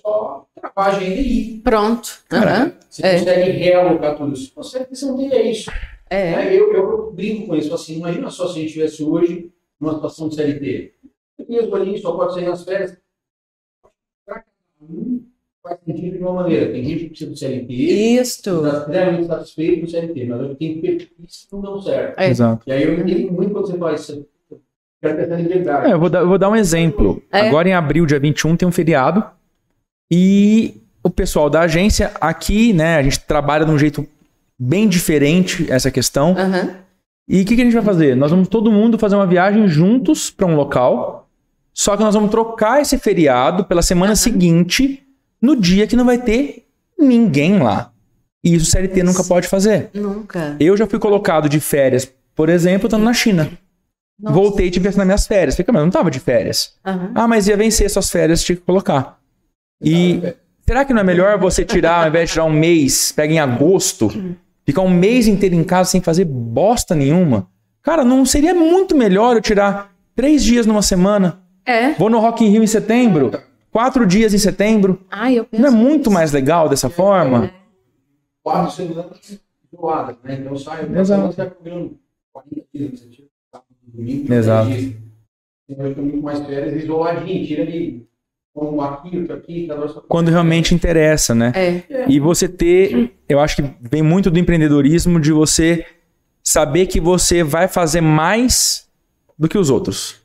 só 0.00 0.46
travar 0.54 0.94
a 0.94 0.96
agenda 0.96 1.20
e 1.20 1.56
ir. 1.56 1.62
pronto. 1.62 2.22
Cara, 2.28 2.50
Aham, 2.50 2.72
Você 2.90 3.06
É. 3.06 3.18
consegue 3.18 3.50
realocar 3.52 4.16
tudo 4.16 4.32
isso. 4.34 4.52
Você 4.54 4.84
você 4.86 5.06
não 5.06 5.16
tem 5.16 5.32
é 5.32 5.50
isso. 5.50 5.70
É, 6.10 6.30
É, 6.32 6.58
eu, 6.58 6.72
eu 6.72 7.12
brinco 7.12 7.48
com 7.48 7.56
isso, 7.56 7.72
assim, 7.74 7.96
imagina 7.96 8.30
só 8.30 8.46
se 8.46 8.52
a 8.52 8.54
gente 8.56 8.66
estivesse 8.68 9.02
hoje 9.02 9.52
numa 9.80 9.94
situação 9.94 10.28
de 10.28 10.34
CLT. 10.36 10.94
Mesmo 11.46 11.76
ali, 11.76 11.98
só 11.98 12.12
pode 12.12 12.34
sair 12.34 12.46
nas 12.46 12.64
férias. 12.64 12.96
Para 14.26 14.36
cada 14.36 14.46
um 14.80 15.22
faz 15.62 15.78
sentido 15.84 16.16
de 16.16 16.22
uma 16.22 16.32
maneira. 16.34 16.72
Tem 16.72 16.84
gente 16.84 17.04
que 17.04 17.08
precisa 17.10 17.30
do 17.30 17.36
CLT, 17.36 17.72
isto. 17.72 18.66
está 18.66 18.78
extremamente 18.78 19.26
satisfeito 19.26 19.80
com 19.80 19.86
o 19.86 19.90
CLT, 19.90 20.26
mas 20.26 20.40
eu 20.40 20.54
tenho 20.54 20.80
que 20.80 21.08
isso 21.26 21.48
não 21.52 21.60
deu 21.60 21.80
certo. 21.80 22.18
É. 22.18 22.28
Exato. 22.28 22.62
E 22.66 22.72
aí 22.72 22.82
eu 22.82 22.94
entendo 22.94 23.32
muito 23.32 23.52
quando 23.52 23.66
você 23.66 23.78
faz 23.78 24.00
isso. 24.00 24.26
É, 25.00 25.92
eu, 25.92 25.98
vou 26.00 26.10
dar, 26.10 26.20
eu 26.20 26.28
vou 26.28 26.38
dar 26.38 26.50
um 26.50 26.56
exemplo. 26.56 27.22
É. 27.30 27.48
Agora 27.48 27.68
em 27.68 27.72
abril, 27.72 28.04
dia 28.04 28.18
21, 28.18 28.56
tem 28.56 28.66
um 28.66 28.72
feriado. 28.72 29.24
E 30.10 30.74
o 31.04 31.10
pessoal 31.10 31.48
da 31.48 31.60
agência 31.60 32.10
aqui, 32.20 32.72
né, 32.72 32.96
a 32.96 33.02
gente 33.02 33.20
trabalha 33.20 33.64
de 33.64 33.70
um 33.70 33.78
jeito 33.78 34.06
bem 34.58 34.88
diferente 34.88 35.70
essa 35.70 35.90
questão. 35.90 36.34
Aham, 36.36 36.74
E 37.28 37.42
o 37.42 37.44
que, 37.44 37.54
que 37.54 37.60
a 37.60 37.64
gente 37.64 37.74
vai 37.74 37.84
fazer? 37.84 38.16
Nós 38.16 38.30
vamos 38.30 38.48
todo 38.48 38.72
mundo 38.72 38.98
fazer 38.98 39.14
uma 39.14 39.26
viagem 39.26 39.68
juntos 39.68 40.30
para 40.30 40.46
um 40.46 40.56
local. 40.56 41.27
Só 41.78 41.96
que 41.96 42.02
nós 42.02 42.12
vamos 42.12 42.32
trocar 42.32 42.82
esse 42.82 42.98
feriado 42.98 43.64
pela 43.64 43.82
semana 43.82 44.10
Aham. 44.10 44.16
seguinte, 44.16 45.06
no 45.40 45.54
dia 45.54 45.86
que 45.86 45.94
não 45.94 46.04
vai 46.04 46.18
ter 46.18 46.66
ninguém 46.98 47.60
lá. 47.60 47.92
E 48.42 48.56
isso 48.56 48.66
o 48.66 48.68
CLT 48.68 49.04
nunca 49.04 49.22
pode 49.22 49.46
fazer. 49.46 49.88
Nunca. 49.94 50.56
Eu 50.58 50.76
já 50.76 50.88
fui 50.88 50.98
colocado 50.98 51.48
de 51.48 51.60
férias, 51.60 52.12
por 52.34 52.48
exemplo, 52.48 52.88
estando 52.88 53.04
na 53.04 53.12
China. 53.12 53.48
Nossa. 54.20 54.34
Voltei 54.34 54.66
e 54.66 54.70
tive 54.72 54.82
que 54.82 54.88
assinar 54.88 55.06
minhas 55.06 55.28
férias. 55.28 55.54
Falei, 55.54 55.66
mas 55.68 55.80
eu 55.80 55.84
não 55.86 55.92
tava 55.92 56.10
de 56.10 56.18
férias. 56.18 56.74
Aham. 56.84 57.12
Ah, 57.14 57.28
mas 57.28 57.46
ia 57.46 57.56
vencer 57.56 57.88
suas 57.88 58.10
férias, 58.10 58.42
tinha 58.42 58.56
que 58.56 58.62
colocar. 58.62 59.16
E 59.80 60.20
será 60.66 60.84
que 60.84 60.92
não 60.92 61.02
é 61.02 61.04
melhor 61.04 61.38
você 61.38 61.64
tirar, 61.64 62.02
ao 62.02 62.08
invés 62.08 62.28
de 62.28 62.32
tirar 62.32 62.44
um 62.44 62.52
mês, 62.52 63.12
pega 63.12 63.32
em 63.32 63.38
agosto, 63.38 64.10
ficar 64.66 64.82
um 64.82 64.90
mês 64.90 65.28
inteiro 65.28 65.54
em 65.54 65.62
casa 65.62 65.90
sem 65.90 66.00
fazer 66.00 66.24
bosta 66.24 66.96
nenhuma? 66.96 67.46
Cara, 67.84 68.04
não 68.04 68.26
seria 68.26 68.52
muito 68.52 68.96
melhor 68.96 69.36
eu 69.36 69.40
tirar 69.40 69.92
três 70.16 70.42
dias 70.42 70.66
numa 70.66 70.82
semana? 70.82 71.46
É. 71.68 71.92
Vou 71.94 72.08
no 72.10 72.18
Rock 72.18 72.44
in 72.44 72.48
Rio 72.48 72.62
em 72.62 72.66
setembro, 72.66 73.30
quatro 73.70 74.06
dias 74.06 74.32
em 74.32 74.38
setembro. 74.38 75.00
Ai, 75.10 75.38
eu 75.38 75.44
penso. 75.44 75.62
Não 75.62 75.68
é 75.68 75.72
muito 75.72 76.10
mais 76.10 76.32
legal 76.32 76.68
dessa 76.68 76.88
forma? 76.88 77.50
Quatro 78.42 78.72
semanas 78.74 79.40
isoladas, 79.72 80.16
né? 80.24 80.38
Então 80.40 80.52
eu 80.52 80.58
saio, 80.58 80.84
Exato. 80.96 81.06
semana 81.06 81.32
você 81.32 81.36
vai 81.36 81.50
comendo 81.50 81.98
40 82.32 82.66
quilos, 82.72 83.00
você 83.00 83.06
tira 83.10 83.28
sábado, 83.52 83.66
domingo, 83.84 84.32
Exato. 84.32 84.70
eu 85.68 85.96
muito 86.02 86.22
mais 86.22 86.38
férias 86.46 86.82
isoladinho, 86.82 87.46
tira 87.46 87.62
ali, 87.64 88.06
como 88.54 88.80
aqui, 88.80 89.18
outro 89.18 89.34
aqui, 89.34 89.66
cada 89.66 89.80
hora 89.80 89.88
só- 89.90 90.00
Quando 90.08 90.30
realmente 90.30 90.74
interessa, 90.74 91.34
né? 91.34 91.52
É, 91.54 92.10
E 92.10 92.18
você 92.18 92.48
ter, 92.48 93.12
eu 93.28 93.38
acho 93.38 93.56
que 93.56 93.70
vem 93.82 94.02
muito 94.02 94.30
do 94.30 94.38
empreendedorismo 94.38 95.20
de 95.20 95.30
você 95.32 95.84
saber 96.42 96.86
que 96.86 96.98
você 96.98 97.42
vai 97.42 97.68
fazer 97.68 98.00
mais 98.00 98.88
do 99.38 99.46
que 99.48 99.58
os 99.58 99.68
outros. 99.68 100.16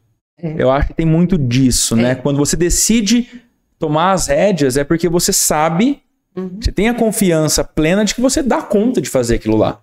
É. 0.43 0.55
Eu 0.57 0.69
acho 0.69 0.87
que 0.89 0.93
tem 0.93 1.05
muito 1.05 1.37
disso, 1.37 1.95
né? 1.95 2.11
É. 2.11 2.15
Quando 2.15 2.37
você 2.37 2.57
decide 2.57 3.41
tomar 3.79 4.11
as 4.11 4.27
rédeas, 4.27 4.75
é 4.77 4.83
porque 4.83 5.07
você 5.07 5.31
sabe, 5.31 6.01
Uhum. 6.35 6.57
você 6.59 6.71
tem 6.71 6.89
a 6.89 6.93
confiança 6.95 7.63
plena 7.63 8.03
de 8.03 8.13
que 8.15 8.21
você 8.21 8.41
dá 8.41 8.61
conta 8.61 8.99
de 8.99 9.09
fazer 9.09 9.35
aquilo 9.35 9.55
lá. 9.55 9.81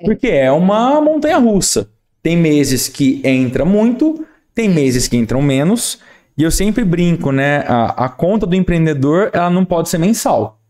É. 0.00 0.04
Porque 0.04 0.28
é 0.28 0.52
uma 0.52 1.00
montanha 1.00 1.38
russa. 1.38 1.90
Tem 2.22 2.36
meses 2.36 2.88
que 2.88 3.20
entra 3.24 3.64
muito, 3.64 4.24
tem 4.54 4.68
meses 4.68 5.08
que 5.08 5.16
entram 5.16 5.40
menos. 5.42 5.98
E 6.36 6.42
eu 6.42 6.50
sempre 6.50 6.84
brinco, 6.84 7.32
né? 7.32 7.64
A, 7.66 8.04
a 8.04 8.08
conta 8.08 8.46
do 8.46 8.54
empreendedor, 8.54 9.30
ela 9.32 9.50
não 9.50 9.64
pode 9.64 9.88
ser 9.88 9.98
mensal. 9.98 10.60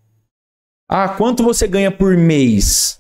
Ah, 0.89 1.09
quanto 1.09 1.43
você 1.43 1.67
ganha 1.67 1.91
por 1.91 2.17
mês? 2.17 2.99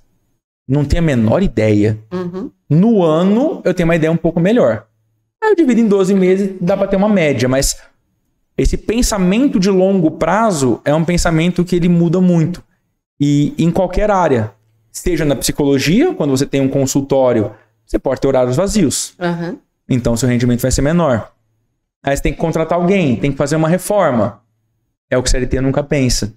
Não 0.68 0.85
tenho 0.85 1.03
a 1.03 1.07
menor 1.07 1.43
ideia. 1.43 1.99
Uhum. 2.12 2.51
No 2.68 3.03
ano, 3.03 3.62
eu 3.64 3.72
tenho 3.72 3.89
uma 3.89 3.97
ideia 3.97 4.12
um 4.12 4.16
pouco 4.16 4.39
melhor. 4.39 4.87
Aí 5.43 5.51
eu 5.51 5.57
divido 5.57 5.80
em 5.80 5.86
12 5.86 6.14
meses, 6.14 6.51
dá 6.61 6.76
para 6.76 6.89
ter 6.89 6.97
uma 6.97 7.09
média, 7.09 7.49
mas 7.49 7.76
esse 8.57 8.76
pensamento 8.76 9.61
de 9.61 9.70
longo 9.70 10.11
prazo 10.11 10.80
é 10.84 10.95
um 10.95 11.05
pensamento 11.05 11.64
que 11.64 11.76
ele 11.76 11.89
muda 11.89 12.20
muito. 12.20 12.62
E 13.20 13.55
em 13.57 13.70
qualquer 13.70 14.11
área, 14.11 14.53
seja 14.91 15.24
na 15.24 15.36
psicologia, 15.36 16.14
quando 16.14 16.30
você 16.30 16.45
tem 16.45 16.61
um 16.61 16.68
consultório, 16.68 17.53
você 17.86 17.99
pode 17.99 18.20
ter 18.20 18.28
horários 18.28 18.57
vazios. 18.57 19.14
Uhum. 19.18 19.59
Então 19.89 20.16
seu 20.16 20.28
rendimento 20.28 20.61
vai 20.61 20.70
ser 20.70 20.82
menor. 20.82 21.32
Aí 22.03 22.16
você 22.16 22.22
tem 22.22 22.32
que 22.32 22.39
contratar 22.39 22.78
alguém, 22.78 23.16
tem 23.16 23.30
que 23.30 23.39
fazer 23.39 23.57
uma 23.57 23.68
reforma. 23.68 24.43
É 25.11 25.16
o 25.16 25.22
que 25.22 25.28
o 25.28 25.30
CLT 25.30 25.61
nunca 25.61 25.82
pensa. 25.82 26.34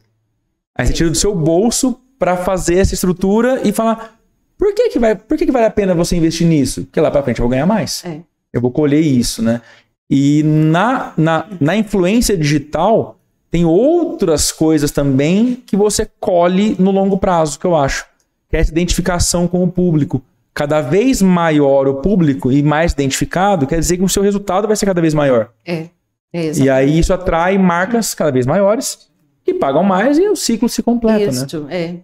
Aí 0.75 0.87
você 0.87 0.93
tira 0.93 1.09
do 1.09 1.17
seu 1.17 1.35
bolso 1.35 1.99
para 2.17 2.37
fazer 2.37 2.77
essa 2.77 2.93
estrutura 2.93 3.61
e 3.67 3.71
falar: 3.71 4.19
por 4.57 4.73
que, 4.73 4.89
que, 4.89 4.99
vai, 4.99 5.15
por 5.15 5.37
que, 5.37 5.45
que 5.45 5.51
vale 5.51 5.65
a 5.65 5.71
pena 5.71 5.93
você 5.93 6.15
investir 6.15 6.47
nisso? 6.47 6.83
Porque 6.85 7.01
lá 7.01 7.11
para 7.11 7.23
frente 7.23 7.39
eu 7.39 7.43
vou 7.43 7.49
ganhar 7.49 7.65
mais. 7.65 8.03
É. 8.05 8.21
Eu 8.53 8.61
vou 8.61 8.71
colher 8.71 9.01
isso, 9.01 9.41
né? 9.41 9.61
E 10.09 10.43
na, 10.43 11.13
na, 11.15 11.45
na 11.59 11.75
influência 11.75 12.37
digital, 12.37 13.17
tem 13.49 13.63
outras 13.65 14.51
coisas 14.51 14.91
também 14.91 15.63
que 15.65 15.77
você 15.77 16.09
colhe 16.19 16.75
no 16.77 16.91
longo 16.91 17.17
prazo, 17.17 17.59
que 17.59 17.65
eu 17.65 17.75
acho. 17.75 18.05
Que 18.49 18.57
é 18.57 18.59
essa 18.59 18.71
identificação 18.71 19.47
com 19.47 19.63
o 19.63 19.71
público. 19.71 20.21
Cada 20.53 20.81
vez 20.81 21.21
maior 21.21 21.87
o 21.87 21.95
público 21.95 22.51
e 22.51 22.61
mais 22.61 22.91
identificado, 22.91 23.65
quer 23.65 23.79
dizer 23.79 23.97
que 23.97 24.03
o 24.03 24.09
seu 24.09 24.21
resultado 24.21 24.67
vai 24.67 24.75
ser 24.75 24.85
cada 24.85 24.99
vez 24.99 25.13
maior. 25.13 25.49
É. 25.65 25.87
É 26.33 26.51
E 26.53 26.69
aí 26.69 26.99
isso 26.99 27.13
atrai 27.13 27.57
marcas 27.57 28.13
cada 28.13 28.31
vez 28.31 28.45
maiores 28.45 29.09
que 29.43 29.53
pagam 29.53 29.83
mais 29.83 30.17
e 30.17 30.27
o 30.27 30.35
ciclo 30.35 30.69
se 30.69 30.81
completa, 30.81 31.31
né? 31.31 31.45
Isso, 31.45 31.67
é. 31.69 31.95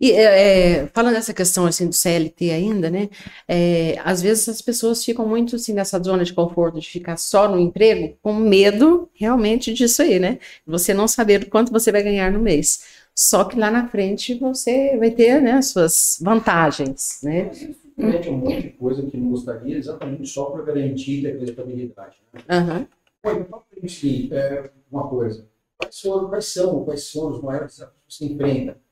E 0.00 0.10
é, 0.10 0.82
é, 0.82 0.86
falando 0.88 1.14
dessa 1.14 1.32
questão 1.32 1.66
assim 1.66 1.86
do 1.88 1.94
CLT 1.94 2.50
ainda, 2.50 2.90
né? 2.90 3.08
é, 3.48 3.98
às 4.04 4.20
vezes 4.20 4.48
as 4.48 4.60
pessoas 4.60 5.04
ficam 5.04 5.26
muito 5.26 5.56
assim 5.56 5.72
nessa 5.72 6.02
zona 6.02 6.24
de 6.24 6.32
conforto 6.32 6.80
de 6.80 6.88
ficar 6.88 7.16
só 7.16 7.48
no 7.48 7.58
emprego, 7.58 8.16
com 8.22 8.34
medo 8.34 9.08
realmente 9.14 9.72
disso 9.72 10.02
aí, 10.02 10.18
né? 10.18 10.38
Você 10.66 10.92
não 10.92 11.06
saber 11.06 11.48
quanto 11.48 11.72
você 11.72 11.92
vai 11.92 12.02
ganhar 12.02 12.30
no 12.32 12.40
mês. 12.40 13.02
Só 13.14 13.44
que 13.44 13.58
lá 13.58 13.70
na 13.70 13.86
frente 13.88 14.34
você 14.34 14.96
vai 14.98 15.10
ter, 15.10 15.40
né, 15.40 15.52
as 15.52 15.66
suas 15.66 16.18
vantagens, 16.20 17.20
né? 17.22 17.50
Simplesmente 17.52 18.28
um 18.28 18.38
monte 18.38 18.62
de 18.62 18.68
coisa 18.70 19.02
que 19.02 19.16
não 19.16 19.30
gostaria, 19.30 19.78
exatamente 19.78 20.26
só 20.26 20.46
para 20.46 20.64
garantir 20.64 21.24
a 21.26 21.44
estabilidade. 21.44 22.16
Né? 22.32 22.40
Aham. 22.50 22.86
Pô, 23.22 23.30
então 23.30 23.62
pra 23.70 23.80
gente 23.80 24.34
é, 24.34 24.70
uma 24.90 25.08
coisa. 25.08 25.46
Quais, 25.78 26.00
foram, 26.00 26.28
quais 26.28 26.46
são, 26.46 26.84
quais 26.84 27.04
são 27.10 27.30
os 27.30 27.42
maiores 27.42 27.74
desafios 27.74 28.02
que 28.06 28.14
você 28.14 28.24
enfrenta? 28.26 28.83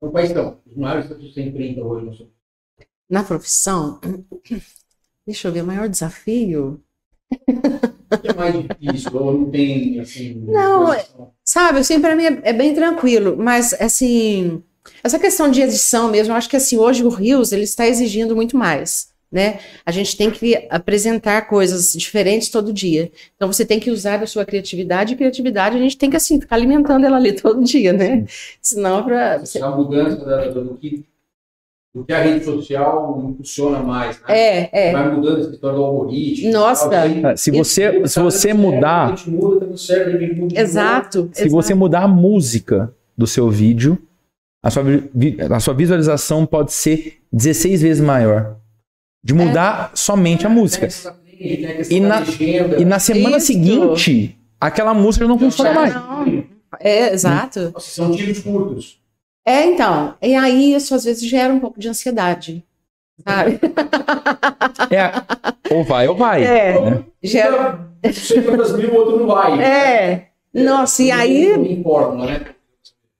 Então, 0.00 0.10
quais 0.10 0.30
são 0.30 0.58
os 0.66 0.76
maiores 0.76 1.04
desafios 1.04 1.34
que 1.34 1.34
você 1.34 1.48
enfrenta 1.48 1.82
hoje 1.82 2.06
no 2.06 2.16
seu 2.16 2.30
Na 3.08 3.22
profissão, 3.22 4.00
deixa 5.26 5.48
eu 5.48 5.52
ver, 5.52 5.62
o 5.62 5.66
maior 5.66 5.88
desafio. 5.88 6.82
O 7.30 8.18
que 8.18 8.28
é 8.28 8.34
mais 8.34 8.54
difícil? 8.54 9.14
Ou 9.14 9.32
não 9.38 9.50
tem, 9.50 10.00
assim... 10.00 10.34
Não, 10.46 10.86
posição? 10.86 11.32
Sabe, 11.44 11.78
assim, 11.80 12.00
para 12.00 12.16
mim 12.16 12.24
é, 12.24 12.40
é 12.44 12.52
bem 12.52 12.74
tranquilo, 12.74 13.36
mas 13.36 13.74
assim, 13.74 14.62
essa 15.04 15.18
questão 15.18 15.50
de 15.50 15.60
edição 15.60 16.10
mesmo, 16.10 16.32
eu 16.32 16.36
acho 16.36 16.48
que 16.48 16.56
assim, 16.56 16.78
hoje 16.78 17.04
o 17.04 17.08
Rios, 17.08 17.52
ele 17.52 17.64
está 17.64 17.86
exigindo 17.86 18.34
muito 18.34 18.56
mais, 18.56 19.09
né? 19.30 19.60
A 19.86 19.92
gente 19.92 20.16
tem 20.16 20.30
que 20.30 20.66
apresentar 20.68 21.42
coisas 21.42 21.92
diferentes 21.92 22.48
todo 22.48 22.72
dia. 22.72 23.10
Então 23.36 23.50
você 23.52 23.64
tem 23.64 23.78
que 23.78 23.90
usar 23.90 24.20
a 24.22 24.26
sua 24.26 24.44
criatividade, 24.44 25.12
e 25.12 25.16
criatividade 25.16 25.76
a 25.76 25.80
gente 25.80 25.96
tem 25.96 26.10
que 26.10 26.16
assim, 26.16 26.40
ficar 26.40 26.56
alimentando 26.56 27.06
ela 27.06 27.16
ali 27.16 27.32
todo 27.40 27.62
dia, 27.62 27.92
né? 27.92 28.24
Senão 28.60 29.04
para 29.04 29.34
Essa 29.34 29.58
é 29.58 29.62
a 29.62 29.70
mudança 29.70 30.24
da, 30.24 30.48
do, 30.48 30.74
que, 30.74 31.04
do 31.94 32.04
que 32.04 32.12
a 32.12 32.22
rede 32.22 32.44
social 32.44 33.24
impulsiona 33.30 33.78
mais, 33.80 34.16
né? 34.22 34.24
É, 34.28 34.88
é. 34.88 34.92
Vai 34.92 35.14
mudando 35.14 35.40
essa 35.40 35.50
história 35.50 35.76
do 35.76 35.84
algoritmo. 35.84 36.52
Nossa. 36.52 36.88
tal, 36.90 37.00
aí- 37.00 37.24
Ah, 37.24 37.36
Se 37.36 37.52
você, 37.52 38.06
se 38.08 38.18
você 38.20 38.52
mudar, 38.52 39.14
tá. 39.14 40.60
Exato. 40.60 41.30
se 41.32 41.48
você 41.48 41.72
mudar 41.72 42.02
a 42.02 42.08
música 42.08 42.92
do 43.16 43.26
seu 43.28 43.48
vídeo, 43.48 43.96
a 44.62 44.70
sua, 44.70 44.82
a 45.50 45.60
sua 45.60 45.72
visualização 45.74 46.44
pode 46.44 46.72
ser 46.72 47.18
16 47.32 47.80
vezes 47.80 48.02
maior. 48.02 48.56
De 49.22 49.34
mudar 49.34 49.92
somente 49.94 50.46
a 50.46 50.48
música. 50.48 50.88
Tem 50.88 51.66
a 51.66 51.76
questão 51.76 51.96
E 51.96 52.00
na-. 52.00 52.22
E 52.78 52.84
na 52.84 52.98
semana 52.98 53.36
Isso. 53.38 53.46
seguinte, 53.48 54.38
aquela 54.60 54.94
música 54.94 55.26
não 55.26 55.38
funciona 55.38 55.72
mais. 55.72 55.94
Não, 55.94 56.44
é, 56.78 57.12
exato. 57.12 57.74
São 57.78 58.12
tiros 58.12 58.40
curtos. 58.40 58.98
É, 59.44 59.64
então, 59.64 60.14
e 60.22 60.34
aí 60.34 60.74
isso 60.74 60.94
às 60.94 61.04
vezes 61.04 61.28
gera 61.28 61.52
um 61.52 61.58
pouco 61.60 61.80
de 61.80 61.88
ansiedade, 61.88 62.64
sabe? 63.26 63.58
É, 64.90 65.74
ou 65.74 65.84
vai 65.84 66.08
ou 66.08 66.16
vai. 66.16 66.42
É. 66.42 66.80
né? 66.80 67.04
Gera, 67.22 67.88
sei 68.12 68.42
quantas 68.42 68.72
mil, 68.72 68.90
o 68.92 68.96
outro 68.96 69.18
não 69.20 69.26
vai. 69.26 69.62
é. 69.62 70.26
Nossa, 70.52 71.02
e 71.02 71.10
aí 71.12 71.56
Não 71.56 71.62
tem 71.64 71.82
fórmula, 71.82 72.26
né? 72.26 72.46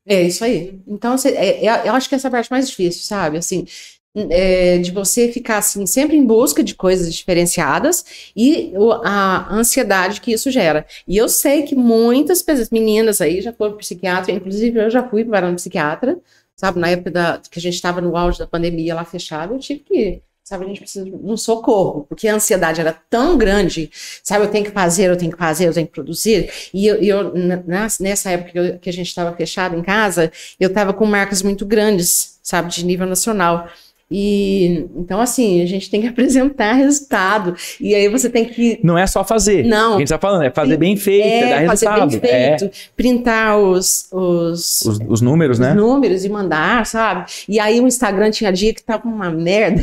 É 0.07 0.23
isso 0.23 0.45
aí. 0.45 0.81
Então, 0.87 1.15
é- 1.25 1.65
é- 1.67 1.89
eu 1.89 1.93
acho 1.95 2.09
que 2.09 2.15
essa 2.15 2.27
é 2.27 2.29
a 2.29 2.33
parte 2.33 2.51
mais 2.51 2.69
difícil, 2.69 3.03
sabe? 3.05 3.37
Assim, 3.39 3.67
é, 4.15 4.79
de 4.79 4.91
você 4.91 5.31
ficar 5.33 5.59
assim, 5.59 5.87
sempre 5.87 6.17
em 6.17 6.27
busca 6.27 6.63
de 6.65 6.75
coisas 6.75 7.15
diferenciadas 7.15 8.05
e 8.37 8.73
o- 8.77 8.93
a 9.05 9.53
ansiedade 9.55 10.21
que 10.21 10.33
isso 10.33 10.51
gera. 10.51 10.85
E 11.07 11.17
eu 11.17 11.29
sei 11.29 11.63
que 11.63 11.75
muitas 11.77 12.43
pessoas, 12.43 12.71
meninas 12.71 13.21
aí 13.21 13.41
já 13.41 13.53
foram 13.53 13.77
psiquiatra, 13.77 14.33
inclusive 14.33 14.79
eu 14.81 14.91
já 14.91 15.09
fui 15.09 15.25
para 15.25 15.47
um 15.47 15.55
psiquiatra, 15.55 16.19
sabe? 16.57 16.81
Na 16.81 16.89
época 16.91 17.11
da, 17.11 17.39
que 17.51 17.59
a 17.59 17.63
gente 17.63 17.75
estava 17.75 18.01
no 18.01 18.17
auge 18.17 18.39
da 18.39 18.47
pandemia 18.47 18.95
lá 18.95 19.05
fechado, 19.05 19.55
eu 19.55 19.59
tive 19.59 19.81
que. 19.81 20.23
Sabe, 20.43 20.65
a 20.65 20.69
gente 20.69 20.81
precisa 20.81 21.05
de 21.05 21.13
um 21.15 21.37
socorro, 21.37 22.07
porque 22.09 22.27
a 22.27 22.35
ansiedade 22.35 22.81
era 22.81 22.93
tão 23.09 23.39
grande, 23.39 23.89
sabe? 24.25 24.47
Eu 24.47 24.51
tenho 24.51 24.65
que 24.65 24.73
fazer, 24.73 25.09
eu 25.09 25.17
tenho 25.17 25.31
que 25.31 25.39
fazer, 25.39 25.69
eu 25.69 25.73
tenho 25.73 25.87
que 25.87 25.93
produzir. 25.93 26.51
E 26.75 26.89
eu, 26.89 26.97
eu, 26.97 27.33
na- 27.35 27.87
nessa 28.01 28.31
época 28.33 28.51
que, 28.51 28.59
eu- 28.59 28.79
que 28.81 28.91
a 28.91 28.93
gente 28.93 29.07
estava 29.07 29.37
fechado 29.37 29.77
em 29.77 29.83
casa, 29.83 30.33
eu 30.59 30.69
estava 30.69 30.93
com 30.93 31.07
marcas 31.07 31.41
muito 31.43 31.65
grandes, 31.65 32.41
sabe, 32.43 32.69
de 32.73 32.85
nível 32.85 33.07
nacional. 33.07 33.69
E 34.11 34.89
então, 34.97 35.21
assim, 35.21 35.63
a 35.63 35.67
gente 35.67 35.89
tem 35.89 36.01
que 36.01 36.09
apresentar 36.09 36.73
resultado. 36.73 37.55
E 37.81 37.95
aí 37.95 38.09
você 38.09 38.29
tem 38.29 38.45
que. 38.45 38.81
Não 38.83 38.99
é 38.99 39.07
só 39.07 39.23
fazer. 39.23 39.65
Não. 39.65 39.97
A 39.97 39.99
gente 39.99 40.09
tá 40.09 40.19
falando, 40.19 40.43
é 40.43 40.51
fazer 40.51 40.77
bem 40.77 40.97
feito, 40.97 41.27
é, 41.27 41.39
É, 41.39 41.61
dar 41.61 41.67
fazer 41.69 41.89
resultado. 41.89 42.21
bem 42.21 42.31
É, 42.31 42.59
feito, 42.59 42.77
printar 42.97 43.59
os, 43.59 44.09
os, 44.11 44.83
os, 44.83 44.99
os 45.09 45.21
números, 45.21 45.59
os 45.59 45.67
né? 45.67 45.75
números 45.75 46.25
e 46.25 46.29
mandar, 46.29 46.85
sabe? 46.87 47.31
E 47.49 47.61
aí 47.61 47.81
o 47.81 47.87
Instagram 47.87 48.31
tinha 48.31 48.53
dia 48.53 48.75
que 48.75 48.83
tava 48.83 49.07
uma 49.07 49.31
merda. 49.31 49.83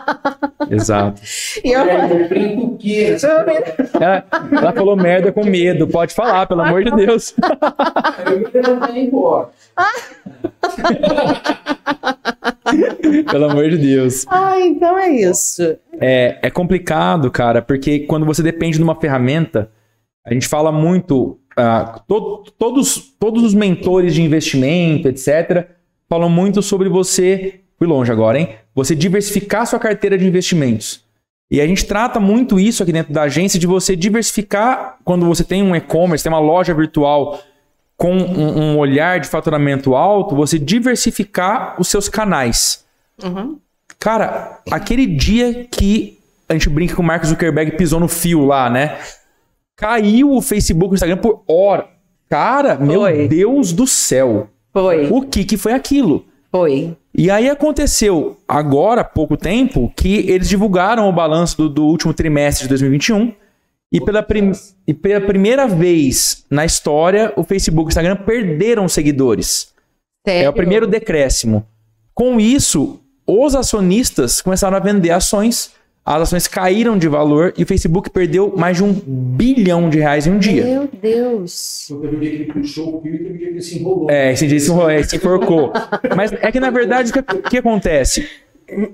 Exato. 0.70 1.20
E 1.64 1.72
eu, 1.72 1.80
É, 1.80 2.12
eu 2.12 2.28
brinco 2.28 2.62
o 2.66 2.76
quê? 2.78 3.16
Ela, 4.00 4.24
ela 4.52 4.72
falou 4.72 4.96
merda 4.96 5.32
com 5.32 5.44
medo. 5.44 5.86
Pode 5.88 6.14
falar, 6.14 6.46
pelo 6.46 6.62
amor 6.62 6.84
de 6.84 6.90
Deus. 6.92 7.34
Eu 8.54 8.62
não 8.62 8.78
vai 8.80 8.98
embora. 9.00 9.48
Pelo 13.30 13.50
amor 13.50 13.68
de 13.70 13.78
Deus. 13.78 14.24
ah, 14.28 14.58
então 14.60 14.98
é 14.98 15.08
isso. 15.10 15.62
É, 16.00 16.38
é 16.42 16.50
complicado, 16.50 17.30
cara, 17.30 17.60
porque 17.62 18.00
quando 18.00 18.24
você 18.26 18.42
depende 18.42 18.76
de 18.78 18.82
uma 18.82 18.94
ferramenta, 18.98 19.70
a 20.26 20.32
gente 20.32 20.46
fala 20.48 20.70
muito. 20.72 21.38
ah, 21.56 22.00
to- 22.06 22.44
todos, 22.58 22.96
todos 23.18 23.42
os 23.44 23.54
mentores 23.54 24.14
de 24.14 24.22
investimento, 24.22 25.08
etc., 25.08 25.66
falam 26.08 26.28
muito 26.28 26.62
sobre 26.62 26.88
você. 26.88 27.60
Fui 27.78 27.86
longe 27.86 28.10
agora, 28.12 28.38
hein? 28.38 28.50
Você 28.74 28.94
diversificar 28.94 29.66
sua 29.66 29.78
carteira 29.78 30.16
de 30.18 30.26
investimentos. 30.26 31.04
E 31.50 31.60
a 31.60 31.66
gente 31.66 31.84
trata 31.86 32.20
muito 32.20 32.60
isso 32.60 32.82
aqui 32.82 32.92
dentro 32.92 33.12
da 33.12 33.22
agência 33.22 33.58
de 33.58 33.66
você 33.66 33.96
diversificar 33.96 34.98
quando 35.04 35.26
você 35.26 35.42
tem 35.42 35.62
um 35.62 35.74
e-commerce, 35.74 36.22
tem 36.22 36.30
uma 36.32 36.38
loja 36.38 36.72
virtual 36.72 37.40
com 38.00 38.16
um, 38.16 38.58
um 38.58 38.78
olhar 38.78 39.20
de 39.20 39.28
faturamento 39.28 39.94
alto, 39.94 40.34
você 40.34 40.58
diversificar 40.58 41.78
os 41.78 41.86
seus 41.88 42.08
canais. 42.08 42.82
Uhum. 43.22 43.58
Cara, 43.98 44.62
aquele 44.70 45.06
dia 45.06 45.66
que 45.70 46.18
a 46.48 46.54
gente 46.54 46.70
brinca 46.70 46.94
que 46.94 47.00
o 47.00 47.04
Mark 47.04 47.22
Zuckerberg 47.26 47.72
pisou 47.72 48.00
no 48.00 48.08
fio 48.08 48.46
lá, 48.46 48.70
né? 48.70 48.96
Caiu 49.76 50.32
o 50.32 50.40
Facebook 50.40 50.92
e 50.92 50.94
o 50.94 50.96
Instagram 50.96 51.18
por 51.18 51.42
hora. 51.46 51.88
Cara, 52.26 52.76
meu 52.76 53.02
Foi. 53.02 53.28
Deus 53.28 53.70
do 53.70 53.86
céu. 53.86 54.48
Foi, 54.72 55.10
O 55.10 55.20
que 55.20 55.44
que 55.44 55.58
foi 55.58 55.74
aquilo? 55.74 56.24
foi. 56.50 56.96
E 57.14 57.30
aí 57.30 57.50
aconteceu 57.50 58.38
agora, 58.48 59.02
há 59.02 59.04
pouco 59.04 59.36
tempo, 59.36 59.92
que 59.94 60.30
eles 60.30 60.48
divulgaram 60.48 61.06
o 61.06 61.12
balanço 61.12 61.54
do, 61.58 61.68
do 61.68 61.84
último 61.84 62.14
trimestre 62.14 62.62
de 62.64 62.70
2021. 62.70 63.34
E 63.92 64.00
pela, 64.00 64.22
prim- 64.22 64.52
e 64.86 64.94
pela 64.94 65.20
primeira 65.20 65.66
vez 65.66 66.44
na 66.48 66.64
história, 66.64 67.32
o 67.36 67.42
Facebook 67.42 67.86
e 67.86 67.88
o 67.88 67.90
Instagram 67.90 68.16
perderam 68.16 68.88
seguidores. 68.88 69.72
É 70.26 70.30
Sério? 70.30 70.50
o 70.50 70.52
primeiro 70.52 70.86
decréscimo. 70.86 71.66
Com 72.14 72.38
isso, 72.38 73.00
os 73.26 73.54
acionistas 73.54 74.40
começaram 74.40 74.76
a 74.76 74.80
vender 74.80 75.10
ações 75.10 75.72
as 76.04 76.22
ações 76.22 76.48
caíram 76.48 76.96
de 76.98 77.06
valor 77.06 77.52
e 77.58 77.62
o 77.62 77.66
Facebook 77.66 78.08
perdeu 78.10 78.54
mais 78.56 78.78
de 78.78 78.82
um 78.82 78.92
bilhão 78.92 79.88
de 79.90 79.98
reais 79.98 80.26
em 80.26 80.32
um 80.32 80.38
dia. 80.38 80.64
Meu 80.64 80.88
Deus. 81.00 81.86
Teve 81.88 82.16
um 82.16 82.20
dia 82.20 82.30
que 82.30 82.36
ele 82.36 82.52
puxou 82.52 82.96
o 82.98 83.02
fio 83.02 83.14
e 83.14 83.18
teve 83.18 83.30
um 83.30 83.36
dia 83.36 83.46
que 83.48 83.52
ele 83.52 83.62
se 83.62 83.78
enrolou. 83.78 84.10
É, 84.10 84.32
esse 84.32 84.46
dia 84.46 84.58
se 84.58 84.70
enrolou, 84.70 84.90
é, 84.90 85.02
se 85.02 85.16
enforcou. 85.16 85.72
Mas 86.16 86.32
é 86.32 86.50
que 86.50 86.58
na 86.58 86.70
verdade 86.70 87.10
o 87.10 87.12
que, 87.12 87.18
o 87.20 87.42
que 87.42 87.58
acontece? 87.58 88.26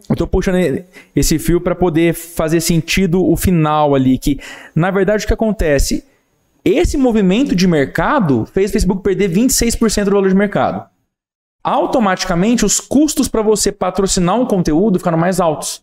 Eu 0.08 0.16
tô 0.16 0.26
puxando 0.26 0.84
esse 1.14 1.38
fio 1.38 1.60
para 1.60 1.74
poder 1.74 2.14
fazer 2.14 2.60
sentido 2.60 3.24
o 3.24 3.36
final 3.36 3.94
ali, 3.94 4.18
que 4.18 4.38
na 4.74 4.90
verdade 4.90 5.24
o 5.24 5.26
que 5.26 5.34
acontece? 5.34 6.04
Esse 6.64 6.96
movimento 6.96 7.54
de 7.54 7.66
mercado 7.66 8.44
fez 8.52 8.70
o 8.70 8.72
Facebook 8.72 9.02
perder 9.02 9.30
26% 9.30 10.04
do 10.04 10.10
valor 10.10 10.28
de 10.28 10.34
mercado. 10.34 10.84
Automaticamente 11.62 12.64
os 12.64 12.80
custos 12.80 13.28
para 13.28 13.42
você 13.42 13.70
patrocinar 13.70 14.40
um 14.40 14.46
conteúdo 14.46 14.98
ficaram 14.98 15.18
mais 15.18 15.40
altos. 15.40 15.82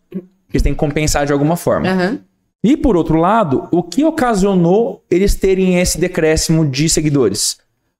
Eles 0.50 0.62
têm 0.62 0.74
que 0.74 0.80
compensar 0.80 1.26
de 1.26 1.34
alguma 1.34 1.56
forma. 1.56 1.90
Aham. 1.90 2.20
E 2.64 2.78
por 2.78 2.96
outro 2.96 3.18
lado, 3.18 3.68
o 3.72 3.84
que 3.84 4.06
ocasionou 4.06 5.04
eles 5.12 5.36
terem 5.36 5.80
esse 5.80 6.00
decréscimo 6.00 6.66
de 6.66 6.88
seguidores? 6.88 7.58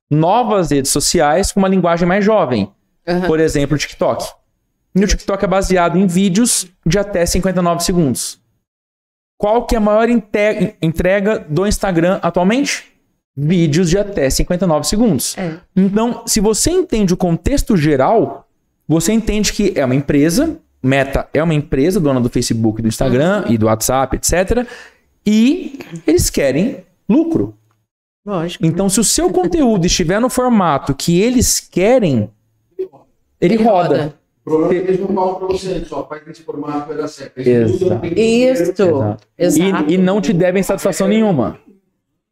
Novas 0.10 0.72
redes 0.72 0.92
sociais 0.92 1.52
com 1.52 1.60
uma 1.60 1.68
linguagem 1.68 2.08
mais 2.08 2.24
jovem. 2.24 2.72
Aham. 3.08 3.28
Por 3.28 3.40
exemplo, 3.40 3.76
o 3.76 3.78
TikTok. 3.78 4.26
E 4.96 5.04
o 5.04 5.08
TikTok 5.08 5.44
é 5.44 5.48
baseado 5.48 5.98
em 5.98 6.06
vídeos 6.06 6.68
de 6.86 7.00
até 7.00 7.26
59 7.26 7.84
segundos. 7.84 8.40
Qual 9.38 9.66
que 9.66 9.76
é 9.76 9.78
a 9.78 9.82
maior 9.82 10.08
entrega 10.10 11.40
do 11.50 11.66
Instagram 11.66 12.20
atualmente? 12.22 12.86
Vídeos 13.36 13.90
de 13.90 13.98
até 13.98 14.30
59 14.30 14.88
segundos. 14.88 15.38
É. 15.38 15.58
Então, 15.76 16.24
se 16.28 16.40
você 16.40 16.70
entende 16.70 17.14
o 17.14 17.18
contexto 17.18 17.76
geral, 17.76 18.48
você 18.88 19.12
entende 19.12 19.52
que 19.52 19.74
é 19.76 19.84
uma 19.84 19.96
empresa, 19.96 20.60
Meta 20.82 21.28
é 21.34 21.42
uma 21.42 21.54
empresa, 21.54 22.00
dona 22.00 22.20
do 22.20 22.30
Facebook, 22.30 22.82
do 22.82 22.88
Instagram 22.88 23.46
e 23.48 23.58
do 23.58 23.66
WhatsApp, 23.66 24.18
etc. 24.18 24.68
E 25.26 25.80
eles 26.06 26.30
querem 26.30 26.84
lucro. 27.10 27.58
Lógico. 28.26 28.66
Então, 28.66 28.88
se 28.88 29.00
o 29.00 29.04
seu 29.04 29.32
conteúdo 29.32 29.86
estiver 29.86 30.20
no 30.20 30.30
formato 30.30 30.94
que 30.94 31.20
eles 31.20 31.60
querem, 31.60 32.30
ele, 33.42 33.56
roda. 33.56 34.14
O 34.46 34.50
problema 34.50 34.74
é 34.74 34.82
que 34.82 34.88
eles 34.88 35.00
não 35.00 35.08
falam 35.08 35.36
pra 35.36 35.48
você, 35.48 35.86
só 35.86 36.06
faz 36.06 36.28
nesse 36.28 36.44
formato 36.44 36.88
vai 36.88 36.98
dar 36.98 37.08
certo. 37.08 37.38
Exato. 37.38 38.06
Isso. 38.06 38.62
Exato. 38.64 39.18
Exato. 39.38 39.92
E, 39.92 39.94
e 39.94 39.98
não 39.98 40.20
te 40.20 40.34
devem 40.34 40.62
satisfação 40.62 41.08
nenhuma. 41.08 41.58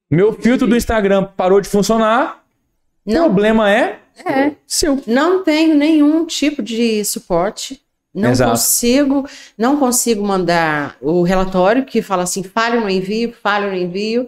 Meu 0.09 0.33
filtro 0.33 0.67
do 0.67 0.75
Instagram 0.75 1.23
parou 1.37 1.61
de 1.61 1.69
funcionar. 1.69 2.43
O 3.05 3.13
problema 3.13 3.71
é 3.71 4.01
é. 4.25 4.53
seu. 4.67 5.01
Não 5.07 5.43
tenho 5.43 5.75
nenhum 5.75 6.25
tipo 6.25 6.61
de 6.61 7.03
suporte. 7.05 7.81
Não 8.13 8.31
Exato. 8.31 8.51
consigo, 8.51 9.25
não 9.57 9.77
consigo 9.79 10.21
mandar 10.21 10.97
o 10.99 11.21
relatório 11.21 11.85
que 11.85 12.01
fala 12.01 12.23
assim, 12.23 12.43
falha 12.43 12.79
no 12.79 12.89
envio, 12.89 13.33
falha 13.41 13.69
no 13.69 13.75
envio. 13.75 14.27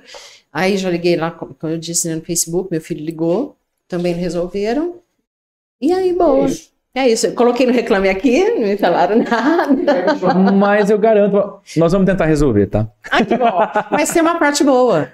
Aí 0.53 0.77
já 0.77 0.89
liguei 0.89 1.17
lá, 1.17 1.31
como 1.31 1.55
eu 1.63 1.77
disse 1.77 2.07
né, 2.07 2.15
no 2.15 2.21
Facebook, 2.21 2.69
meu 2.71 2.79
filho 2.79 3.03
ligou, 3.03 3.57
também 3.87 4.13
resolveram. 4.13 4.99
E 5.81 5.91
aí, 5.91 6.13
boa. 6.13 6.45
Isso. 6.45 6.72
É 6.95 7.09
isso. 7.09 7.25
Eu 7.27 7.33
coloquei 7.33 7.65
no 7.65 7.73
Reclame 7.73 8.07
Aqui, 8.07 8.43
não 8.51 8.67
me 8.67 8.77
falaram 8.77 9.15
nada. 9.25 10.53
Mas 10.53 10.91
eu 10.91 10.99
garanto, 10.99 11.59
nós 11.75 11.91
vamos 11.91 12.05
tentar 12.05 12.25
resolver, 12.25 12.67
tá? 12.67 12.87
Ah, 13.09 13.25
que 13.25 13.35
bom. 13.35 13.51
Mas 13.89 14.11
tem 14.11 14.21
uma 14.21 14.37
parte 14.37 14.63
boa. 14.63 15.09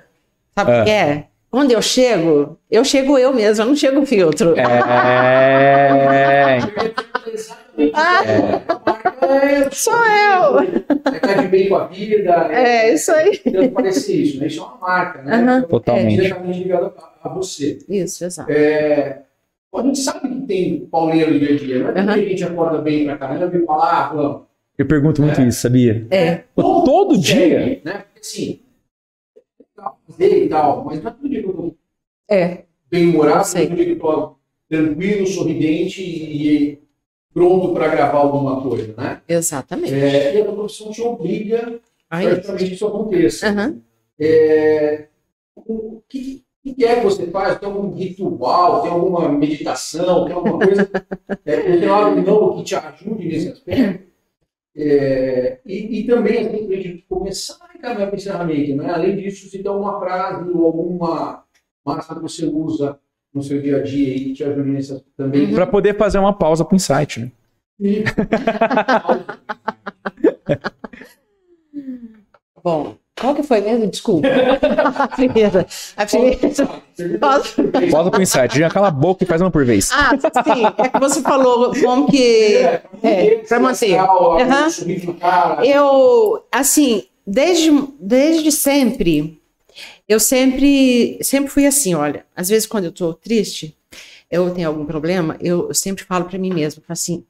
Sabe 0.58 0.82
o 0.82 0.84
que 0.84 0.90
é? 0.90 1.24
Quando 1.50 1.72
eu 1.72 1.82
chego, 1.82 2.58
eu 2.70 2.84
chego 2.84 3.18
eu 3.18 3.34
mesmo, 3.34 3.64
eu 3.64 3.68
não 3.70 3.76
chego 3.76 4.02
o 4.02 4.06
filtro. 4.06 4.56
É. 4.60 4.64
É, 7.80 7.80
Sou 9.72 10.06
eu. 10.06 10.60
É 10.60 11.20
tá 11.20 11.34
de 11.42 11.48
bem 11.48 11.70
com 11.70 11.76
a 11.76 11.88
vida. 11.88 12.48
É, 12.52 12.94
isso 12.94 13.12
aí. 13.12 13.40
Deve 13.46 13.70
parecer 13.70 14.16
isso, 14.16 14.40
né? 14.40 14.48
Isso 14.48 14.60
é 14.60 14.64
uma 14.64 14.78
marca, 14.78 15.22
né? 15.22 15.60
É 15.60 15.62
Totalmente. 15.68 16.16
diretamente 16.16 16.60
ligado 16.60 16.94
a 17.24 17.30
você. 17.30 17.80
Isso, 17.88 18.26
exato. 18.26 18.52
É, 18.52 19.20
a 19.74 19.82
gente 19.84 20.00
sabe 20.00 20.28
que 20.28 20.42
tem 20.48 20.86
pauleiro 20.88 21.34
no 21.34 21.40
dia 21.40 21.54
a 21.56 21.58
dia, 21.58 21.80
não 21.80 21.90
é 21.90 22.00
Aham. 22.00 22.06
porque 22.14 22.26
a 22.26 22.30
gente 22.30 22.44
acorda 22.44 22.82
bem 22.82 23.06
pra 23.06 23.18
caramba 23.18 23.56
e 23.58 23.66
fala, 23.66 23.92
ah, 23.92 24.14
vamos. 24.14 24.42
Eu 24.78 24.86
pergunto 24.88 25.22
muito 25.22 25.42
isso, 25.42 25.62
sabia? 25.62 26.08
É. 26.10 26.38
Pô, 26.56 26.84
todo 26.84 27.18
dia? 27.18 27.82
Né? 27.84 28.00
Porque 28.06 28.20
assim, 28.22 28.60
é 29.38 29.84
fazer 30.08 30.46
e 30.46 30.50
tal, 30.50 30.86
mas 30.86 31.04
não 31.04 31.12
é 31.12 31.14
todo 31.14 31.30
dia 31.30 31.44
que 31.44 31.50
eu 31.50 31.54
tô 31.54 31.76
É. 32.30 32.64
bem-humorado, 32.90 33.46
Sei. 33.46 33.68
todo 33.68 33.76
dia 33.76 33.86
que 33.86 33.92
eu 33.92 34.00
tô 34.00 34.36
tranquilo, 34.70 35.28
sorridente 35.28 36.02
e 36.02 36.80
pronto 37.34 37.74
para 37.74 37.90
gravar 37.90 38.20
alguma 38.20 38.62
coisa, 38.62 38.94
né? 38.98 39.22
Exatamente. 39.28 39.94
É, 39.94 40.36
e 40.38 40.42
a 40.42 40.46
profissão 40.46 40.92
te 40.92 41.02
obriga 41.02 41.80
Aí. 42.10 42.28
praticamente 42.28 42.66
que 42.68 42.74
isso 42.74 42.88
aconteça. 42.88 43.48
Aham. 43.50 43.82
É, 44.20 45.08
o 45.56 46.02
que, 46.08 46.44
o 46.66 46.76
que 46.76 46.86
é 46.86 46.96
que 46.96 47.04
você 47.04 47.28
faz? 47.28 47.58
Tem 47.58 47.70
algum 47.70 47.94
ritual? 47.94 48.82
Tem 48.82 48.92
alguma 48.92 49.30
meditação? 49.30 50.26
Tem 50.26 50.34
alguma 50.34 50.60
coisa? 50.60 50.90
é, 51.46 51.78
tem 51.78 51.88
algo 51.88 52.22
novo 52.22 52.58
que 52.58 52.64
te 52.64 52.76
ajude 52.76 53.28
nesse 53.28 53.50
aspecto? 53.50 54.10
É, 54.76 55.60
e, 55.66 56.00
e 56.00 56.08
também, 56.08 56.48
assim, 56.48 56.68
para 56.68 56.78
a 56.78 56.82
gente 56.82 57.06
começar 57.08 57.66
a 57.66 57.78
caminhar 57.78 58.08
para 58.08 58.16
o 58.16 58.20
encerramento, 58.20 58.76
né? 58.76 58.90
além 58.90 59.18
disso, 59.18 59.50
se 59.50 59.62
tem 59.62 59.72
alguma 59.72 60.00
frase 60.00 60.50
ou 60.50 60.66
alguma 60.66 61.44
massa 61.86 62.16
que 62.16 62.22
você 62.22 62.46
usa 62.46 63.00
no 63.34 63.44
seu 63.44 63.62
dia 63.62 63.78
a 63.78 63.84
dia 63.84 64.16
e 64.16 64.26
que 64.26 64.34
te 64.34 64.44
ajude 64.44 64.70
nesse 64.70 64.94
aspecto 64.94 65.14
também. 65.18 65.54
Pra 65.54 65.68
poder 65.68 65.98
fazer 65.98 66.20
uma 66.20 66.34
pausa 66.34 66.66
pro 66.66 66.76
insight, 66.76 67.20
né? 67.20 67.32
Bom, 72.64 72.96
qual 73.20 73.36
que 73.36 73.44
foi 73.44 73.62
mesmo? 73.62 73.88
Desculpa. 73.88 74.28
a 74.98 75.08
primeira. 75.08 75.68
A 75.98 76.06
primeira. 76.06 76.40
Pausa 77.92 78.12
pro 78.12 78.22
insight. 78.22 78.58
Já 78.58 78.70
cala 78.70 78.88
a 78.88 78.92
boca 78.92 79.24
e 79.24 79.28
faz 79.28 79.42
uma 79.42 79.52
por 79.52 79.66
vez. 79.66 79.90
Ah, 79.92 80.12
sim. 80.44 80.66
É 80.78 80.90
que 80.90 81.00
você 81.00 81.22
falou 81.22 81.74
como 81.80 82.08
que. 82.08 82.58
É, 83.04 83.36
pra 83.48 83.60
manter. 83.60 83.98
Cara. 85.20 85.66
Eu, 85.66 86.46
assim, 86.52 87.04
desde, 87.26 87.72
desde 88.00 88.52
sempre, 88.52 89.42
eu 90.08 90.20
sempre, 90.20 91.20
sempre 91.22 91.52
fui 91.52 91.66
assim, 91.66 91.94
olha, 91.94 92.26
às 92.36 92.50
vezes 92.50 92.68
quando 92.68 92.86
eu 92.86 92.92
tô 92.92 93.14
triste, 93.14 93.78
eu 94.30 94.50
tenho 94.52 94.68
algum 94.68 94.86
problema, 94.86 95.38
eu, 95.40 95.74
sempre 95.74 96.04
falo 96.04 96.26
pra 96.26 96.40
mim 96.40 96.54
mesma, 96.54 96.84
assim, 96.90 97.24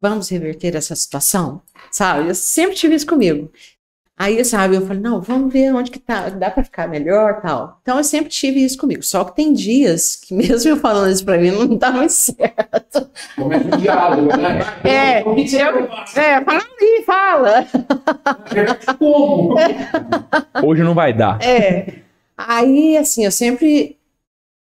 vamos 0.00 0.28
reverter 0.28 0.74
essa 0.74 0.94
situação, 0.94 1.62
sabe? 1.90 2.28
Eu 2.28 2.34
sempre 2.34 2.76
tive 2.76 2.94
isso 2.94 3.06
comigo. 3.06 3.50
Aí, 4.18 4.42
sabe, 4.46 4.76
eu 4.76 4.86
falei, 4.86 5.02
não, 5.02 5.20
vamos 5.20 5.52
ver 5.52 5.74
onde 5.74 5.90
que 5.90 5.98
tá, 5.98 6.30
dá 6.30 6.50
pra 6.50 6.64
ficar 6.64 6.88
melhor, 6.88 7.42
tal. 7.42 7.78
Então, 7.82 7.98
eu 7.98 8.04
sempre 8.04 8.30
tive 8.30 8.64
isso 8.64 8.78
comigo. 8.78 9.02
Só 9.02 9.22
que 9.24 9.36
tem 9.36 9.52
dias 9.52 10.16
que 10.16 10.32
mesmo 10.34 10.70
eu 10.70 10.76
falando 10.78 11.12
isso 11.12 11.22
pra 11.24 11.36
mim, 11.36 11.50
não 11.50 11.76
tá 11.76 11.92
muito 11.92 12.10
certo. 12.14 13.10
Começa 13.36 13.66
um 13.66 13.78
diálogo, 13.78 14.34
né? 14.38 14.60
É, 14.84 15.22
O 15.22 15.36
eu- 15.38 15.86
faz? 15.88 16.16
É, 16.16 16.42
fala 16.42 16.62
aí, 16.80 17.02
fala. 17.04 17.66
Como? 18.98 19.54
Hoje 20.64 20.82
não 20.82 20.94
vai 20.94 21.12
dar. 21.12 21.38
É. 21.42 21.96
Aí, 22.36 22.96
assim, 22.96 23.24
eu 23.24 23.30
sempre. 23.30 23.96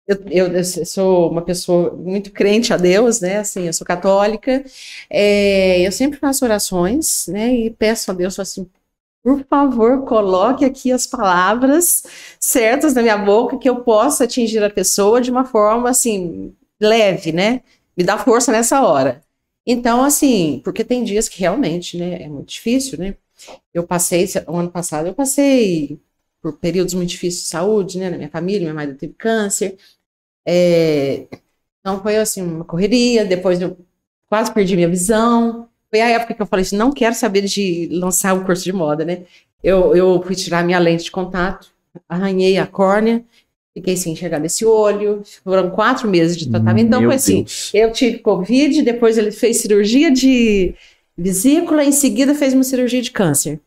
Eu, 0.07 0.17
eu, 0.29 0.47
eu 0.53 0.63
sou 0.85 1.31
uma 1.31 1.41
pessoa 1.43 1.91
muito 1.95 2.31
crente 2.31 2.73
a 2.73 2.77
Deus, 2.77 3.21
né? 3.21 3.37
Assim, 3.37 3.65
eu 3.67 3.73
sou 3.73 3.85
católica. 3.87 4.63
É, 5.09 5.81
eu 5.85 5.91
sempre 5.91 6.19
faço 6.19 6.43
orações, 6.45 7.27
né? 7.27 7.53
E 7.53 7.69
peço 7.71 8.11
a 8.11 8.13
Deus 8.13 8.39
assim. 8.39 8.67
Por 9.23 9.45
favor, 9.45 10.03
coloque 10.05 10.65
aqui 10.65 10.91
as 10.91 11.05
palavras 11.05 12.03
certas 12.39 12.93
na 12.95 13.03
minha 13.03 13.17
boca 13.17 13.57
que 13.59 13.69
eu 13.69 13.83
possa 13.83 14.23
atingir 14.23 14.63
a 14.63 14.69
pessoa 14.69 15.21
de 15.21 15.29
uma 15.29 15.45
forma 15.45 15.89
assim 15.89 16.55
leve, 16.79 17.31
né? 17.31 17.61
Me 17.95 18.03
dá 18.03 18.17
força 18.17 18.51
nessa 18.51 18.81
hora. 18.81 19.21
Então, 19.65 20.03
assim, 20.03 20.59
porque 20.63 20.83
tem 20.83 21.03
dias 21.03 21.29
que 21.29 21.39
realmente, 21.39 21.97
né, 21.97 22.23
é 22.23 22.27
muito 22.27 22.49
difícil, 22.49 22.97
né? 22.97 23.15
Eu 23.73 23.85
passei, 23.85 24.25
o 24.47 24.57
ano 24.57 24.71
passado, 24.71 25.07
eu 25.07 25.13
passei 25.15 25.99
por 26.41 26.53
períodos 26.59 26.93
muito 26.95 27.09
difíceis 27.09 27.43
de 27.43 27.49
saúde, 27.49 27.99
né, 27.99 28.09
na 28.09 28.17
minha 28.17 28.29
família, 28.29 28.61
minha 28.61 28.73
mãe 28.73 28.95
teve 28.95 29.13
câncer. 29.13 29.77
É, 30.47 31.27
então 31.81 32.01
foi 32.03 32.17
assim, 32.17 32.41
uma 32.43 32.65
correria, 32.65 33.25
depois 33.25 33.61
eu 33.61 33.77
quase 34.27 34.53
perdi 34.53 34.75
minha 34.75 34.89
visão. 34.89 35.69
Foi 35.91 36.01
a 36.01 36.09
época 36.09 36.33
que 36.33 36.41
eu 36.41 36.45
falei 36.45 36.63
assim, 36.63 36.77
não 36.77 36.91
quero 36.91 37.13
saber 37.13 37.41
de 37.41 37.89
lançar 37.91 38.33
o 38.33 38.45
curso 38.45 38.63
de 38.63 38.71
moda, 38.71 39.03
né? 39.03 39.23
Eu, 39.61 39.95
eu 39.95 40.23
fui 40.23 40.35
tirar 40.35 40.63
minha 40.63 40.79
lente 40.79 41.03
de 41.03 41.11
contato, 41.11 41.67
arranhei 42.07 42.57
a 42.57 42.65
córnea, 42.65 43.23
fiquei 43.73 43.97
sem 43.97 44.13
enxergar 44.13 44.39
nesse 44.39 44.65
olho, 44.65 45.21
foram 45.43 45.69
quatro 45.69 46.09
meses 46.09 46.37
de 46.37 46.49
tratamento. 46.49 46.87
Então 46.87 47.01
Meu 47.01 47.09
foi 47.09 47.15
assim, 47.17 47.43
Deus. 47.43 47.71
eu 47.73 47.91
tive 47.91 48.19
Covid, 48.19 48.81
depois 48.81 49.17
ele 49.17 49.31
fez 49.31 49.57
cirurgia 49.57 50.09
de 50.09 50.73
vesícula, 51.17 51.83
em 51.83 51.91
seguida 51.91 52.33
fez 52.33 52.53
uma 52.53 52.63
cirurgia 52.63 53.01
de 53.01 53.11
câncer. 53.11 53.59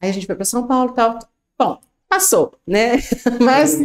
Aí 0.00 0.08
a 0.08 0.12
gente 0.12 0.26
foi 0.26 0.34
para 0.34 0.44
São 0.46 0.66
Paulo 0.66 0.92
e 0.92 0.94
tal. 0.94 1.18
Bom, 1.58 1.78
passou, 2.08 2.54
né? 2.66 2.96
Mas, 3.40 3.78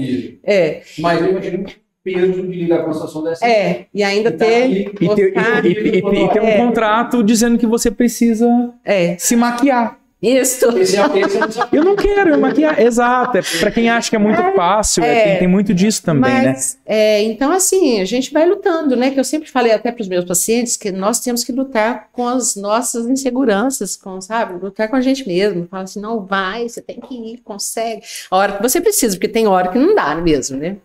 é, 0.43 0.83
Mas 0.99 1.21
eu 1.21 1.31
imagino 1.31 1.65
que 1.65 1.82
peso 2.03 2.41
de 2.43 2.63
lidar 2.63 2.83
com 2.83 2.91
a 2.91 2.93
situação 2.93 3.23
dessa. 3.23 3.45
é, 3.45 3.85
e 3.93 4.03
ainda 4.03 4.29
E 4.29 4.31
tá 4.33 4.45
ter, 4.45 4.63
aqui, 4.63 4.91
E 5.01 5.15
ter, 5.15 5.33
e- 5.33 5.67
e- 5.67 5.89
e- 6.19 6.23
e 6.25 6.29
ter 6.29 6.41
um 6.41 6.47
É. 6.47 6.57
contrato 6.57 7.23
dizendo 7.23 7.57
que 7.57 7.65
você 7.65 7.89
precisa 7.89 8.47
é, 8.83 9.15
se 9.17 9.35
maquiar. 9.35 9.99
Isso. 10.21 10.65
É, 10.69 10.69
é. 10.69 11.77
Eu 11.77 11.83
não 11.83 11.97
quero 11.97 12.31
me 12.31 12.37
maquiar. 12.37 12.79
Exato. 12.79 13.37
É 13.37 13.41
pra 13.59 13.69
quem 13.69 13.89
acha 13.89 14.09
que 14.09 14.15
é 14.15 14.19
muito 14.19 14.41
fácil. 14.55 15.03
é, 15.03 15.17
é. 15.17 15.23
tem, 15.31 15.39
tem 15.39 15.47
muito 15.49 15.73
disso 15.73 16.01
também, 16.01 16.31
né? 16.31 16.47
Mas, 16.53 16.77
é, 16.85 17.21
então, 17.23 17.51
assim, 17.51 17.99
a 17.99 18.05
gente 18.05 18.31
vai 18.31 18.47
lutando, 18.47 18.95
né? 18.95 19.11
Que 19.11 19.19
eu 19.19 19.23
sempre 19.25 19.49
falei 19.51 19.73
até 19.73 19.91
para 19.91 20.01
os 20.01 20.07
meus 20.07 20.23
pacientes 20.23 20.77
que 20.77 20.93
nós 20.93 21.19
temos 21.19 21.43
que 21.43 21.51
lutar 21.51 22.07
com 22.13 22.25
as 22.25 22.55
nossas 22.55 23.05
inseguranças, 23.05 23.97
com, 23.97 24.21
sabe? 24.21 24.63
Lutar 24.63 24.87
com 24.87 24.95
a 24.95 25.01
gente 25.01 25.27
mesmo. 25.27 25.67
Fala 25.69 25.83
assim, 25.83 25.99
não 25.99 26.21
vai, 26.25 26.69
você 26.69 26.81
tem 26.81 27.01
que 27.01 27.13
ir, 27.15 27.41
consegue. 27.43 28.01
A 28.31 28.37
hora 28.37 28.53
que 28.53 28.61
você 28.63 28.79
precisa, 28.79 29.15
porque 29.17 29.27
tem 29.27 29.45
hora 29.45 29.67
que 29.67 29.77
não 29.77 29.93
dá 29.93 30.15
mesmo, 30.15 30.55
né? 30.57 30.77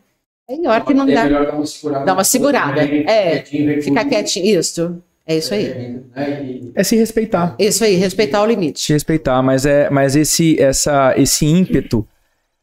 Tem 0.48 0.66
hora 0.66 0.80
que 0.82 0.94
não 0.94 1.06
É 1.08 1.14
dá. 1.14 1.24
melhor 1.24 1.46
dar 1.46 1.52
uma 1.54 1.66
segurada. 1.66 2.04
Dá 2.06 2.12
uma 2.14 2.24
segurada. 2.24 2.80
É, 2.82 3.42
Ficar 3.82 4.04
quietinho. 4.06 4.58
Isso. 4.58 4.96
É 5.26 5.36
isso 5.36 5.52
aí. 5.52 6.00
aí. 6.16 6.72
É 6.74 6.82
se 6.82 6.96
respeitar. 6.96 7.54
Isso 7.58 7.84
aí, 7.84 7.96
respeitar 7.96 8.40
o 8.42 8.46
Se 8.46 8.50
limite. 8.54 8.92
respeitar, 8.94 9.42
mas 9.42 9.66
é, 9.66 9.90
mas 9.90 10.16
esse, 10.16 10.58
essa, 10.60 11.12
esse 11.18 11.44
ímpeto 11.44 12.06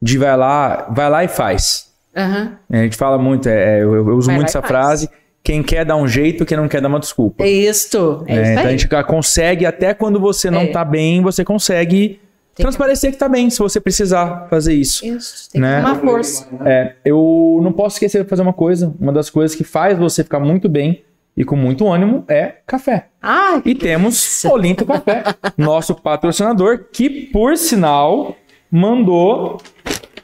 de 0.01 0.17
vai 0.17 0.35
lá, 0.35 0.87
vai 0.91 1.07
lá 1.07 1.23
e 1.23 1.27
faz. 1.27 1.91
Aham. 2.17 2.57
A 2.71 2.77
gente 2.77 2.97
fala 2.97 3.19
muito, 3.19 3.47
é, 3.47 3.83
eu, 3.83 3.93
eu 3.93 4.07
uso 4.17 4.27
Vai 4.27 4.37
muito 4.37 4.47
essa 4.49 4.61
faz. 4.61 4.67
frase. 4.71 5.09
Quem 5.43 5.61
quer 5.61 5.85
dar 5.85 5.95
um 5.95 6.07
jeito, 6.07 6.43
quem 6.43 6.57
não 6.57 6.67
quer 6.67 6.81
dar 6.81 6.87
uma 6.87 6.99
desculpa. 6.99 7.43
É 7.43 7.47
isto. 7.47 8.23
É 8.27 8.35
É, 8.35 8.41
isso 8.41 8.51
então 8.53 8.65
a 8.65 8.71
gente 8.71 8.87
consegue, 9.05 9.63
até 9.63 9.93
quando 9.93 10.19
você 10.19 10.49
não 10.49 10.61
É. 10.61 10.67
tá 10.71 10.83
bem, 10.83 11.21
você 11.21 11.45
consegue 11.45 12.19
transparecer 12.55 13.11
que 13.11 13.17
tá 13.17 13.27
bem, 13.27 13.49
se 13.49 13.59
você 13.59 13.79
precisar 13.79 14.47
fazer 14.49 14.73
isso. 14.73 15.05
Isso. 15.05 15.49
Tem 15.51 15.61
né? 15.61 15.81
tomar 15.81 15.95
força. 15.99 16.47
É, 16.65 16.95
eu 17.03 17.59
não 17.61 17.71
posso 17.71 17.97
esquecer 17.97 18.23
de 18.23 18.29
fazer 18.29 18.41
uma 18.41 18.53
coisa. 18.53 18.93
Uma 18.99 19.11
das 19.11 19.29
coisas 19.29 19.55
que 19.55 19.63
faz 19.63 19.97
você 19.97 20.23
ficar 20.23 20.39
muito 20.39 20.69
bem 20.69 21.03
e 21.35 21.43
com 21.43 21.55
muito 21.55 21.87
ânimo 21.87 22.23
é 22.27 22.55
café. 22.65 23.07
Ai, 23.21 23.61
E 23.65 23.75
temos 23.75 24.43
Olinto 24.45 24.85
Café, 24.85 25.23
nosso 25.57 25.93
patrocinador, 25.93 26.85
que 26.91 27.09
por 27.09 27.57
sinal 27.57 28.35
mandou 28.71 29.61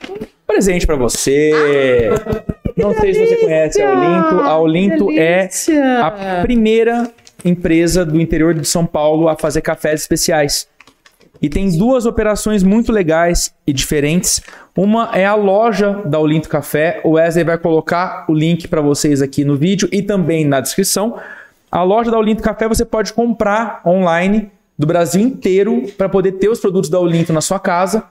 um 0.09 0.25
presente 0.47 0.87
pra 0.87 0.95
você. 0.95 2.09
Não 2.77 2.93
sei 2.93 3.13
se 3.13 3.25
você 3.25 3.35
conhece 3.37 3.81
a 3.81 3.91
Olinto. 3.91 4.39
A 4.41 4.59
Olinto 4.59 5.11
é 5.11 5.49
a 6.01 6.41
primeira 6.41 7.11
empresa 7.43 8.05
do 8.05 8.19
interior 8.19 8.53
de 8.53 8.65
São 8.67 8.85
Paulo 8.85 9.27
a 9.27 9.35
fazer 9.35 9.61
cafés 9.61 10.01
especiais. 10.01 10.67
E 11.41 11.49
tem 11.49 11.75
duas 11.75 12.05
operações 12.05 12.61
muito 12.61 12.91
legais 12.91 13.51
e 13.65 13.73
diferentes. 13.73 14.41
Uma 14.77 15.09
é 15.13 15.25
a 15.25 15.33
loja 15.33 16.03
da 16.05 16.19
Olinto 16.19 16.47
Café. 16.47 17.01
O 17.03 17.11
Wesley 17.11 17.43
vai 17.43 17.57
colocar 17.57 18.25
o 18.29 18.33
link 18.33 18.67
para 18.67 18.79
vocês 18.79 19.21
aqui 19.21 19.43
no 19.43 19.55
vídeo 19.55 19.89
e 19.91 20.03
também 20.03 20.45
na 20.45 20.61
descrição. 20.61 21.17
A 21.71 21.81
loja 21.81 22.11
da 22.11 22.19
Olinto 22.19 22.43
Café 22.43 22.67
você 22.67 22.85
pode 22.85 23.13
comprar 23.13 23.81
online 23.85 24.51
do 24.77 24.85
Brasil 24.85 25.21
inteiro 25.21 25.85
para 25.97 26.07
poder 26.07 26.33
ter 26.33 26.49
os 26.49 26.59
produtos 26.59 26.89
da 26.89 26.99
Olinto 26.99 27.33
na 27.33 27.41
sua 27.41 27.59
casa. 27.59 28.03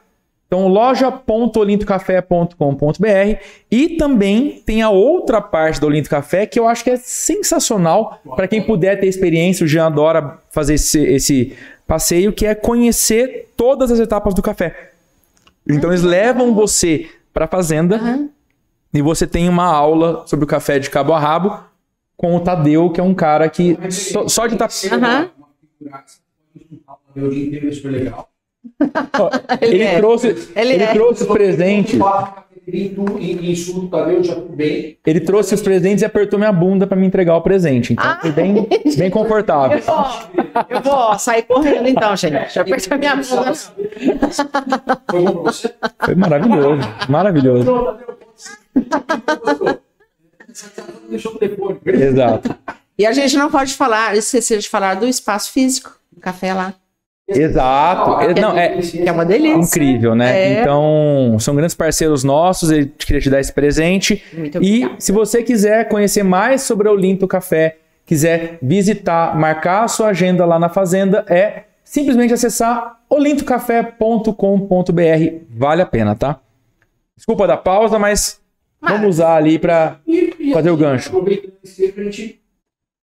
Então, 0.46 0.66
loja.olintocafé.com.br 0.66 3.38
e 3.70 3.90
também 3.90 4.60
tem 4.66 4.82
a 4.82 4.90
outra 4.90 5.40
parte 5.40 5.80
do 5.80 5.86
Olinto 5.86 6.10
Café 6.10 6.44
que 6.44 6.58
eu 6.58 6.66
acho 6.66 6.82
que 6.82 6.90
é 6.90 6.96
sensacional 6.96 8.20
para 8.34 8.48
quem 8.48 8.60
puder 8.60 8.98
ter 8.98 9.06
experiência. 9.06 9.64
O 9.64 9.68
Jean 9.68 9.86
adora 9.86 10.38
fazer 10.50 10.74
esse, 10.74 10.98
esse 10.98 11.56
passeio, 11.90 12.32
que 12.32 12.46
é 12.46 12.54
conhecer 12.54 13.52
todas 13.56 13.90
as 13.90 13.98
etapas 13.98 14.32
do 14.32 14.40
café. 14.40 14.92
Então, 15.68 15.90
eles 15.90 16.04
levam 16.04 16.54
você 16.54 17.10
para 17.34 17.46
a 17.46 17.48
fazenda 17.48 17.96
Aham. 17.96 18.28
e 18.94 19.02
você 19.02 19.26
tem 19.26 19.48
uma 19.48 19.64
aula 19.64 20.24
sobre 20.24 20.44
o 20.44 20.46
café 20.46 20.78
de 20.78 20.88
cabo 20.88 21.12
a 21.12 21.18
rabo 21.18 21.58
com 22.16 22.36
o 22.36 22.40
Tadeu, 22.40 22.90
que 22.90 23.00
é 23.00 23.02
um 23.02 23.12
cara 23.12 23.50
que 23.50 23.76
só, 23.90 24.28
só 24.28 24.46
de 24.46 24.56
tá 24.56 24.66
estar. 24.66 25.32
Inteiro 27.16 27.68
é 27.68 27.72
super 27.72 27.90
legal. 27.90 28.30
Ele, 29.60 29.82
é. 29.82 29.96
trouxe, 29.96 30.28
Ele 30.54 30.74
ele 30.74 30.82
é. 30.84 30.92
trouxe 30.92 31.24
os 31.24 31.28
Ele 35.06 35.20
trouxe 35.20 35.54
os 35.54 35.62
presentes 35.62 36.02
e 36.02 36.04
apertou 36.04 36.38
minha 36.38 36.52
bunda 36.52 36.86
pra 36.86 36.96
me 36.96 37.06
entregar 37.06 37.36
o 37.36 37.42
presente. 37.42 37.92
Então 37.92 38.20
foi 38.20 38.32
bem, 38.32 38.68
bem 38.96 39.10
confortável. 39.10 39.78
Eu 39.78 39.84
vou, 39.84 40.06
eu 40.68 40.80
vou 40.80 41.18
sair 41.18 41.42
correndo 41.42 41.88
então, 41.88 42.14
gente. 42.16 42.54
Já 42.54 42.60
apertou 42.62 42.98
minha 42.98 43.16
bunda. 43.16 43.54
Foi 46.04 46.14
maravilhoso. 46.14 46.82
Maravilhoso. 47.08 47.98
Telefone. 51.38 51.80
Exato. 51.86 52.54
E 52.98 53.06
a 53.06 53.12
gente 53.12 53.36
não 53.36 53.50
pode 53.50 53.74
falar, 53.74 54.16
esquecer 54.16 54.58
de 54.58 54.68
falar 54.68 54.94
do 54.94 55.06
espaço 55.06 55.52
físico, 55.52 55.98
do 56.12 56.20
café 56.20 56.52
lá. 56.52 56.74
Exato. 57.30 58.40
Não, 58.40 58.56
é 58.56 58.78
é 59.06 59.12
uma 59.12 59.24
delícia. 59.24 59.78
incrível, 59.78 60.14
né? 60.14 60.56
É. 60.56 60.60
Então, 60.60 61.36
são 61.38 61.54
grandes 61.54 61.74
parceiros 61.74 62.24
nossos. 62.24 62.70
Eu 62.70 62.88
queria 62.98 63.20
te 63.20 63.30
dar 63.30 63.40
esse 63.40 63.52
presente. 63.52 64.22
Muito 64.32 64.62
E 64.62 64.76
obrigada. 64.78 64.94
se 65.00 65.12
você 65.12 65.42
quiser 65.42 65.88
conhecer 65.88 66.22
mais 66.22 66.62
sobre 66.62 66.88
o 66.88 66.92
Olinto 66.92 67.28
Café, 67.28 67.76
quiser 68.04 68.58
visitar, 68.60 69.38
marcar 69.38 69.84
a 69.84 69.88
sua 69.88 70.08
agenda 70.08 70.44
lá 70.44 70.58
na 70.58 70.68
fazenda, 70.68 71.24
é 71.28 71.64
simplesmente 71.84 72.32
acessar 72.32 72.98
olintocafé.com.br. 73.08 75.44
Vale 75.50 75.82
a 75.82 75.86
pena, 75.86 76.14
tá? 76.14 76.40
Desculpa 77.16 77.46
da 77.46 77.56
pausa, 77.56 77.98
mas 77.98 78.40
vamos 78.80 79.08
usar 79.16 79.36
ali 79.36 79.58
para 79.58 79.98
Fazer 80.54 80.70
o 80.70 80.76
gancho. 80.76 81.10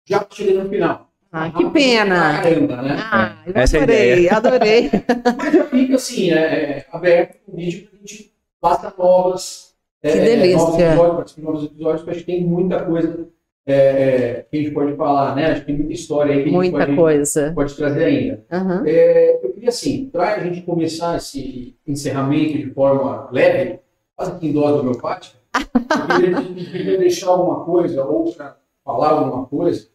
Já 0.08 0.26
chegando 0.30 0.64
no 0.64 0.68
final. 0.70 1.08
Ah, 1.32 1.50
que 1.50 1.70
pena. 1.70 2.42
Caramba, 2.42 2.82
né? 2.82 2.96
Ah, 2.98 3.36
eu 3.46 3.52
Essa 3.56 3.78
é 3.78 3.82
adorei, 3.82 4.28
adorei. 4.30 4.90
Mas 5.38 5.54
já 5.54 5.64
fica 5.64 5.94
assim, 5.94 6.30
é, 6.30 6.36
é, 6.36 6.86
aberto 6.92 7.38
o 7.48 7.56
vídeo 7.56 7.88
para 7.88 7.96
a 7.96 8.00
gente 8.00 8.34
faça 8.60 8.94
novas. 8.98 9.74
Que 10.02 10.08
é, 10.08 10.20
delícia. 10.20 10.58
Novos 10.58 10.78
episódios, 10.78 11.16
participe 11.16 11.40
de 11.40 11.46
novos 11.46 11.64
episódios, 11.64 12.00
porque 12.02 12.10
a 12.10 12.14
gente 12.14 12.26
tem 12.26 12.44
muita 12.44 12.84
coisa 12.84 13.28
é, 13.64 13.74
é, 13.74 14.46
que 14.50 14.58
a 14.58 14.60
gente 14.60 14.72
pode 14.72 14.94
falar, 14.94 15.34
né? 15.34 15.46
A 15.46 15.54
gente 15.54 15.64
tem 15.64 15.76
muita 15.76 15.92
história 15.94 16.32
aí 16.34 16.42
que 16.42 16.48
a 16.48 16.52
gente 16.52 16.54
Muita 16.54 16.78
pode, 16.78 16.96
coisa. 16.96 17.52
pode 17.54 17.76
trazer 17.76 18.04
ainda. 18.04 18.44
Aham. 18.52 18.82
É, 18.86 19.40
eu 19.42 19.52
queria 19.54 19.68
assim, 19.70 20.10
para 20.10 20.34
a 20.34 20.40
gente 20.40 20.60
começar 20.62 21.16
esse 21.16 21.76
encerramento 21.86 22.58
de 22.58 22.70
forma 22.74 23.30
leve, 23.30 23.78
quase 24.14 24.38
que 24.38 24.48
em 24.48 24.52
dose 24.52 24.80
homeopática, 24.80 25.38
eu 25.56 26.20
queria, 26.20 26.36
eu 26.36 26.72
queria 26.72 26.98
deixar 26.98 27.28
alguma 27.28 27.64
coisa, 27.64 28.04
ou 28.04 28.32
para 28.34 28.56
falar 28.84 29.10
alguma 29.10 29.46
coisa, 29.46 29.88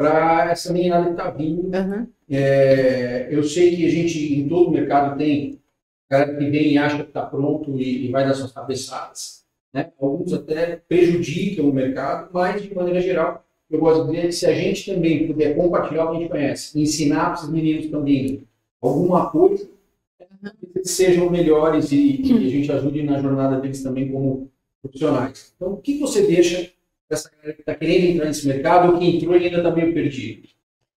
para 0.00 0.50
essa 0.50 0.72
meninada 0.72 1.04
que 1.04 1.10
está 1.10 1.30
vindo. 1.30 1.74
Aham. 1.74 2.06
É, 2.30 3.28
eu 3.30 3.44
sei 3.44 3.76
que 3.76 3.84
a 3.84 3.90
gente, 3.90 4.34
em 4.34 4.48
todo 4.48 4.68
o 4.68 4.70
mercado, 4.70 5.18
tem 5.18 5.58
cara 6.08 6.34
que 6.34 6.48
vem 6.48 6.72
e 6.72 6.78
acha 6.78 7.02
que 7.02 7.10
está 7.10 7.26
pronto 7.26 7.78
e, 7.78 8.06
e 8.06 8.10
vai 8.10 8.24
dar 8.24 8.32
suas 8.32 8.50
cabeçadas. 8.50 9.44
Né? 9.74 9.92
Alguns 10.00 10.32
até 10.32 10.76
prejudicam 10.88 11.68
o 11.68 11.72
mercado, 11.72 12.30
mas, 12.32 12.62
de 12.62 12.74
maneira 12.74 12.98
geral, 13.02 13.44
eu 13.70 13.78
gosto 13.78 14.06
de 14.06 14.12
dizer 14.12 14.26
que 14.28 14.32
se 14.32 14.46
a 14.46 14.54
gente 14.54 14.90
também 14.90 15.26
puder 15.26 15.54
compartilhar 15.54 16.06
o 16.06 16.10
que 16.12 16.16
a 16.16 16.20
gente 16.20 16.30
conhece, 16.30 16.80
ensinar 16.80 17.34
para 17.34 17.44
os 17.44 17.50
meninos 17.50 17.86
também 17.88 18.44
alguma 18.80 19.30
coisa, 19.30 19.68
eles 20.74 20.90
sejam 20.90 21.28
melhores 21.28 21.92
e, 21.92 22.22
e 22.22 22.46
a 22.46 22.50
gente 22.50 22.72
ajude 22.72 23.02
na 23.02 23.20
jornada 23.20 23.60
deles 23.60 23.82
também 23.82 24.10
como 24.10 24.50
profissionais. 24.80 25.52
Então, 25.56 25.74
o 25.74 25.76
que 25.76 25.98
você 25.98 26.26
deixa 26.26 26.70
essa 27.14 27.30
galera 27.30 27.54
que 27.54 27.62
está 27.62 27.74
querendo 27.74 28.04
entrar 28.06 28.26
nesse 28.26 28.46
mercado 28.46 28.92
ou 28.92 28.98
que 28.98 29.04
entrou 29.04 29.36
e 29.36 29.44
ainda 29.44 29.58
está 29.58 29.70
meio 29.70 29.92
perdido? 29.92 30.48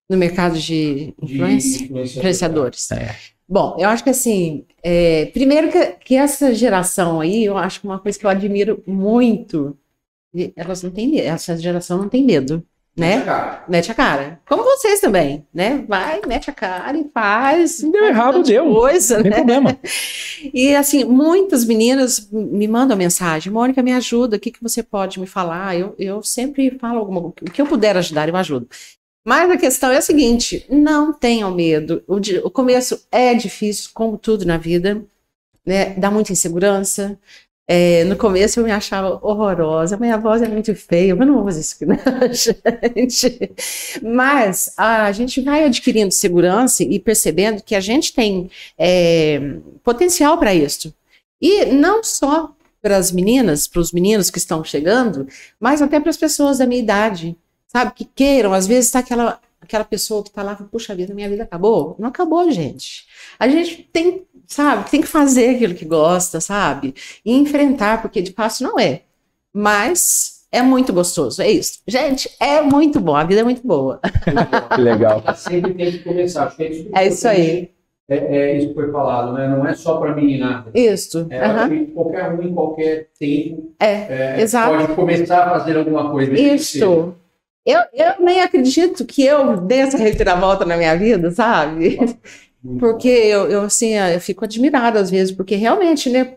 No 0.08 0.16
mercado 0.16 0.58
de 0.58 1.14
De 1.22 1.34
influência, 1.34 1.84
influenciadores. 1.84 2.90
É. 2.92 3.16
Bom, 3.48 3.76
eu 3.78 3.88
acho 3.88 4.02
que 4.02 4.10
assim, 4.10 4.64
é, 4.82 5.26
primeiro 5.26 5.70
que, 5.70 5.86
que 6.04 6.16
essa 6.16 6.54
geração 6.54 7.20
aí, 7.20 7.44
eu 7.44 7.58
acho 7.58 7.80
que 7.80 7.86
uma 7.86 7.98
coisa 7.98 8.18
que 8.18 8.24
eu 8.24 8.30
admiro 8.30 8.82
muito, 8.86 9.76
elas 10.56 10.82
não 10.82 10.90
têm 10.90 11.08
medo, 11.08 11.26
essa 11.26 11.56
geração 11.56 11.98
não 11.98 12.08
tem 12.08 12.24
medo, 12.24 12.66
né? 12.96 13.22
Cara, 13.22 13.64
Mete 13.68 13.90
a 13.90 13.94
cara. 13.94 14.40
Como 14.46 14.62
vocês 14.62 15.00
também, 15.00 15.44
né? 15.52 15.84
Vai, 15.88 16.20
mete 16.26 16.48
a 16.48 16.52
cara 16.52 16.96
e 16.96 17.08
faz. 17.12 17.80
Deu 17.80 18.04
errado, 18.04 18.42
deu. 18.42 18.72
Coisa, 18.72 19.16
Não 19.16 19.22
tem 19.22 19.30
né? 19.30 19.36
problema. 19.38 19.78
E 20.52 20.76
assim, 20.76 21.04
muitas 21.04 21.64
meninas 21.64 22.28
me 22.30 22.68
mandam 22.68 22.96
mensagem, 22.96 23.50
Mônica, 23.50 23.82
me 23.82 23.92
ajuda, 23.92 24.36
o 24.36 24.38
que, 24.38 24.50
que 24.50 24.62
você 24.62 24.82
pode 24.82 25.18
me 25.18 25.26
falar? 25.26 25.74
Eu, 25.74 25.94
eu 25.98 26.22
sempre 26.22 26.76
falo 26.78 26.98
alguma 26.98 27.20
o 27.20 27.32
que 27.32 27.62
eu 27.62 27.66
puder 27.66 27.96
ajudar, 27.96 28.28
eu 28.28 28.36
ajudo. 28.36 28.68
Mas 29.26 29.50
a 29.50 29.56
questão 29.56 29.90
é 29.90 29.96
a 29.96 30.02
seguinte: 30.02 30.66
não 30.68 31.12
tenham 31.12 31.50
medo. 31.50 32.04
O, 32.06 32.16
o 32.46 32.50
começo 32.50 33.06
é 33.10 33.32
difícil, 33.34 33.90
como 33.94 34.18
tudo 34.18 34.44
na 34.44 34.58
vida, 34.58 35.02
né? 35.64 35.94
Dá 35.94 36.10
muita 36.10 36.32
insegurança. 36.32 37.18
É, 37.66 38.04
no 38.04 38.16
começo 38.16 38.60
eu 38.60 38.64
me 38.64 38.70
achava 38.70 39.18
horrorosa, 39.22 39.96
minha 39.96 40.18
voz 40.18 40.42
é 40.42 40.48
muito 40.48 40.74
feia, 40.74 41.16
mas 41.16 41.26
não 41.26 41.36
vou 41.36 41.44
fazer 41.44 41.60
isso 41.60 41.76
aqui, 41.76 41.86
não, 41.86 41.96
gente. 42.94 43.52
Mas 44.02 44.74
a 44.76 45.10
gente 45.12 45.40
vai 45.40 45.64
adquirindo 45.64 46.12
segurança 46.12 46.82
e 46.82 47.00
percebendo 47.00 47.62
que 47.62 47.74
a 47.74 47.80
gente 47.80 48.12
tem 48.12 48.50
é, 48.76 49.40
potencial 49.82 50.36
para 50.36 50.54
isso. 50.54 50.94
E 51.40 51.64
não 51.66 52.04
só 52.04 52.54
para 52.82 52.98
as 52.98 53.10
meninas, 53.10 53.66
para 53.66 53.80
os 53.80 53.92
meninos 53.92 54.28
que 54.28 54.38
estão 54.38 54.62
chegando, 54.62 55.26
mas 55.58 55.80
até 55.80 55.98
para 55.98 56.10
as 56.10 56.18
pessoas 56.18 56.58
da 56.58 56.66
minha 56.66 56.82
idade, 56.82 57.34
sabe? 57.66 57.92
Que 57.94 58.04
queiram, 58.04 58.52
às 58.52 58.66
vezes 58.66 58.86
está 58.86 58.98
aquela 58.98 59.40
aquela 59.64 59.84
pessoa 59.84 60.22
que 60.22 60.30
tá 60.30 60.42
lá, 60.42 60.54
puxa 60.54 60.94
vida, 60.94 61.14
minha 61.14 61.28
vida 61.28 61.42
acabou. 61.42 61.96
Não 61.98 62.08
acabou, 62.08 62.50
gente. 62.50 63.06
A 63.38 63.48
gente 63.48 63.88
tem, 63.92 64.22
sabe, 64.54 64.90
tem 64.90 65.00
que 65.00 65.06
fazer 65.06 65.56
aquilo 65.56 65.74
que 65.74 65.84
gosta, 65.84 66.40
sabe? 66.40 66.94
E 67.24 67.32
enfrentar, 67.34 68.00
porque 68.00 68.22
de 68.22 68.32
fácil 68.32 68.68
não 68.68 68.78
é. 68.78 69.02
Mas 69.52 70.44
é 70.50 70.62
muito 70.62 70.92
gostoso, 70.92 71.42
é 71.42 71.50
isso. 71.50 71.80
Gente, 71.86 72.30
é 72.38 72.60
muito 72.62 73.00
bom, 73.00 73.16
a 73.16 73.24
vida 73.24 73.40
é 73.40 73.44
muito 73.44 73.66
boa. 73.66 74.00
Que 74.74 74.80
legal. 74.80 75.22
Sempre 75.36 75.74
tem 75.74 75.92
que 75.92 75.98
começar. 75.98 76.46
Acho 76.46 76.56
que 76.56 76.62
é 76.62 76.70
isso, 76.70 76.88
É 76.94 77.06
isso 77.08 77.28
aí. 77.28 77.70
É, 78.08 78.16
é 78.16 78.58
isso 78.58 78.68
que 78.68 78.74
foi 78.74 78.92
falado, 78.92 79.32
né? 79.32 79.48
Não 79.48 79.66
é 79.66 79.74
só 79.74 79.96
para 79.96 80.14
meninada. 80.14 80.70
Isso. 80.74 81.26
É, 81.30 81.68
que 81.68 81.86
qualquer 81.86 82.32
um, 82.32 82.42
em 82.42 82.54
qualquer 82.54 83.08
tempo, 83.18 83.72
É, 83.80 83.92
é, 84.36 84.40
exato. 84.40 84.76
pode 84.76 84.94
começar 84.94 85.44
a 85.44 85.58
fazer 85.58 85.76
alguma 85.76 86.10
coisa. 86.10 86.32
Isso. 86.34 87.14
Eu, 87.66 87.80
eu 87.94 88.12
nem 88.20 88.42
acredito 88.42 89.06
que 89.06 89.24
eu 89.24 89.56
dei 89.56 89.78
essa 89.78 89.96
reviravolta 89.96 90.66
na 90.66 90.76
minha 90.76 90.94
vida, 90.96 91.30
sabe? 91.30 91.98
Porque 92.78 93.08
eu, 93.08 93.50
eu, 93.50 93.62
assim, 93.62 93.94
eu 93.94 94.20
fico 94.20 94.44
admirada 94.44 94.98
às 94.98 95.10
vezes, 95.10 95.32
porque 95.34 95.54
realmente, 95.54 96.08
né? 96.10 96.34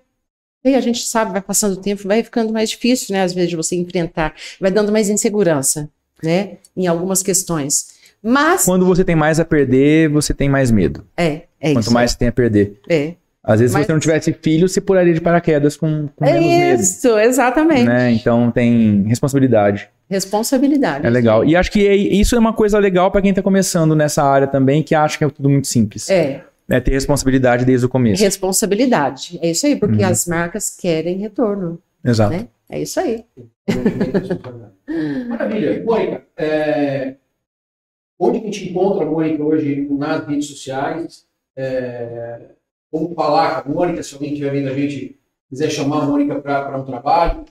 a 0.66 0.82
gente 0.82 1.02
sabe, 1.06 1.32
vai 1.32 1.42
passando 1.42 1.74
o 1.74 1.82
tempo, 1.82 2.06
vai 2.06 2.22
ficando 2.22 2.52
mais 2.52 2.70
difícil, 2.70 3.14
né? 3.14 3.24
Às 3.24 3.34
vezes, 3.34 3.50
de 3.52 3.56
você 3.56 3.76
enfrentar, 3.78 4.34
vai 4.60 4.70
dando 4.70 4.92
mais 4.92 5.10
insegurança, 5.10 5.90
né? 6.22 6.58
Em 6.76 6.88
algumas 6.88 7.24
questões. 7.24 7.96
Mas, 8.22 8.66
Quando 8.66 8.86
você 8.86 9.04
tem 9.06 9.16
mais 9.16 9.40
a 9.40 9.46
perder, 9.46 10.10
você 10.10 10.34
tem 10.34 10.50
mais 10.50 10.70
medo. 10.70 11.06
é, 11.16 11.44
é 11.62 11.72
Quanto 11.72 11.86
isso. 11.86 11.94
mais 11.94 12.12
você 12.12 12.18
tem 12.18 12.28
a 12.28 12.32
perder. 12.34 12.82
É, 12.90 13.14
Às 13.42 13.62
vezes, 13.62 13.74
Mas- 13.74 13.84
se 13.84 13.88
você 13.88 13.94
não 13.94 14.00
tivesse 14.02 14.34
filho, 14.34 14.68
você 14.68 14.82
pularia 14.82 15.14
de 15.14 15.22
paraquedas 15.22 15.78
com, 15.78 16.10
com 16.14 16.26
é 16.26 16.34
menos 16.34 16.50
medo. 16.50 16.82
isso, 16.82 17.18
exatamente. 17.18 17.86
Né? 17.86 18.12
Então 18.12 18.52
tem 18.52 19.04
responsabilidade. 19.08 19.90
Responsabilidade. 20.10 21.06
É 21.06 21.10
legal. 21.10 21.44
E 21.46 21.56
acho 21.56 21.72
que 21.72 21.86
é- 21.88 21.96
isso 21.96 22.36
é 22.36 22.40
uma 22.40 22.54
coisa 22.54 22.80
legal 22.80 23.12
pra 23.12 23.22
quem 23.22 23.34
tá 23.34 23.42
começando 23.42 23.96
nessa 23.96 24.24
área 24.24 24.48
também, 24.48 24.82
que 24.82 24.96
acha 24.96 25.18
que 25.18 25.24
é 25.24 25.30
tudo 25.30 25.50
muito 25.50 25.68
simples. 25.68 26.10
É, 26.10 26.44
É 26.70 26.80
ter 26.80 26.92
responsabilidade 26.92 27.64
desde 27.66 27.86
o 27.86 27.90
começo. 27.90 28.24
responsabilidade. 28.24 29.40
É 29.42 29.52
isso 29.52 29.66
aí, 29.66 29.76
porque 29.76 30.04
Uhum. 30.04 30.10
as 30.10 30.26
marcas 30.28 30.70
querem 30.70 31.18
retorno, 31.18 31.80
Exato. 32.04 32.32
né? 32.36 32.48
É 32.70 32.82
isso 32.82 33.00
aí. 33.00 33.24
Maravilha. 35.30 35.84
Mônica, 35.84 36.24
é, 36.38 37.16
onde 38.20 38.40
que 38.40 38.48
a 38.48 38.52
gente 38.52 38.70
encontra 38.70 39.06
a 39.06 39.10
Mônica 39.10 39.44
hoje 39.44 39.88
nas 39.92 40.26
redes 40.28 40.48
sociais? 40.48 41.26
É, 41.56 42.40
como 42.92 43.14
falar 43.16 43.64
com 43.64 43.72
a 43.72 43.74
Mônica, 43.76 44.04
se 44.04 44.14
alguém 44.14 44.32
estiver 44.34 44.52
vendo 44.52 44.70
a 44.70 44.74
gente, 44.74 45.18
quiser 45.50 45.70
chamar 45.70 46.04
a 46.04 46.06
Mônica 46.06 46.36
para 46.42 46.78
um 46.78 46.86
trabalho. 46.86 47.46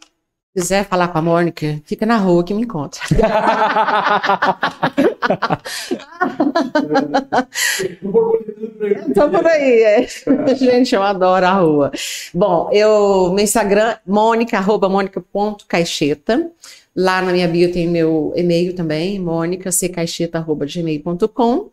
Se 0.57 0.63
quiser 0.63 0.87
falar 0.87 1.09
com 1.09 1.19
a 1.19 1.23
Mônica, 1.23 1.83
fica 1.85 2.07
na 2.07 2.17
rua 2.17 2.43
que 2.43 2.55
me 2.55 2.63
encontra. 2.63 3.03
Tô 9.15 9.29
por 9.29 9.47
aí, 9.47 9.83
é. 9.83 10.07
Gente, 10.57 10.95
eu 10.95 11.03
adoro 11.03 11.45
a 11.45 11.53
rua. 11.53 11.93
Bom, 12.33 12.71
eu, 12.73 13.31
meu 13.35 13.45
Instagram, 13.45 13.97
mônica, 14.07 14.57
arroba 14.57 14.89
mônica.caixeta. 14.89 16.51
Lá 16.97 17.21
na 17.21 17.33
minha 17.33 17.49
bio 17.49 17.71
tem 17.71 17.87
meu 17.87 18.33
e-mail 18.35 18.75
também, 18.75 19.19
mônicacaixeta.gmail.com. 19.19 21.71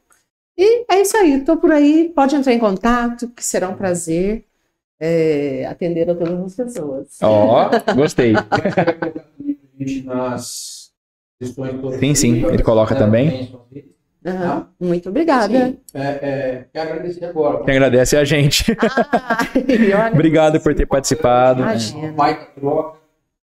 E 0.57 0.85
é 0.91 1.01
isso 1.01 1.15
aí, 1.15 1.39
tô 1.45 1.55
por 1.55 1.71
aí, 1.71 2.11
pode 2.13 2.35
entrar 2.35 2.51
em 2.51 2.59
contato, 2.59 3.29
que 3.29 3.45
será 3.45 3.69
um 3.69 3.75
prazer 3.75 4.43
é, 5.05 5.65
atender 5.65 6.09
a 6.09 6.15
todas 6.15 6.39
as 6.39 6.55
pessoas. 6.55 7.17
Ó, 7.21 7.69
gostei. 7.95 8.33
gente 9.79 10.03
nas 10.05 10.91
questões 11.39 11.81
todas. 11.81 11.99
Sim, 11.99 12.15
sim, 12.15 12.45
ele 12.45 12.63
coloca 12.63 12.95
também. 12.95 13.53
Aham, 14.25 14.69
Muito 14.79 15.09
obrigada. 15.09 15.67
Sim, 15.67 15.77
é, 15.93 16.01
é, 16.01 16.65
quero 16.71 16.91
agradecer 16.91 17.25
agora. 17.25 17.63
Quem 17.65 17.73
agradece 17.75 18.15
é 18.15 18.19
a 18.19 18.23
gente. 18.23 18.63
Olha, 19.93 20.13
Obrigado 20.13 20.61
por 20.61 20.73
ter 20.73 20.85
participado. 20.85 21.61
Imagina. 21.61 22.13
Baita 22.13 22.45
troca. 22.57 22.99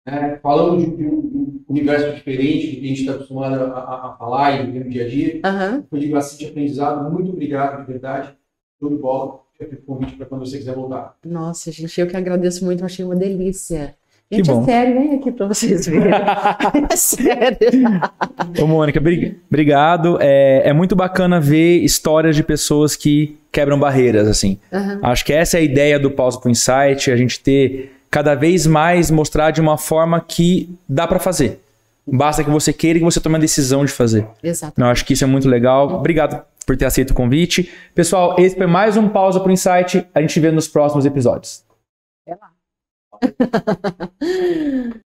né? 0.07 0.39
Falando 0.43 0.79
de, 0.81 0.97
de 0.97 1.05
um 1.07 1.63
universo 1.69 2.15
diferente 2.15 2.67
do 2.69 2.73
que 2.81 2.85
a 2.85 2.89
gente 2.89 3.01
está 3.01 3.13
acostumado 3.13 3.55
a, 3.63 3.79
a- 3.79 4.09
a 4.13 4.17
falar 4.17 4.53
e 4.59 4.65
viver 4.67 4.85
no 4.87 4.91
dia 4.91 5.05
a 5.05 5.09
dia. 5.09 5.41
Aham. 5.45 5.85
Foi 5.91 6.01
de 6.01 6.09
bastante 6.09 6.47
aprendizado. 6.47 7.13
Muito 7.13 7.31
obrigado, 7.31 7.81
de 7.85 7.93
verdade. 7.93 8.35
Tudo 8.81 8.97
aqui 8.97 9.44
o 9.73 9.77
convite 9.87 10.15
para 10.17 10.27
quando 10.27 10.47
você 10.47 10.59
quiser 10.59 10.75
voltar. 10.75 11.15
Nossa, 11.25 11.71
gente, 11.73 12.01
eu 12.01 12.07
que 12.07 12.17
agradeço 12.17 12.65
muito, 12.65 12.85
achei 12.85 13.05
uma 13.05 13.17
delícia. 13.17 13.95
Que 14.31 14.37
Gente, 14.39 14.47
bom. 14.51 14.62
é 14.62 14.65
sério, 14.65 14.95
vem 14.95 15.15
aqui 15.17 15.31
pra 15.33 15.47
vocês 15.47 15.87
verem. 15.87 16.11
É 16.91 16.97
sério. 16.97 17.59
Ô, 18.61 18.67
Mônica, 18.67 18.99
bri- 19.01 19.39
obrigado. 19.49 20.19
É, 20.21 20.62
é 20.69 20.73
muito 20.73 20.97
bacana 20.97 21.39
ver 21.41 21.79
histórias 21.83 22.35
de 22.35 22.43
pessoas 22.43 22.97
que 22.97 23.37
quebram 23.53 23.79
barreiras, 23.79 24.27
assim. 24.27 24.59
Aham. 24.73 25.01
Acho 25.03 25.25
que 25.25 25.33
essa 25.33 25.59
é 25.59 25.61
a 25.61 25.62
ideia 25.62 25.99
do 25.99 26.11
Pausa 26.11 26.41
pro 26.41 26.51
Insight, 26.51 27.11
a 27.11 27.17
gente 27.17 27.39
ter 27.41 27.93
cada 28.11 28.35
vez 28.35 28.67
mais 28.67 29.11
mostrar 29.11 29.51
de 29.51 29.61
uma 29.61 29.77
forma 29.77 30.21
que 30.21 30.71
dá 30.89 31.07
pra 31.07 31.19
fazer. 31.19 31.61
Basta 32.07 32.45
que 32.45 32.51
você 32.51 32.73
queira 32.73 32.99
e 32.99 33.01
que 33.01 33.05
você 33.05 33.21
tome 33.21 33.37
a 33.37 33.41
decisão 33.41 33.85
de 33.85 33.93
fazer. 33.93 34.27
Exato. 34.43 34.81
Eu 34.81 34.87
acho 34.87 35.05
que 35.05 35.15
isso 35.15 35.25
é 35.25 35.27
muito 35.27 35.49
legal. 35.49 35.89
Obrigado 35.89 36.45
por 36.67 36.77
ter 36.77 36.85
aceito 36.85 37.11
o 37.11 37.15
convite. 37.15 37.73
Pessoal, 37.95 38.37
esse 38.39 38.57
foi 38.57 38.67
mais 38.67 38.97
um 38.97 39.09
Pausa 39.09 39.41
pro 39.41 39.53
Insight. 39.53 40.07
A 40.15 40.21
gente 40.21 40.39
vê 40.41 40.51
nos 40.51 40.69
próximos 40.69 41.07
episódios. 41.07 41.65
Até 42.27 42.39
lá. 42.41 42.51